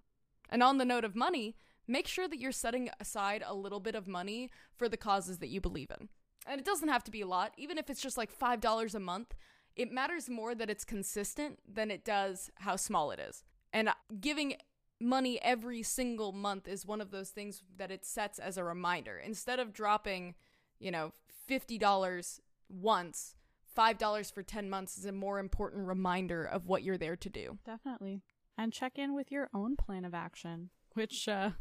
And 0.50 0.63
on 0.63 0.80
the 0.80 0.84
note 0.84 1.06
of 1.06 1.16
money, 1.16 1.56
make 1.88 2.08
sure 2.08 2.28
that 2.28 2.39
you're 2.39 2.52
setting 2.52 2.89
aside 3.00 3.44
a 3.46 3.54
little 3.54 3.80
bit 3.80 3.94
of 3.94 4.08
money 4.08 4.50
for 4.76 4.89
the 4.89 4.98
causes 4.98 5.38
that 5.38 5.50
you 5.50 5.62
believe 5.62 5.92
in. 5.92 6.10
And 6.48 6.60
it 6.60 6.66
doesn't 6.66 6.89
have 6.89 7.04
to 7.04 7.12
be 7.12 7.22
a 7.22 7.28
lot, 7.28 7.54
even 7.56 7.78
if 7.78 7.88
it's 7.92 8.02
just 8.02 8.18
like 8.18 8.36
$5 8.36 8.96
a 8.96 9.00
month. 9.00 9.36
It 9.76 9.92
matters 9.92 10.28
more 10.28 10.56
that 10.56 10.72
it's 10.72 10.84
consistent 10.84 11.60
than 11.72 11.92
it 11.92 12.04
does 12.04 12.50
how 12.56 12.76
small 12.76 13.12
it 13.12 13.20
is. 13.20 13.44
And 13.72 13.89
uh, 13.89 13.94
giving 14.20 14.56
money 15.00 15.39
every 15.44 15.84
single 15.84 16.32
month 16.32 16.68
is 16.68 16.84
one 16.84 17.00
of 17.00 17.12
those 17.12 17.30
things 17.30 17.62
that 17.78 17.92
it 17.92 18.06
sets 18.06 18.39
as 18.39 18.58
a 18.58 18.63
reminder. 18.63 19.20
Instead 19.24 19.60
of 19.60 19.72
dropping, 19.72 20.34
you 20.80 20.89
know, 20.89 21.12
$50 21.48 22.39
once, 22.70 23.36
$5 23.76 24.34
for 24.34 24.44
10 24.44 24.70
months 24.70 24.98
is 24.98 25.06
a 25.06 25.12
more 25.12 25.40
important 25.40 25.88
reminder 25.88 26.44
of 26.44 26.68
what 26.68 26.84
you're 26.84 26.98
there 26.98 27.16
to 27.16 27.30
do. 27.30 27.58
Definitely. 27.66 28.22
And 28.58 28.72
check 28.72 28.98
in 28.98 29.16
with 29.16 29.32
your 29.32 29.50
own 29.54 29.76
plan 29.76 30.06
of 30.06 30.14
action, 30.14 30.70
which 30.94 31.28
uh, 31.28 31.52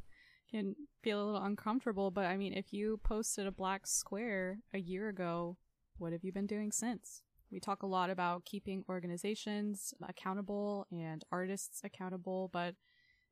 can 0.50 0.76
feel 1.02 1.22
a 1.22 1.24
little 1.24 1.42
uncomfortable. 1.42 2.10
But 2.10 2.26
I 2.26 2.36
mean, 2.36 2.52
if 2.52 2.72
you 2.72 3.00
posted 3.02 3.46
a 3.46 3.52
black 3.52 3.86
square 3.86 4.58
a 4.74 4.78
year 4.78 5.08
ago, 5.08 5.56
what 5.96 6.12
have 6.12 6.24
you 6.24 6.32
been 6.32 6.46
doing 6.46 6.70
since? 6.72 7.22
We 7.50 7.60
talk 7.60 7.82
a 7.82 7.86
lot 7.86 8.10
about 8.10 8.44
keeping 8.44 8.84
organizations 8.88 9.92
accountable 10.08 10.86
and 10.90 11.22
artists 11.30 11.82
accountable, 11.84 12.48
but 12.52 12.74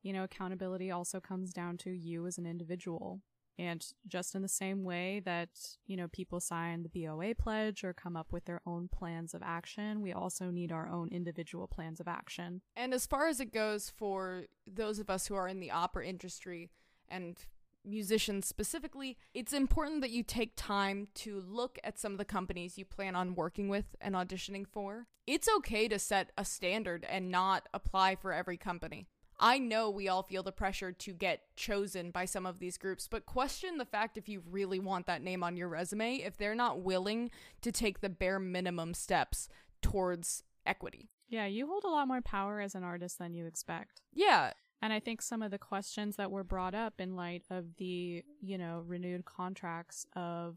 you 0.02 0.12
know, 0.12 0.24
accountability 0.24 0.90
also 0.90 1.20
comes 1.20 1.52
down 1.52 1.76
to 1.78 1.90
you 1.90 2.26
as 2.26 2.38
an 2.38 2.46
individual. 2.46 3.20
And 3.60 3.86
just 4.08 4.34
in 4.34 4.40
the 4.40 4.48
same 4.48 4.84
way 4.84 5.20
that, 5.26 5.50
you 5.86 5.94
know, 5.94 6.08
people 6.08 6.40
sign 6.40 6.82
the 6.82 6.88
BOA 6.88 7.34
pledge 7.34 7.84
or 7.84 7.92
come 7.92 8.16
up 8.16 8.32
with 8.32 8.46
their 8.46 8.62
own 8.64 8.88
plans 8.88 9.34
of 9.34 9.42
action, 9.44 10.00
we 10.00 10.14
also 10.14 10.46
need 10.46 10.72
our 10.72 10.88
own 10.88 11.10
individual 11.12 11.66
plans 11.66 12.00
of 12.00 12.08
action. 12.08 12.62
And 12.74 12.94
as 12.94 13.06
far 13.06 13.28
as 13.28 13.38
it 13.38 13.52
goes 13.52 13.92
for 13.94 14.44
those 14.66 14.98
of 14.98 15.10
us 15.10 15.26
who 15.26 15.34
are 15.34 15.46
in 15.46 15.60
the 15.60 15.70
opera 15.70 16.06
industry 16.06 16.70
and 17.06 17.36
musicians 17.84 18.46
specifically, 18.46 19.18
it's 19.34 19.52
important 19.52 20.00
that 20.00 20.10
you 20.10 20.22
take 20.22 20.52
time 20.56 21.08
to 21.16 21.44
look 21.46 21.78
at 21.84 21.98
some 21.98 22.12
of 22.12 22.18
the 22.18 22.24
companies 22.24 22.78
you 22.78 22.86
plan 22.86 23.14
on 23.14 23.34
working 23.34 23.68
with 23.68 23.94
and 24.00 24.14
auditioning 24.14 24.66
for. 24.66 25.06
It's 25.26 25.48
okay 25.58 25.86
to 25.88 25.98
set 25.98 26.32
a 26.38 26.46
standard 26.46 27.06
and 27.06 27.30
not 27.30 27.68
apply 27.74 28.16
for 28.16 28.32
every 28.32 28.56
company. 28.56 29.06
I 29.40 29.58
know 29.58 29.88
we 29.88 30.06
all 30.06 30.22
feel 30.22 30.42
the 30.42 30.52
pressure 30.52 30.92
to 30.92 31.12
get 31.14 31.40
chosen 31.56 32.10
by 32.10 32.26
some 32.26 32.44
of 32.44 32.58
these 32.58 32.76
groups, 32.76 33.08
but 33.10 33.24
question 33.24 33.78
the 33.78 33.86
fact 33.86 34.18
if 34.18 34.28
you 34.28 34.42
really 34.50 34.78
want 34.78 35.06
that 35.06 35.22
name 35.22 35.42
on 35.42 35.56
your 35.56 35.68
resume 35.68 36.16
if 36.16 36.36
they're 36.36 36.54
not 36.54 36.82
willing 36.82 37.30
to 37.62 37.72
take 37.72 38.00
the 38.00 38.10
bare 38.10 38.38
minimum 38.38 38.92
steps 38.92 39.48
towards 39.80 40.44
equity. 40.66 41.08
Yeah, 41.30 41.46
you 41.46 41.66
hold 41.66 41.84
a 41.84 41.88
lot 41.88 42.06
more 42.06 42.20
power 42.20 42.60
as 42.60 42.74
an 42.74 42.84
artist 42.84 43.18
than 43.18 43.32
you 43.32 43.46
expect. 43.46 44.02
Yeah. 44.12 44.52
And 44.82 44.92
I 44.92 45.00
think 45.00 45.22
some 45.22 45.42
of 45.42 45.50
the 45.50 45.58
questions 45.58 46.16
that 46.16 46.30
were 46.30 46.44
brought 46.44 46.74
up 46.74 47.00
in 47.00 47.16
light 47.16 47.44
of 47.50 47.76
the, 47.76 48.22
you 48.40 48.58
know, 48.58 48.82
renewed 48.86 49.24
contracts 49.24 50.04
of 50.14 50.56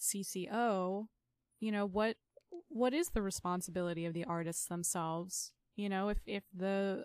CCO, 0.00 1.06
you 1.60 1.72
know, 1.72 1.86
what 1.86 2.16
what 2.68 2.94
is 2.94 3.10
the 3.10 3.22
responsibility 3.22 4.06
of 4.06 4.14
the 4.14 4.24
artists 4.24 4.66
themselves? 4.66 5.52
You 5.74 5.88
know, 5.88 6.08
if 6.08 6.18
if 6.26 6.44
the 6.54 7.04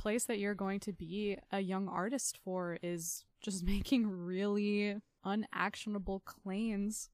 place 0.00 0.24
that 0.24 0.38
you're 0.38 0.54
going 0.54 0.80
to 0.80 0.92
be 0.92 1.36
a 1.52 1.60
young 1.60 1.86
artist 1.86 2.38
for 2.42 2.78
is 2.82 3.24
just 3.42 3.64
making 3.74 4.06
really 4.06 4.96
unactionable 5.24 6.20
claims 6.20 7.10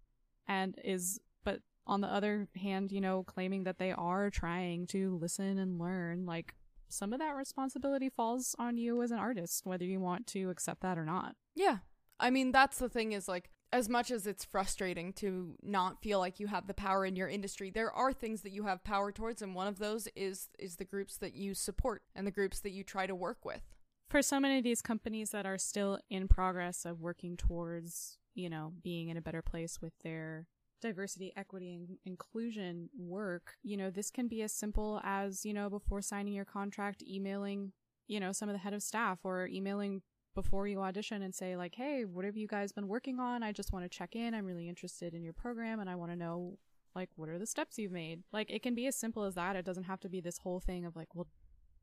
and 0.46 0.78
is 0.84 1.20
but 1.44 1.60
on 1.86 2.00
the 2.00 2.06
other 2.06 2.48
hand, 2.60 2.92
you 2.92 3.00
know, 3.00 3.24
claiming 3.24 3.64
that 3.64 3.78
they 3.78 3.92
are 3.92 4.30
trying 4.30 4.86
to 4.88 5.16
listen 5.16 5.58
and 5.58 5.78
learn, 5.78 6.26
like 6.26 6.54
some 6.88 7.12
of 7.12 7.18
that 7.18 7.36
responsibility 7.36 8.08
falls 8.08 8.54
on 8.58 8.76
you 8.76 9.02
as 9.02 9.10
an 9.10 9.18
artist, 9.18 9.66
whether 9.66 9.84
you 9.84 10.00
want 10.00 10.26
to 10.28 10.50
accept 10.50 10.82
that 10.82 10.98
or 10.98 11.04
not. 11.04 11.34
Yeah. 11.54 11.78
I 12.18 12.30
mean, 12.30 12.52
that's 12.52 12.78
the 12.78 12.88
thing 12.88 13.12
is 13.12 13.28
like 13.28 13.50
as 13.72 13.88
much 13.88 14.10
as 14.10 14.26
it's 14.26 14.44
frustrating 14.44 15.12
to 15.14 15.54
not 15.62 16.00
feel 16.00 16.18
like 16.18 16.40
you 16.40 16.46
have 16.46 16.66
the 16.66 16.74
power 16.74 17.04
in 17.04 17.16
your 17.16 17.28
industry, 17.28 17.70
there 17.70 17.92
are 17.92 18.12
things 18.12 18.42
that 18.42 18.52
you 18.52 18.64
have 18.64 18.84
power 18.84 19.10
towards 19.10 19.42
and 19.42 19.54
one 19.54 19.66
of 19.66 19.78
those 19.78 20.08
is 20.14 20.48
is 20.58 20.76
the 20.76 20.84
groups 20.84 21.16
that 21.18 21.34
you 21.34 21.54
support 21.54 22.02
and 22.14 22.26
the 22.26 22.30
groups 22.30 22.60
that 22.60 22.70
you 22.70 22.84
try 22.84 23.06
to 23.06 23.14
work 23.14 23.44
with. 23.44 23.62
For 24.08 24.22
so 24.22 24.38
many 24.38 24.58
of 24.58 24.64
these 24.64 24.82
companies 24.82 25.30
that 25.30 25.46
are 25.46 25.58
still 25.58 25.98
in 26.08 26.28
progress 26.28 26.84
of 26.84 27.00
working 27.00 27.36
towards, 27.36 28.18
you 28.34 28.48
know, 28.48 28.72
being 28.82 29.08
in 29.08 29.16
a 29.16 29.22
better 29.22 29.42
place 29.42 29.80
with 29.82 29.92
their 30.04 30.46
diversity, 30.80 31.32
equity, 31.36 31.74
and 31.74 31.98
inclusion 32.04 32.88
work, 32.96 33.54
you 33.64 33.76
know, 33.76 33.90
this 33.90 34.10
can 34.10 34.28
be 34.28 34.42
as 34.42 34.52
simple 34.52 35.00
as, 35.02 35.44
you 35.44 35.52
know, 35.52 35.68
before 35.68 36.02
signing 36.02 36.34
your 36.34 36.44
contract, 36.44 37.02
emailing, 37.02 37.72
you 38.06 38.20
know, 38.20 38.30
some 38.30 38.48
of 38.48 38.52
the 38.52 38.60
head 38.60 38.74
of 38.74 38.82
staff 38.82 39.18
or 39.24 39.48
emailing 39.48 40.02
before 40.36 40.68
you 40.68 40.80
audition 40.80 41.22
and 41.22 41.34
say 41.34 41.56
like, 41.56 41.74
"Hey, 41.74 42.04
what 42.04 42.24
have 42.24 42.36
you 42.36 42.46
guys 42.46 42.70
been 42.70 42.86
working 42.86 43.18
on? 43.18 43.42
I 43.42 43.50
just 43.50 43.72
want 43.72 43.84
to 43.84 43.98
check 43.98 44.14
in. 44.14 44.34
I'm 44.34 44.44
really 44.44 44.68
interested 44.68 45.14
in 45.14 45.24
your 45.24 45.32
program 45.32 45.80
and 45.80 45.90
I 45.90 45.96
want 45.96 46.12
to 46.12 46.16
know 46.16 46.58
like 46.94 47.08
what 47.16 47.28
are 47.28 47.38
the 47.38 47.46
steps 47.46 47.78
you've 47.78 47.90
made?" 47.90 48.22
Like 48.32 48.50
it 48.52 48.62
can 48.62 48.76
be 48.76 48.86
as 48.86 48.94
simple 48.94 49.24
as 49.24 49.34
that. 49.34 49.56
It 49.56 49.64
doesn't 49.64 49.84
have 49.84 50.00
to 50.00 50.08
be 50.08 50.20
this 50.20 50.38
whole 50.38 50.60
thing 50.60 50.84
of 50.84 50.94
like, 50.94 51.14
"Well, 51.16 51.26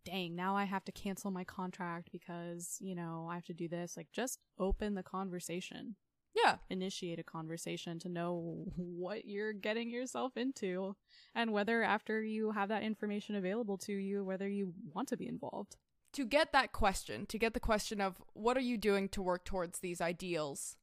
dang, 0.05 0.35
now 0.35 0.55
I 0.55 0.65
have 0.65 0.85
to 0.85 0.91
cancel 0.93 1.31
my 1.31 1.43
contract 1.43 2.09
because, 2.11 2.77
you 2.79 2.95
know, 2.95 3.27
I 3.29 3.35
have 3.35 3.45
to 3.45 3.53
do 3.53 3.67
this." 3.67 3.97
Like 3.97 4.11
just 4.13 4.39
open 4.57 4.93
the 4.93 5.03
conversation. 5.03 5.95
Yeah. 6.35 6.57
Initiate 6.69 7.19
a 7.19 7.23
conversation 7.23 7.99
to 7.99 8.09
know 8.09 8.65
what 8.77 9.25
you're 9.25 9.53
getting 9.53 9.89
yourself 9.89 10.37
into 10.37 10.95
and 11.35 11.51
whether 11.51 11.83
after 11.83 12.23
you 12.23 12.51
have 12.51 12.69
that 12.69 12.83
information 12.83 13.35
available 13.35 13.77
to 13.79 13.93
you, 13.93 14.23
whether 14.23 14.47
you 14.47 14.73
want 14.93 15.09
to 15.09 15.17
be 15.17 15.27
involved 15.27 15.77
to 16.13 16.26
get 16.26 16.52
that 16.54 16.71
question, 16.71 17.26
to 17.28 17.38
get 17.38 17.54
the 17.54 17.60
question 17.60 17.99
of 17.99 18.21
what 18.34 18.58
are 18.58 18.62
you 18.62 18.78
doing 18.78 19.10
to 19.10 19.21
work 19.21 19.45
towards 19.45 19.80
these 19.80 20.02
ideals 20.02 20.78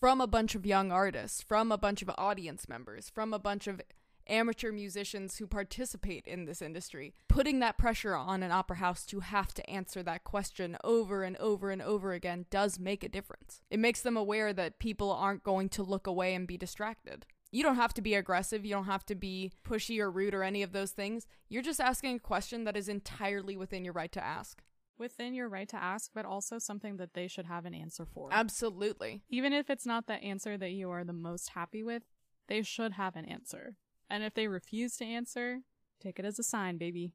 from 0.00 0.20
a 0.20 0.26
bunch 0.26 0.54
of 0.54 0.64
young 0.64 0.90
artists, 0.90 1.42
from 1.42 1.70
a 1.70 1.78
bunch 1.78 2.00
of 2.00 2.10
audience 2.16 2.68
members, 2.68 3.10
from 3.10 3.34
a 3.34 3.38
bunch 3.38 3.66
of 3.66 3.82
amateur 4.26 4.72
musicians 4.72 5.36
who 5.36 5.46
participate 5.46 6.26
in 6.26 6.46
this 6.46 6.62
industry, 6.62 7.12
putting 7.28 7.58
that 7.58 7.76
pressure 7.76 8.14
on 8.14 8.42
an 8.42 8.52
opera 8.52 8.76
house 8.76 9.04
to 9.04 9.20
have 9.20 9.52
to 9.52 9.68
answer 9.68 10.02
that 10.02 10.24
question 10.24 10.76
over 10.84 11.22
and 11.22 11.36
over 11.36 11.70
and 11.70 11.82
over 11.82 12.12
again 12.12 12.46
does 12.48 12.78
make 12.78 13.04
a 13.04 13.08
difference. 13.08 13.60
It 13.70 13.78
makes 13.78 14.00
them 14.00 14.16
aware 14.16 14.52
that 14.52 14.78
people 14.78 15.12
aren't 15.12 15.44
going 15.44 15.68
to 15.70 15.82
look 15.82 16.06
away 16.06 16.34
and 16.34 16.46
be 16.46 16.56
distracted. 16.56 17.26
You 17.52 17.62
don't 17.64 17.76
have 17.76 17.92
to 17.94 18.02
be 18.02 18.14
aggressive. 18.14 18.64
You 18.64 18.74
don't 18.74 18.84
have 18.84 19.04
to 19.06 19.16
be 19.16 19.52
pushy 19.66 19.98
or 19.98 20.10
rude 20.10 20.34
or 20.34 20.44
any 20.44 20.62
of 20.62 20.72
those 20.72 20.92
things. 20.92 21.26
You're 21.48 21.62
just 21.62 21.80
asking 21.80 22.16
a 22.16 22.20
question 22.20 22.64
that 22.64 22.76
is 22.76 22.88
entirely 22.88 23.56
within 23.56 23.84
your 23.84 23.92
right 23.92 24.12
to 24.12 24.24
ask 24.24 24.62
within 25.00 25.34
your 25.34 25.48
right 25.48 25.68
to 25.70 25.82
ask, 25.82 26.10
but 26.14 26.24
also 26.24 26.58
something 26.58 26.98
that 26.98 27.14
they 27.14 27.26
should 27.26 27.46
have 27.46 27.64
an 27.64 27.74
answer 27.74 28.06
for. 28.06 28.28
Absolutely. 28.30 29.22
Even 29.28 29.52
if 29.52 29.70
it's 29.70 29.86
not 29.86 30.06
the 30.06 30.14
answer 30.14 30.56
that 30.56 30.70
you 30.70 30.90
are 30.90 31.02
the 31.02 31.12
most 31.12 31.50
happy 31.54 31.82
with, 31.82 32.02
they 32.46 32.62
should 32.62 32.92
have 32.92 33.16
an 33.16 33.24
answer. 33.24 33.74
And 34.08 34.22
if 34.22 34.34
they 34.34 34.46
refuse 34.46 34.96
to 34.96 35.04
answer, 35.04 35.60
take 36.00 36.18
it 36.18 36.24
as 36.24 36.38
a 36.38 36.44
sign, 36.44 36.78
baby. 36.78 37.14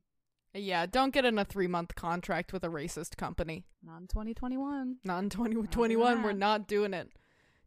Yeah, 0.53 0.85
don't 0.85 1.13
get 1.13 1.25
in 1.25 1.37
a 1.37 1.45
three 1.45 1.67
month 1.67 1.95
contract 1.95 2.53
with 2.53 2.63
a 2.63 2.69
racist 2.69 3.17
company. 3.17 3.65
Not 3.83 4.01
in 4.01 4.07
2021. 4.07 4.97
Not 5.03 5.23
in 5.23 5.29
2021. 5.29 6.23
We're 6.23 6.31
not 6.31 6.67
doing 6.67 6.93
it. 6.93 7.09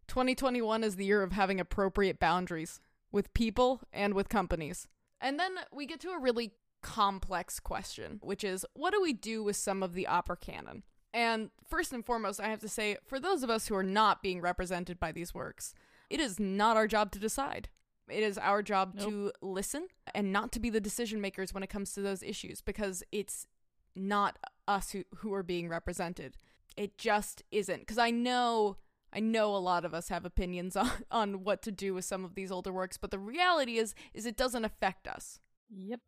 2021 0.08 0.82
is 0.82 0.96
the 0.96 1.04
year 1.04 1.22
of 1.22 1.32
having 1.32 1.60
appropriate 1.60 2.18
boundaries 2.18 2.80
with 3.12 3.32
people 3.34 3.82
and 3.92 4.14
with 4.14 4.30
companies. 4.30 4.88
And 5.20 5.38
then 5.38 5.52
we 5.70 5.86
get 5.86 6.00
to 6.00 6.10
a 6.10 6.18
really 6.18 6.52
complex 6.82 7.60
question, 7.60 8.20
which 8.22 8.44
is 8.44 8.64
what 8.74 8.92
do 8.92 9.00
we 9.00 9.12
do 9.12 9.42
with 9.42 9.56
some 9.56 9.82
of 9.82 9.94
the 9.94 10.06
opera 10.06 10.36
canon? 10.36 10.82
And 11.14 11.50
first 11.66 11.92
and 11.92 12.04
foremost, 12.04 12.40
I 12.40 12.48
have 12.48 12.60
to 12.60 12.68
say, 12.68 12.96
for 13.06 13.18
those 13.18 13.42
of 13.42 13.50
us 13.50 13.68
who 13.68 13.74
are 13.74 13.82
not 13.82 14.22
being 14.22 14.40
represented 14.40 15.00
by 15.00 15.12
these 15.12 15.34
works, 15.34 15.74
it 16.10 16.20
is 16.20 16.38
not 16.38 16.76
our 16.76 16.86
job 16.86 17.10
to 17.12 17.18
decide. 17.18 17.68
It 18.08 18.22
is 18.22 18.38
our 18.38 18.62
job 18.62 18.94
nope. 18.94 19.08
to 19.08 19.32
listen 19.42 19.88
and 20.14 20.32
not 20.32 20.52
to 20.52 20.60
be 20.60 20.70
the 20.70 20.80
decision 20.80 21.20
makers 21.20 21.52
when 21.52 21.62
it 21.62 21.70
comes 21.70 21.92
to 21.92 22.00
those 22.00 22.22
issues 22.22 22.60
because 22.60 23.02
it's 23.12 23.46
not 23.94 24.38
us 24.66 24.90
who, 24.92 25.04
who 25.16 25.34
are 25.34 25.42
being 25.42 25.68
represented. 25.68 26.36
It 26.76 26.96
just 26.96 27.42
isn't. 27.50 27.80
Because 27.80 27.98
I 27.98 28.10
know 28.10 28.76
I 29.12 29.20
know 29.20 29.56
a 29.56 29.58
lot 29.58 29.86
of 29.86 29.94
us 29.94 30.10
have 30.10 30.24
opinions 30.24 30.76
on, 30.76 30.90
on 31.10 31.44
what 31.44 31.62
to 31.62 31.72
do 31.72 31.94
with 31.94 32.04
some 32.04 32.24
of 32.24 32.34
these 32.34 32.52
older 32.52 32.72
works, 32.72 32.96
but 32.96 33.10
the 33.10 33.18
reality 33.18 33.78
is 33.78 33.94
is 34.14 34.26
it 34.26 34.36
doesn't 34.36 34.64
affect 34.64 35.08
us. 35.08 35.40
Yep. 35.70 36.00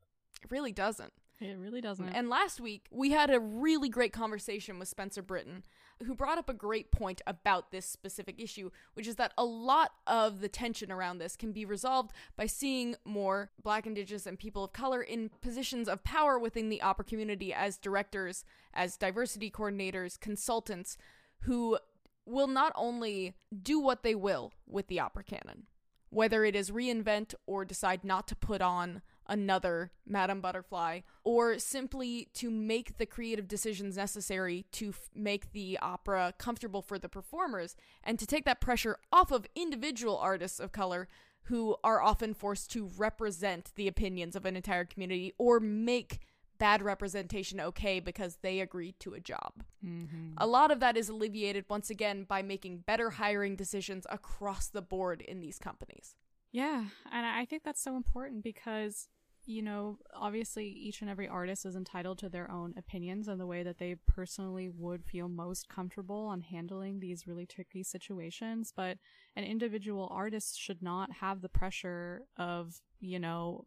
It 0.42 0.50
really 0.50 0.72
doesn't. 0.72 1.12
It 1.40 1.56
really 1.58 1.80
doesn't. 1.80 2.10
And 2.10 2.28
last 2.28 2.60
week, 2.60 2.86
we 2.90 3.12
had 3.12 3.30
a 3.30 3.40
really 3.40 3.88
great 3.88 4.12
conversation 4.12 4.78
with 4.78 4.88
Spencer 4.88 5.22
Britton, 5.22 5.64
who 6.04 6.14
brought 6.14 6.36
up 6.36 6.50
a 6.50 6.54
great 6.54 6.92
point 6.92 7.22
about 7.26 7.70
this 7.70 7.86
specific 7.86 8.38
issue, 8.38 8.70
which 8.92 9.06
is 9.06 9.16
that 9.16 9.32
a 9.38 9.44
lot 9.44 9.92
of 10.06 10.40
the 10.40 10.48
tension 10.48 10.92
around 10.92 11.16
this 11.16 11.36
can 11.36 11.52
be 11.52 11.64
resolved 11.64 12.12
by 12.36 12.44
seeing 12.44 12.94
more 13.06 13.50
Black, 13.62 13.86
Indigenous, 13.86 14.26
and 14.26 14.38
people 14.38 14.64
of 14.64 14.74
color 14.74 15.00
in 15.00 15.30
positions 15.40 15.88
of 15.88 16.04
power 16.04 16.38
within 16.38 16.68
the 16.68 16.82
opera 16.82 17.06
community 17.06 17.54
as 17.54 17.78
directors, 17.78 18.44
as 18.74 18.98
diversity 18.98 19.50
coordinators, 19.50 20.20
consultants, 20.20 20.98
who 21.40 21.78
will 22.26 22.48
not 22.48 22.72
only 22.76 23.34
do 23.62 23.80
what 23.80 24.02
they 24.02 24.14
will 24.14 24.52
with 24.66 24.88
the 24.88 25.00
opera 25.00 25.24
canon, 25.24 25.66
whether 26.10 26.44
it 26.44 26.54
is 26.54 26.70
reinvent 26.70 27.34
or 27.46 27.64
decide 27.64 28.04
not 28.04 28.28
to 28.28 28.36
put 28.36 28.60
on 28.60 29.00
another 29.30 29.92
Madame 30.04 30.42
Butterfly, 30.42 31.00
or 31.24 31.58
simply 31.58 32.28
to 32.34 32.50
make 32.50 32.98
the 32.98 33.06
creative 33.06 33.48
decisions 33.48 33.96
necessary 33.96 34.66
to 34.72 34.90
f- 34.90 35.08
make 35.14 35.52
the 35.52 35.78
opera 35.80 36.34
comfortable 36.36 36.82
for 36.82 36.98
the 36.98 37.08
performers 37.08 37.76
and 38.04 38.18
to 38.18 38.26
take 38.26 38.44
that 38.44 38.60
pressure 38.60 38.98
off 39.10 39.30
of 39.30 39.46
individual 39.54 40.18
artists 40.18 40.60
of 40.60 40.72
color 40.72 41.08
who 41.44 41.76
are 41.82 42.02
often 42.02 42.34
forced 42.34 42.70
to 42.72 42.90
represent 42.98 43.72
the 43.76 43.88
opinions 43.88 44.36
of 44.36 44.44
an 44.44 44.56
entire 44.56 44.84
community 44.84 45.32
or 45.38 45.60
make 45.60 46.20
bad 46.58 46.82
representation 46.82 47.58
okay 47.58 48.00
because 48.00 48.36
they 48.42 48.60
agreed 48.60 49.00
to 49.00 49.14
a 49.14 49.20
job. 49.20 49.64
Mm-hmm. 49.84 50.34
A 50.36 50.46
lot 50.46 50.70
of 50.70 50.80
that 50.80 50.96
is 50.96 51.08
alleviated 51.08 51.64
once 51.70 51.88
again 51.88 52.24
by 52.24 52.42
making 52.42 52.78
better 52.86 53.10
hiring 53.10 53.56
decisions 53.56 54.06
across 54.10 54.68
the 54.68 54.82
board 54.82 55.22
in 55.22 55.40
these 55.40 55.58
companies. 55.58 56.16
Yeah, 56.52 56.84
and 57.10 57.26
I 57.26 57.44
think 57.44 57.62
that's 57.62 57.82
so 57.82 57.96
important 57.96 58.42
because 58.42 59.08
you 59.50 59.62
know, 59.62 59.98
obviously 60.14 60.66
each 60.66 61.00
and 61.00 61.10
every 61.10 61.26
artist 61.26 61.66
is 61.66 61.74
entitled 61.74 62.18
to 62.18 62.28
their 62.28 62.50
own 62.50 62.72
opinions 62.76 63.26
and 63.26 63.40
the 63.40 63.46
way 63.46 63.62
that 63.64 63.78
they 63.78 63.96
personally 64.06 64.68
would 64.68 65.04
feel 65.04 65.28
most 65.28 65.68
comfortable 65.68 66.26
on 66.26 66.40
handling 66.40 67.00
these 67.00 67.26
really 67.26 67.46
tricky 67.46 67.82
situations. 67.82 68.72
But 68.74 68.98
an 69.34 69.44
individual 69.44 70.08
artist 70.12 70.58
should 70.58 70.82
not 70.82 71.10
have 71.20 71.42
the 71.42 71.48
pressure 71.48 72.22
of, 72.36 72.80
you 73.00 73.18
know, 73.18 73.66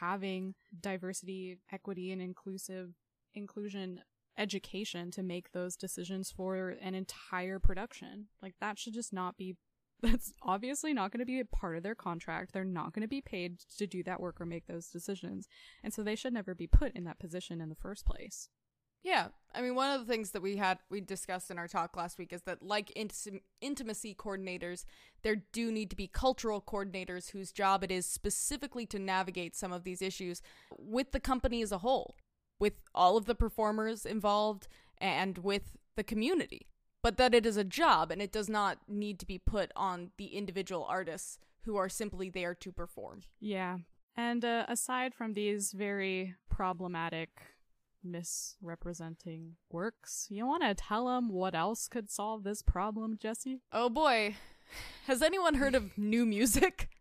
having 0.00 0.54
diversity, 0.80 1.58
equity, 1.70 2.10
and 2.10 2.20
inclusive 2.20 2.94
inclusion 3.34 4.00
education 4.36 5.10
to 5.12 5.22
make 5.22 5.52
those 5.52 5.76
decisions 5.76 6.32
for 6.32 6.70
an 6.80 6.94
entire 6.94 7.58
production. 7.58 8.26
Like 8.42 8.54
that 8.60 8.78
should 8.78 8.94
just 8.94 9.12
not 9.12 9.36
be 9.36 9.56
that's 10.02 10.32
obviously 10.42 10.92
not 10.92 11.12
going 11.12 11.20
to 11.20 11.24
be 11.26 11.40
a 11.40 11.44
part 11.44 11.76
of 11.76 11.82
their 11.82 11.94
contract. 11.94 12.52
They're 12.52 12.64
not 12.64 12.92
going 12.92 13.02
to 13.02 13.08
be 13.08 13.20
paid 13.20 13.60
to 13.78 13.86
do 13.86 14.02
that 14.02 14.20
work 14.20 14.40
or 14.40 14.46
make 14.46 14.66
those 14.66 14.88
decisions. 14.88 15.48
And 15.82 15.94
so 15.94 16.02
they 16.02 16.16
should 16.16 16.32
never 16.32 16.54
be 16.54 16.66
put 16.66 16.94
in 16.94 17.04
that 17.04 17.20
position 17.20 17.60
in 17.60 17.68
the 17.68 17.74
first 17.74 18.04
place. 18.04 18.48
Yeah. 19.02 19.28
I 19.54 19.62
mean, 19.62 19.74
one 19.74 19.90
of 19.90 20.00
the 20.00 20.12
things 20.12 20.30
that 20.30 20.42
we 20.42 20.56
had, 20.56 20.78
we 20.90 21.00
discussed 21.00 21.50
in 21.50 21.58
our 21.58 21.66
talk 21.66 21.96
last 21.96 22.18
week 22.18 22.32
is 22.32 22.42
that, 22.42 22.62
like 22.62 22.92
intim- 22.96 23.42
intimacy 23.60 24.14
coordinators, 24.14 24.84
there 25.22 25.42
do 25.52 25.72
need 25.72 25.90
to 25.90 25.96
be 25.96 26.06
cultural 26.06 26.60
coordinators 26.60 27.30
whose 27.30 27.52
job 27.52 27.82
it 27.82 27.90
is 27.90 28.06
specifically 28.06 28.86
to 28.86 28.98
navigate 28.98 29.56
some 29.56 29.72
of 29.72 29.84
these 29.84 30.02
issues 30.02 30.40
with 30.78 31.12
the 31.12 31.20
company 31.20 31.62
as 31.62 31.72
a 31.72 31.78
whole, 31.78 32.16
with 32.60 32.74
all 32.94 33.16
of 33.16 33.26
the 33.26 33.34
performers 33.34 34.06
involved, 34.06 34.68
and 34.98 35.38
with 35.38 35.76
the 35.96 36.04
community 36.04 36.68
but 37.02 37.16
that 37.16 37.34
it 37.34 37.44
is 37.44 37.56
a 37.56 37.64
job 37.64 38.10
and 38.10 38.22
it 38.22 38.32
does 38.32 38.48
not 38.48 38.78
need 38.88 39.18
to 39.18 39.26
be 39.26 39.38
put 39.38 39.72
on 39.74 40.10
the 40.16 40.26
individual 40.26 40.86
artists 40.88 41.38
who 41.64 41.76
are 41.76 41.88
simply 41.88 42.30
there 42.30 42.54
to 42.54 42.72
perform. 42.72 43.22
Yeah. 43.40 43.78
And 44.16 44.44
uh, 44.44 44.66
aside 44.68 45.14
from 45.14 45.34
these 45.34 45.72
very 45.72 46.34
problematic 46.50 47.30
misrepresenting 48.04 49.56
works, 49.70 50.26
you 50.30 50.46
want 50.46 50.62
to 50.62 50.74
tell 50.74 51.06
them 51.06 51.28
what 51.28 51.54
else 51.54 51.88
could 51.88 52.10
solve 52.10 52.44
this 52.44 52.62
problem, 52.62 53.16
Jesse? 53.20 53.60
Oh 53.72 53.88
boy. 53.88 54.36
Has 55.06 55.22
anyone 55.22 55.54
heard 55.54 55.74
of 55.74 55.96
new 55.96 56.24
music? 56.24 56.88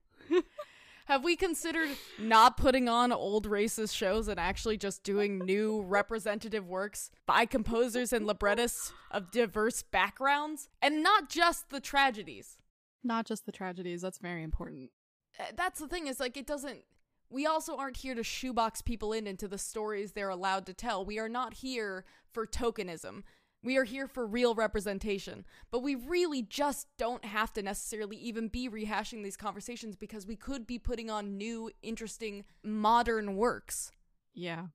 Have 1.12 1.26
we 1.26 1.36
considered 1.36 1.90
not 2.18 2.56
putting 2.56 2.88
on 2.88 3.12
old 3.12 3.46
racist 3.46 3.94
shows 3.94 4.30
and 4.30 4.40
actually 4.40 4.78
just 4.78 5.04
doing 5.04 5.40
new 5.40 5.82
representative 5.82 6.70
works 6.70 7.12
by 7.26 7.46
composers 7.46 8.14
and 8.14 8.26
librettists 8.26 8.94
of 9.12 9.30
diverse 9.30 9.84
backgrounds? 9.84 10.70
And 10.82 11.04
not 11.04 11.28
just 11.28 11.70
the 11.70 11.82
tragedies. 11.82 12.60
Not 13.04 13.26
just 13.26 13.46
the 13.46 13.52
tragedies, 13.52 14.02
that's 14.02 14.20
very 14.20 14.42
important. 14.42 14.92
Uh, 15.38 15.48
that's 15.54 15.82
the 15.82 15.88
thing, 15.90 16.08
is 16.08 16.22
like 16.22 16.38
it 16.38 16.48
doesn't 16.48 16.86
we 17.30 17.46
also 17.46 17.78
aren't 17.78 17.98
here 17.98 18.16
to 18.16 18.24
shoebox 18.24 18.82
people 18.82 19.14
in 19.14 19.26
into 19.26 19.48
the 19.48 19.58
stories 19.58 20.12
they're 20.12 20.30
allowed 20.30 20.66
to 20.66 20.74
tell. 20.74 21.06
We 21.06 21.18
are 21.18 21.30
not 21.30 21.56
here 21.56 22.06
for 22.32 22.46
tokenism. 22.46 23.24
We 23.64 23.78
are 23.78 23.84
here 23.84 24.08
for 24.08 24.26
real 24.26 24.56
representation, 24.56 25.46
but 25.70 25.84
we 25.84 25.94
really 25.94 26.42
just 26.42 26.88
don't 26.98 27.24
have 27.24 27.54
to 27.54 27.62
necessarily 27.62 28.18
even 28.18 28.48
be 28.48 28.68
rehashing 28.68 29.24
these 29.24 29.38
conversations 29.38 29.96
because 29.96 30.26
we 30.26 30.36
could 30.36 30.66
be 30.66 30.80
putting 30.80 31.12
on 31.12 31.38
new, 31.38 31.70
interesting, 31.84 32.44
modern 32.64 33.36
works. 33.36 33.92
Yeah. 34.34 34.68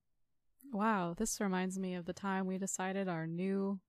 Wow, 0.72 1.14
this 1.16 1.40
reminds 1.40 1.78
me 1.78 1.94
of 1.94 2.06
the 2.06 2.12
time 2.12 2.46
we 2.46 2.58
decided 2.58 3.08
our 3.08 3.26
new 3.26 3.80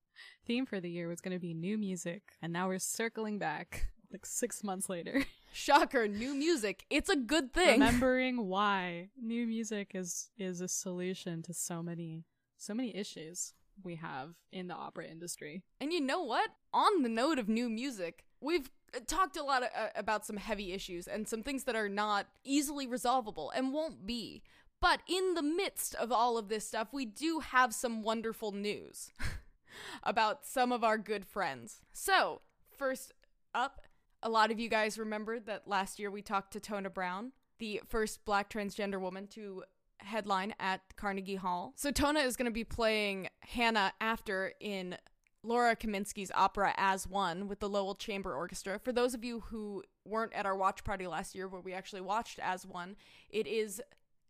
theme 0.47 0.65
for 0.65 0.79
the 0.79 0.89
year 0.89 1.07
was 1.07 1.21
going 1.21 1.35
to 1.35 1.39
be 1.39 1.53
new 1.53 1.77
music, 1.77 2.23
and 2.41 2.51
now 2.51 2.67
we're 2.67 2.79
circling 2.79 3.37
back 3.37 3.89
like 4.11 4.25
six 4.25 4.63
months 4.63 4.89
later. 4.89 5.23
Shocker, 5.53 6.07
new 6.07 6.33
music. 6.33 6.85
It's 6.89 7.09
a 7.09 7.15
good 7.15 7.53
thing. 7.53 7.79
Remembering 7.79 8.47
why 8.47 9.09
new 9.19 9.45
music 9.45 9.91
is 9.93 10.29
is 10.37 10.61
a 10.61 10.67
solution 10.67 11.41
to 11.43 11.53
so 11.53 11.81
many 11.83 12.25
so 12.57 12.73
many 12.73 12.95
issues 12.95 13.53
we 13.83 13.95
have 13.95 14.35
in 14.51 14.67
the 14.67 14.75
opera 14.75 15.05
industry. 15.05 15.63
And 15.79 15.91
you 15.91 16.01
know 16.01 16.21
what? 16.21 16.49
On 16.73 17.03
the 17.03 17.09
note 17.09 17.39
of 17.39 17.49
new 17.49 17.69
music, 17.69 18.23
we've 18.41 18.69
uh, 18.95 18.99
talked 19.05 19.37
a 19.37 19.43
lot 19.43 19.63
of, 19.63 19.69
uh, 19.75 19.89
about 19.95 20.25
some 20.25 20.37
heavy 20.37 20.73
issues 20.73 21.07
and 21.07 21.27
some 21.27 21.43
things 21.43 21.63
that 21.65 21.75
are 21.75 21.89
not 21.89 22.27
easily 22.43 22.87
resolvable 22.87 23.51
and 23.55 23.73
won't 23.73 24.05
be. 24.05 24.43
But 24.79 25.01
in 25.07 25.33
the 25.33 25.41
midst 25.41 25.95
of 25.95 26.11
all 26.11 26.37
of 26.37 26.49
this 26.49 26.67
stuff, 26.67 26.89
we 26.91 27.05
do 27.05 27.39
have 27.39 27.73
some 27.73 28.03
wonderful 28.03 28.51
news 28.51 29.11
about 30.03 30.45
some 30.45 30.71
of 30.71 30.83
our 30.83 30.97
good 30.97 31.25
friends. 31.25 31.81
So, 31.93 32.41
first 32.77 33.13
up, 33.55 33.81
a 34.21 34.29
lot 34.29 34.51
of 34.51 34.59
you 34.59 34.69
guys 34.69 34.99
remember 34.99 35.39
that 35.39 35.67
last 35.67 35.99
year 35.99 36.11
we 36.11 36.21
talked 36.21 36.53
to 36.53 36.59
Tona 36.59 36.93
Brown, 36.93 37.31
the 37.59 37.81
first 37.87 38.23
black 38.23 38.49
transgender 38.51 38.99
woman 38.99 39.27
to 39.27 39.63
headline 39.99 40.53
at 40.59 40.81
Carnegie 40.95 41.35
Hall. 41.35 41.73
So 41.75 41.91
Tona 41.91 42.25
is 42.25 42.35
going 42.35 42.45
to 42.45 42.51
be 42.51 42.63
playing 42.63 43.27
Hannah 43.39 43.93
after 43.99 44.53
in 44.59 44.97
Laura 45.43 45.75
Kaminsky's 45.75 46.31
opera 46.35 46.73
As 46.77 47.07
One 47.07 47.47
with 47.47 47.59
the 47.59 47.69
Lowell 47.69 47.95
Chamber 47.95 48.33
Orchestra. 48.33 48.79
For 48.79 48.91
those 48.91 49.13
of 49.13 49.23
you 49.23 49.41
who 49.41 49.83
weren't 50.05 50.33
at 50.33 50.45
our 50.45 50.55
watch 50.55 50.83
party 50.83 51.07
last 51.07 51.35
year 51.35 51.47
where 51.47 51.61
we 51.61 51.73
actually 51.73 52.01
watched 52.01 52.39
As 52.39 52.65
One, 52.65 52.95
it 53.29 53.47
is 53.47 53.81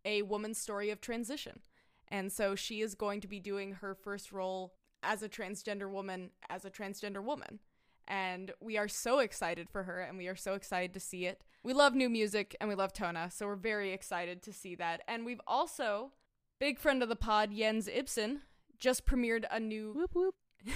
a 0.05 0.22
woman's 0.24 0.57
story 0.57 0.89
of 0.89 1.01
transition. 1.01 1.61
And 2.07 2.32
so 2.32 2.55
she 2.55 2.82
is 2.82 2.95
going 2.95 3.22
to 3.22 3.28
be 3.28 3.39
doing 3.39 3.74
her 3.74 3.93
first 3.93 4.32
role 4.32 4.74
as 5.03 5.22
a 5.22 5.30
transgender 5.30 5.89
woman 5.89 6.32
as 6.49 6.65
a 6.65 6.72
transgender 6.72 7.24
woman. 7.24 7.59
And 8.07 8.51
we 8.61 8.78
are 8.78 8.88
so 8.88 9.20
excited 9.20 9.70
for 9.70 9.84
her 9.84 9.99
and 9.99 10.18
we 10.18 10.28
are 10.28 10.36
so 10.36 10.53
excited 10.53 10.93
to 10.93 10.99
see 10.99 11.26
it. 11.26 11.41
We 11.64 11.74
love 11.74 11.93
new 11.95 12.10
music 12.10 12.55
and 12.60 12.70
we 12.70 12.76
love 12.76 12.93
Tona, 12.93 13.32
so 13.32 13.45
we're 13.47 13.55
very 13.55 13.91
excited 13.91 14.41
to 14.43 14.53
see 14.53 14.76
that. 14.76 15.01
And 15.08 15.26
we've 15.26 15.41
also, 15.45 16.12
big 16.60 16.80
friend 16.80 17.03
of 17.03 17.10
the 17.10 17.16
pod, 17.16 17.51
Jens 17.55 17.88
Ibsen, 17.88 18.41
just 18.80 19.05
premiered 19.05 19.45
a 19.51 19.60
new 19.60 19.93
whoop 19.93 20.12
whoop. 20.14 20.36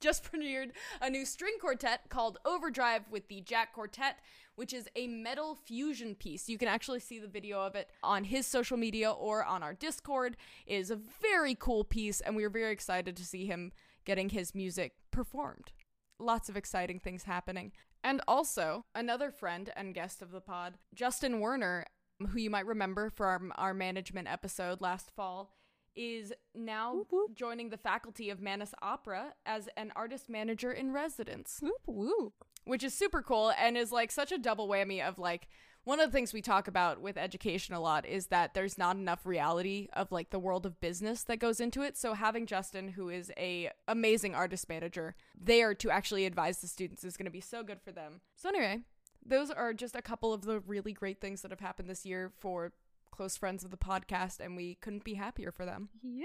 just 0.00 0.30
premiered 0.30 0.70
a 1.00 1.08
new 1.08 1.24
string 1.24 1.54
quartet 1.60 2.10
called 2.10 2.38
Overdrive 2.44 3.02
with 3.10 3.28
the 3.28 3.40
Jack 3.40 3.72
Quartet, 3.72 4.18
which 4.54 4.72
is 4.72 4.88
a 4.94 5.06
metal 5.06 5.54
fusion 5.54 6.14
piece. 6.14 6.48
You 6.48 6.58
can 6.58 6.68
actually 6.68 7.00
see 7.00 7.18
the 7.18 7.26
video 7.26 7.60
of 7.60 7.74
it 7.74 7.90
on 8.02 8.24
his 8.24 8.46
social 8.46 8.76
media 8.76 9.10
or 9.10 9.44
on 9.44 9.62
our 9.62 9.74
Discord. 9.74 10.36
It 10.66 10.74
is 10.74 10.90
a 10.90 10.96
very 10.96 11.54
cool 11.54 11.84
piece, 11.84 12.20
and 12.20 12.36
we 12.36 12.44
are 12.44 12.50
very 12.50 12.70
excited 12.70 13.16
to 13.16 13.24
see 13.24 13.46
him 13.46 13.72
getting 14.04 14.28
his 14.28 14.54
music 14.54 14.92
performed. 15.10 15.72
Lots 16.18 16.48
of 16.48 16.56
exciting 16.56 17.00
things 17.00 17.24
happening. 17.24 17.72
And 18.04 18.20
also, 18.28 18.84
another 18.94 19.30
friend 19.30 19.70
and 19.74 19.94
guest 19.94 20.20
of 20.20 20.30
the 20.30 20.42
pod, 20.42 20.74
Justin 20.94 21.40
Werner, 21.40 21.86
who 22.20 22.38
you 22.38 22.50
might 22.50 22.66
remember 22.66 23.08
from 23.08 23.50
our, 23.56 23.68
our 23.68 23.74
management 23.74 24.28
episode 24.28 24.82
last 24.82 25.10
fall, 25.16 25.54
is 25.96 26.30
now 26.54 26.92
whoop, 26.94 27.08
whoop. 27.10 27.34
joining 27.34 27.70
the 27.70 27.78
faculty 27.78 28.28
of 28.28 28.42
Mannes 28.42 28.74
Opera 28.82 29.32
as 29.46 29.70
an 29.78 29.90
artist 29.96 30.28
manager 30.28 30.70
in 30.70 30.92
residence. 30.92 31.62
Whoop, 31.86 32.34
which 32.64 32.84
is 32.84 32.92
super 32.92 33.22
cool 33.22 33.52
and 33.58 33.76
is 33.78 33.90
like 33.90 34.10
such 34.10 34.32
a 34.32 34.38
double 34.38 34.68
whammy 34.68 35.06
of 35.06 35.18
like 35.18 35.48
one 35.84 36.00
of 36.00 36.10
the 36.10 36.16
things 36.16 36.32
we 36.32 36.42
talk 36.42 36.66
about 36.66 37.00
with 37.00 37.16
education 37.16 37.74
a 37.74 37.80
lot 37.80 38.06
is 38.06 38.26
that 38.26 38.54
there's 38.54 38.78
not 38.78 38.96
enough 38.96 39.24
reality 39.24 39.88
of 39.92 40.10
like 40.10 40.30
the 40.30 40.38
world 40.38 40.66
of 40.66 40.80
business 40.80 41.22
that 41.24 41.38
goes 41.38 41.60
into 41.60 41.82
it. 41.82 41.96
So 41.96 42.14
having 42.14 42.46
Justin, 42.46 42.88
who 42.88 43.10
is 43.10 43.30
a 43.36 43.70
amazing 43.86 44.34
artist 44.34 44.68
manager, 44.68 45.14
there 45.38 45.74
to 45.74 45.90
actually 45.90 46.26
advise 46.26 46.58
the 46.58 46.68
students 46.68 47.04
is 47.04 47.16
going 47.16 47.26
to 47.26 47.30
be 47.30 47.40
so 47.40 47.62
good 47.62 47.80
for 47.82 47.92
them. 47.92 48.20
So 48.34 48.48
anyway, 48.48 48.80
those 49.24 49.50
are 49.50 49.72
just 49.72 49.94
a 49.94 50.02
couple 50.02 50.32
of 50.32 50.42
the 50.42 50.60
really 50.60 50.92
great 50.92 51.20
things 51.20 51.42
that 51.42 51.50
have 51.50 51.60
happened 51.60 51.88
this 51.88 52.06
year 52.06 52.32
for 52.38 52.72
close 53.10 53.36
friends 53.36 53.62
of 53.62 53.70
the 53.70 53.76
podcast, 53.76 54.40
and 54.40 54.56
we 54.56 54.74
couldn't 54.76 55.04
be 55.04 55.14
happier 55.14 55.52
for 55.52 55.64
them. 55.64 55.88
Yay! 56.02 56.24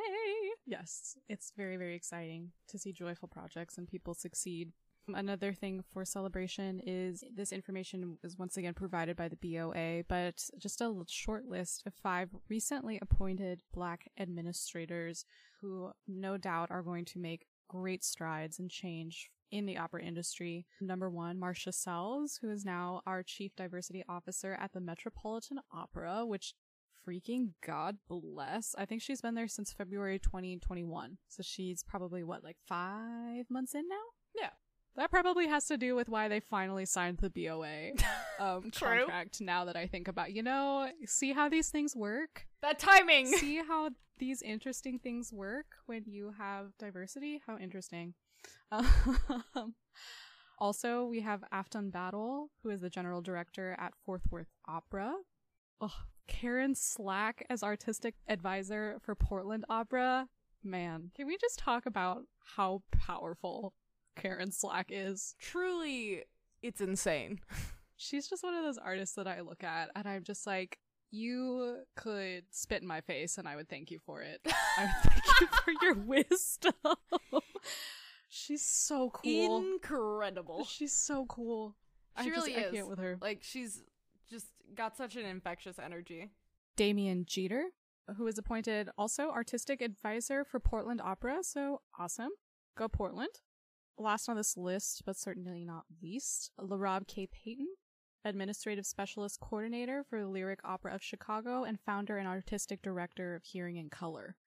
Yes, 0.66 1.18
it's 1.28 1.54
very, 1.56 1.78
very 1.78 1.96
exciting 1.96 2.52
to 2.68 2.80
see 2.80 2.92
joyful 2.92 3.28
projects 3.28 3.78
and 3.78 3.88
people 3.88 4.16
succeed 4.16 4.72
Another 5.16 5.54
thing 5.54 5.84
for 5.94 6.06
celebration 6.06 6.82
is 6.86 7.24
this 7.36 7.52
information 7.52 8.18
is 8.24 8.38
once 8.38 8.58
again 8.58 8.74
provided 8.74 9.16
by 9.16 9.28
the 9.28 9.36
BOA, 9.36 10.04
but 10.08 10.44
just 10.58 10.82
a 10.82 11.04
short 11.08 11.46
list 11.46 11.84
of 11.86 11.94
five 11.94 12.30
recently 12.50 13.00
appointed 13.02 13.64
Black 13.74 14.10
administrators 14.20 15.26
who 15.62 15.92
no 16.08 16.38
doubt 16.38 16.72
are 16.72 16.84
going 16.84 17.06
to 17.06 17.20
make 17.20 17.48
great 17.68 18.04
strides 18.04 18.60
and 18.60 18.70
change 18.70 19.30
in 19.52 19.66
the 19.66 19.78
opera 19.78 20.04
industry. 20.04 20.66
Number 20.80 21.10
one, 21.10 21.40
Marcia 21.40 21.72
Sells, 21.72 22.40
who 22.42 22.52
is 22.52 22.66
now 22.66 23.02
our 23.06 23.24
Chief 23.24 23.56
Diversity 23.56 24.04
Officer 24.08 24.58
at 24.60 24.74
the 24.74 24.80
Metropolitan 24.80 25.60
Opera, 25.74 26.26
which 26.26 26.54
freaking 27.08 27.50
God 27.66 27.98
bless. 28.08 28.76
I 28.78 28.86
think 28.86 29.02
she's 29.02 29.22
been 29.22 29.36
there 29.36 29.48
since 29.48 29.74
February 29.74 30.20
2021. 30.20 31.18
So 31.28 31.42
she's 31.42 31.84
probably 31.84 32.24
what, 32.24 32.44
like 32.44 32.58
five 32.68 33.46
months 33.50 33.74
in 33.74 33.88
now? 33.88 34.19
That 35.00 35.12
probably 35.12 35.48
has 35.48 35.66
to 35.68 35.78
do 35.78 35.96
with 35.96 36.10
why 36.10 36.28
they 36.28 36.42
finally 36.42 36.86
signed 36.86 37.20
the 37.20 37.30
BOA 37.30 37.92
um, 38.40 38.70
contract. 38.70 39.40
Now 39.40 39.64
that 39.64 39.78
I 39.78 39.88
think 39.88 40.10
about, 40.10 40.34
you 40.34 40.44
know, 40.44 40.90
see 41.06 41.32
how 41.32 41.48
these 41.48 41.70
things 41.70 41.96
work. 41.96 42.46
That 42.62 42.80
timing. 42.80 43.28
See 43.38 43.62
how 43.66 43.92
these 44.18 44.42
interesting 44.42 45.00
things 45.00 45.32
work 45.32 45.68
when 45.86 46.04
you 46.06 46.34
have 46.38 46.78
diversity. 46.78 47.42
How 47.48 47.58
interesting. 47.58 48.14
Um, 48.72 49.76
Also, 50.60 51.06
we 51.06 51.22
have 51.22 51.46
Afton 51.54 51.90
Battle, 51.90 52.50
who 52.62 52.70
is 52.70 52.82
the 52.82 52.90
general 52.90 53.22
director 53.22 53.78
at 53.80 53.94
Fort 54.06 54.22
Worth 54.30 54.52
Opera. 54.68 55.14
Ugh, 55.80 55.92
Karen 56.28 56.76
Slack 56.76 57.46
as 57.50 57.64
artistic 57.64 58.16
advisor 58.28 58.98
for 59.02 59.16
Portland 59.16 59.64
Opera. 59.70 60.28
Man, 60.62 61.12
can 61.16 61.26
we 61.26 61.38
just 61.38 61.58
talk 61.58 61.86
about 61.86 62.24
how 62.58 62.84
powerful 62.92 63.74
Karen 64.16 64.52
Slack 64.52 64.88
is? 64.90 65.36
Truly, 65.40 66.24
it's 66.62 66.82
insane. 66.82 67.40
She's 67.98 68.28
just 68.30 68.44
one 68.44 68.54
of 68.54 68.64
those 68.64 68.78
artists 68.78 69.16
that 69.16 69.28
I 69.28 69.42
look 69.42 69.64
at 69.64 69.90
and 69.96 70.08
I'm 70.08 70.24
just 70.24 70.48
like, 70.48 70.80
you 71.12 71.80
could 71.96 72.44
spit 72.52 72.82
in 72.82 72.88
my 72.88 73.02
face 73.02 73.38
and 73.38 73.48
I 73.48 73.56
would 73.56 73.68
thank 73.68 73.92
you 73.92 74.00
for 74.00 74.22
it. 74.22 74.42
I 74.78 74.84
would 74.84 75.12
thank 75.12 75.24
you 75.42 75.48
for 75.64 75.74
your 75.82 75.96
wisdom. 75.96 76.74
She's 78.30 78.64
so 78.64 79.10
cool. 79.10 79.58
Incredible. 79.58 80.64
She's 80.66 80.94
so 80.94 81.26
cool. 81.26 81.76
She 82.22 82.30
I 82.30 82.32
really 82.32 82.54
just, 82.54 82.66
is. 82.66 82.72
I 82.72 82.76
can't 82.76 82.90
with 82.90 83.00
her. 83.00 83.18
Like 83.20 83.40
she's 83.42 83.82
just 84.30 84.48
got 84.76 84.96
such 84.96 85.16
an 85.16 85.26
infectious 85.26 85.80
energy. 85.80 86.30
Damien 86.76 87.26
Geter, 87.26 87.64
who 88.16 88.26
was 88.26 88.38
appointed 88.38 88.90
also 88.98 89.30
artistic 89.30 89.82
advisor 89.82 90.46
for 90.46 90.60
Portland 90.60 91.02
Opera. 91.02 91.40
So 91.42 91.82
awesome. 91.98 92.30
Go 92.78 92.88
Portland. 92.88 93.42
Last 94.02 94.30
on 94.30 94.38
this 94.38 94.56
list, 94.56 95.04
but 95.06 95.18
certainly 95.18 95.66
not 95.66 95.84
least, 96.02 96.52
LaRob 96.58 97.06
K. 97.06 97.28
Payton, 97.28 97.68
administrative 98.24 98.86
specialist 98.86 99.42
coordinator 99.42 100.06
for 100.10 100.22
the 100.22 100.28
Lyric 100.28 100.62
Opera 100.64 100.96
of 100.96 101.04
Chicago 101.04 101.66
and 101.66 101.78
founder 101.86 102.18
and 102.18 102.26
artistic 102.26 102.82
director 102.82 103.36
of 103.36 103.44
Hearing 103.44 103.76
in 103.76 103.90
Color. 103.90 104.38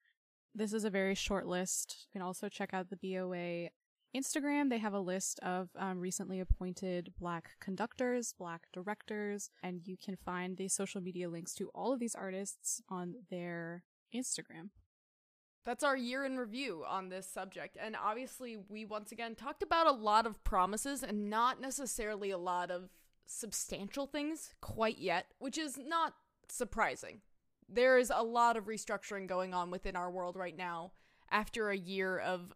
This 0.55 0.73
is 0.73 0.83
a 0.83 0.89
very 0.89 1.13
short 1.13 1.45
list. 1.45 2.07
You 2.07 2.19
can 2.19 2.25
also 2.25 2.49
check 2.49 2.73
out 2.73 2.89
the 2.89 2.97
BOA 2.97 3.69
Instagram. 4.15 4.71
They 4.71 4.79
have 4.79 4.93
a 4.93 4.99
list 4.99 5.39
of 5.41 5.69
um, 5.77 5.99
recently 5.99 6.39
appointed 6.39 7.13
Black 7.19 7.51
conductors, 7.59 8.33
Black 8.35 8.63
directors, 8.73 9.51
and 9.61 9.81
you 9.85 9.97
can 10.03 10.15
find 10.15 10.57
the 10.57 10.67
social 10.67 10.99
media 10.99 11.29
links 11.29 11.53
to 11.55 11.69
all 11.75 11.93
of 11.93 11.99
these 11.99 12.15
artists 12.15 12.81
on 12.89 13.13
their 13.29 13.83
Instagram. 14.15 14.69
That's 15.65 15.83
our 15.83 15.95
year 15.95 16.25
in 16.25 16.37
review 16.37 16.83
on 16.87 17.09
this 17.09 17.27
subject. 17.27 17.77
And 17.79 17.95
obviously, 17.95 18.57
we 18.67 18.85
once 18.85 19.11
again 19.11 19.35
talked 19.35 19.63
about 19.63 19.87
a 19.87 19.91
lot 19.91 20.25
of 20.25 20.43
promises 20.43 21.03
and 21.03 21.29
not 21.29 21.61
necessarily 21.61 22.31
a 22.31 22.37
lot 22.37 22.69
of 22.69 22.89
substantial 23.25 24.05
things 24.05 24.53
quite 24.61 24.99
yet, 24.99 25.27
which 25.39 25.57
is 25.57 25.77
not 25.77 26.15
surprising. 26.49 27.21
There 27.69 27.97
is 27.97 28.11
a 28.13 28.23
lot 28.23 28.57
of 28.57 28.65
restructuring 28.65 29.27
going 29.27 29.53
on 29.53 29.71
within 29.71 29.95
our 29.95 30.11
world 30.11 30.35
right 30.35 30.55
now 30.55 30.91
after 31.31 31.69
a 31.69 31.77
year 31.77 32.17
of 32.17 32.53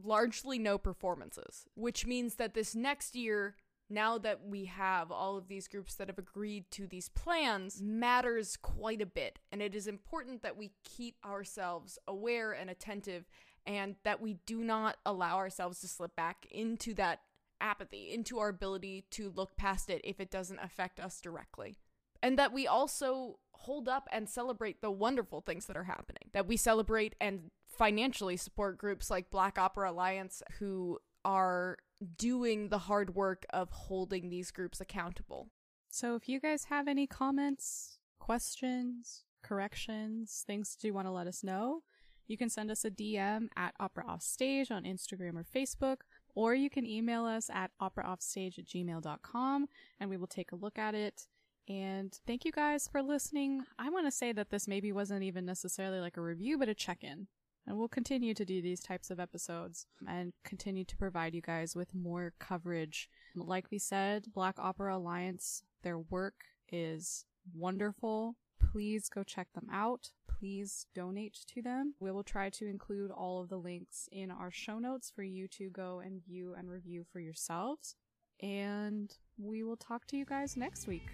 largely 0.00 0.58
no 0.58 0.78
performances, 0.78 1.64
which 1.74 2.06
means 2.06 2.36
that 2.36 2.54
this 2.54 2.74
next 2.74 3.16
year, 3.16 3.56
now 3.92 4.18
that 4.18 4.40
we 4.46 4.64
have 4.64 5.12
all 5.12 5.36
of 5.36 5.48
these 5.48 5.68
groups 5.68 5.94
that 5.94 6.08
have 6.08 6.18
agreed 6.18 6.70
to 6.72 6.86
these 6.86 7.08
plans, 7.10 7.80
matters 7.82 8.56
quite 8.56 9.02
a 9.02 9.06
bit. 9.06 9.38
And 9.50 9.60
it 9.60 9.74
is 9.74 9.86
important 9.86 10.42
that 10.42 10.56
we 10.56 10.72
keep 10.84 11.16
ourselves 11.24 11.98
aware 12.08 12.52
and 12.52 12.70
attentive 12.70 13.28
and 13.66 13.96
that 14.04 14.20
we 14.20 14.38
do 14.46 14.64
not 14.64 14.96
allow 15.06 15.36
ourselves 15.36 15.80
to 15.80 15.88
slip 15.88 16.16
back 16.16 16.46
into 16.50 16.94
that 16.94 17.20
apathy, 17.60 18.12
into 18.12 18.38
our 18.38 18.48
ability 18.48 19.04
to 19.10 19.32
look 19.34 19.56
past 19.56 19.88
it 19.88 20.00
if 20.02 20.18
it 20.18 20.30
doesn't 20.30 20.58
affect 20.58 20.98
us 20.98 21.20
directly. 21.20 21.76
And 22.22 22.38
that 22.38 22.52
we 22.52 22.66
also 22.66 23.38
hold 23.52 23.88
up 23.88 24.08
and 24.10 24.28
celebrate 24.28 24.80
the 24.80 24.90
wonderful 24.90 25.40
things 25.40 25.66
that 25.66 25.76
are 25.76 25.84
happening. 25.84 26.30
That 26.32 26.46
we 26.46 26.56
celebrate 26.56 27.14
and 27.20 27.50
financially 27.66 28.36
support 28.36 28.78
groups 28.78 29.10
like 29.10 29.30
Black 29.30 29.58
Opera 29.58 29.90
Alliance 29.90 30.42
who 30.58 30.98
are 31.24 31.78
doing 32.16 32.68
the 32.68 32.78
hard 32.78 33.14
work 33.14 33.44
of 33.50 33.70
holding 33.70 34.28
these 34.28 34.50
groups 34.50 34.80
accountable. 34.80 35.48
So 35.90 36.14
if 36.14 36.28
you 36.28 36.40
guys 36.40 36.64
have 36.64 36.88
any 36.88 37.06
comments, 37.06 37.98
questions, 38.18 39.24
corrections, 39.42 40.44
things 40.46 40.76
you 40.82 40.94
want 40.94 41.06
to 41.06 41.12
let 41.12 41.26
us 41.26 41.44
know, 41.44 41.82
you 42.26 42.36
can 42.38 42.48
send 42.48 42.70
us 42.70 42.84
a 42.84 42.90
DM 42.90 43.48
at 43.56 43.74
Opera 43.78 44.06
Offstage 44.06 44.70
on 44.70 44.84
Instagram 44.84 45.36
or 45.36 45.44
Facebook, 45.44 45.98
or 46.34 46.54
you 46.54 46.70
can 46.70 46.86
email 46.86 47.24
us 47.24 47.50
at 47.50 47.72
operaoffstage 47.80 48.58
at 48.58 48.64
gmail.com 48.66 49.66
and 50.00 50.10
we 50.10 50.16
will 50.16 50.26
take 50.26 50.52
a 50.52 50.56
look 50.56 50.78
at 50.78 50.94
it. 50.94 51.26
And 51.68 52.18
thank 52.26 52.44
you 52.44 52.52
guys 52.52 52.88
for 52.88 53.02
listening. 53.02 53.62
I 53.78 53.90
want 53.90 54.06
to 54.06 54.10
say 54.10 54.32
that 54.32 54.50
this 54.50 54.66
maybe 54.66 54.92
wasn't 54.92 55.22
even 55.22 55.44
necessarily 55.44 56.00
like 56.00 56.16
a 56.16 56.22
review, 56.22 56.58
but 56.58 56.68
a 56.68 56.74
check 56.74 57.04
in. 57.04 57.28
And 57.66 57.76
we'll 57.76 57.88
continue 57.88 58.34
to 58.34 58.44
do 58.44 58.60
these 58.60 58.80
types 58.80 59.10
of 59.10 59.20
episodes 59.20 59.86
and 60.08 60.32
continue 60.44 60.84
to 60.84 60.96
provide 60.96 61.34
you 61.34 61.40
guys 61.40 61.76
with 61.76 61.94
more 61.94 62.32
coverage. 62.38 63.08
Like 63.36 63.70
we 63.70 63.78
said, 63.78 64.26
Black 64.34 64.56
Opera 64.58 64.96
Alliance, 64.96 65.62
their 65.82 65.98
work 65.98 66.34
is 66.70 67.24
wonderful. 67.54 68.36
Please 68.72 69.08
go 69.08 69.22
check 69.22 69.48
them 69.54 69.68
out. 69.72 70.10
Please 70.28 70.86
donate 70.94 71.38
to 71.54 71.62
them. 71.62 71.94
We 72.00 72.10
will 72.10 72.24
try 72.24 72.50
to 72.50 72.66
include 72.66 73.10
all 73.10 73.40
of 73.40 73.48
the 73.48 73.58
links 73.58 74.08
in 74.10 74.30
our 74.30 74.50
show 74.50 74.78
notes 74.78 75.12
for 75.14 75.22
you 75.22 75.46
to 75.48 75.70
go 75.70 76.00
and 76.04 76.24
view 76.24 76.54
and 76.58 76.68
review 76.68 77.04
for 77.12 77.20
yourselves. 77.20 77.94
And 78.40 79.14
we 79.38 79.62
will 79.62 79.76
talk 79.76 80.06
to 80.08 80.16
you 80.16 80.24
guys 80.24 80.56
next 80.56 80.88
week. 80.88 81.06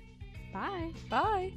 Bye. 0.53 0.92
Bye. 1.11 1.53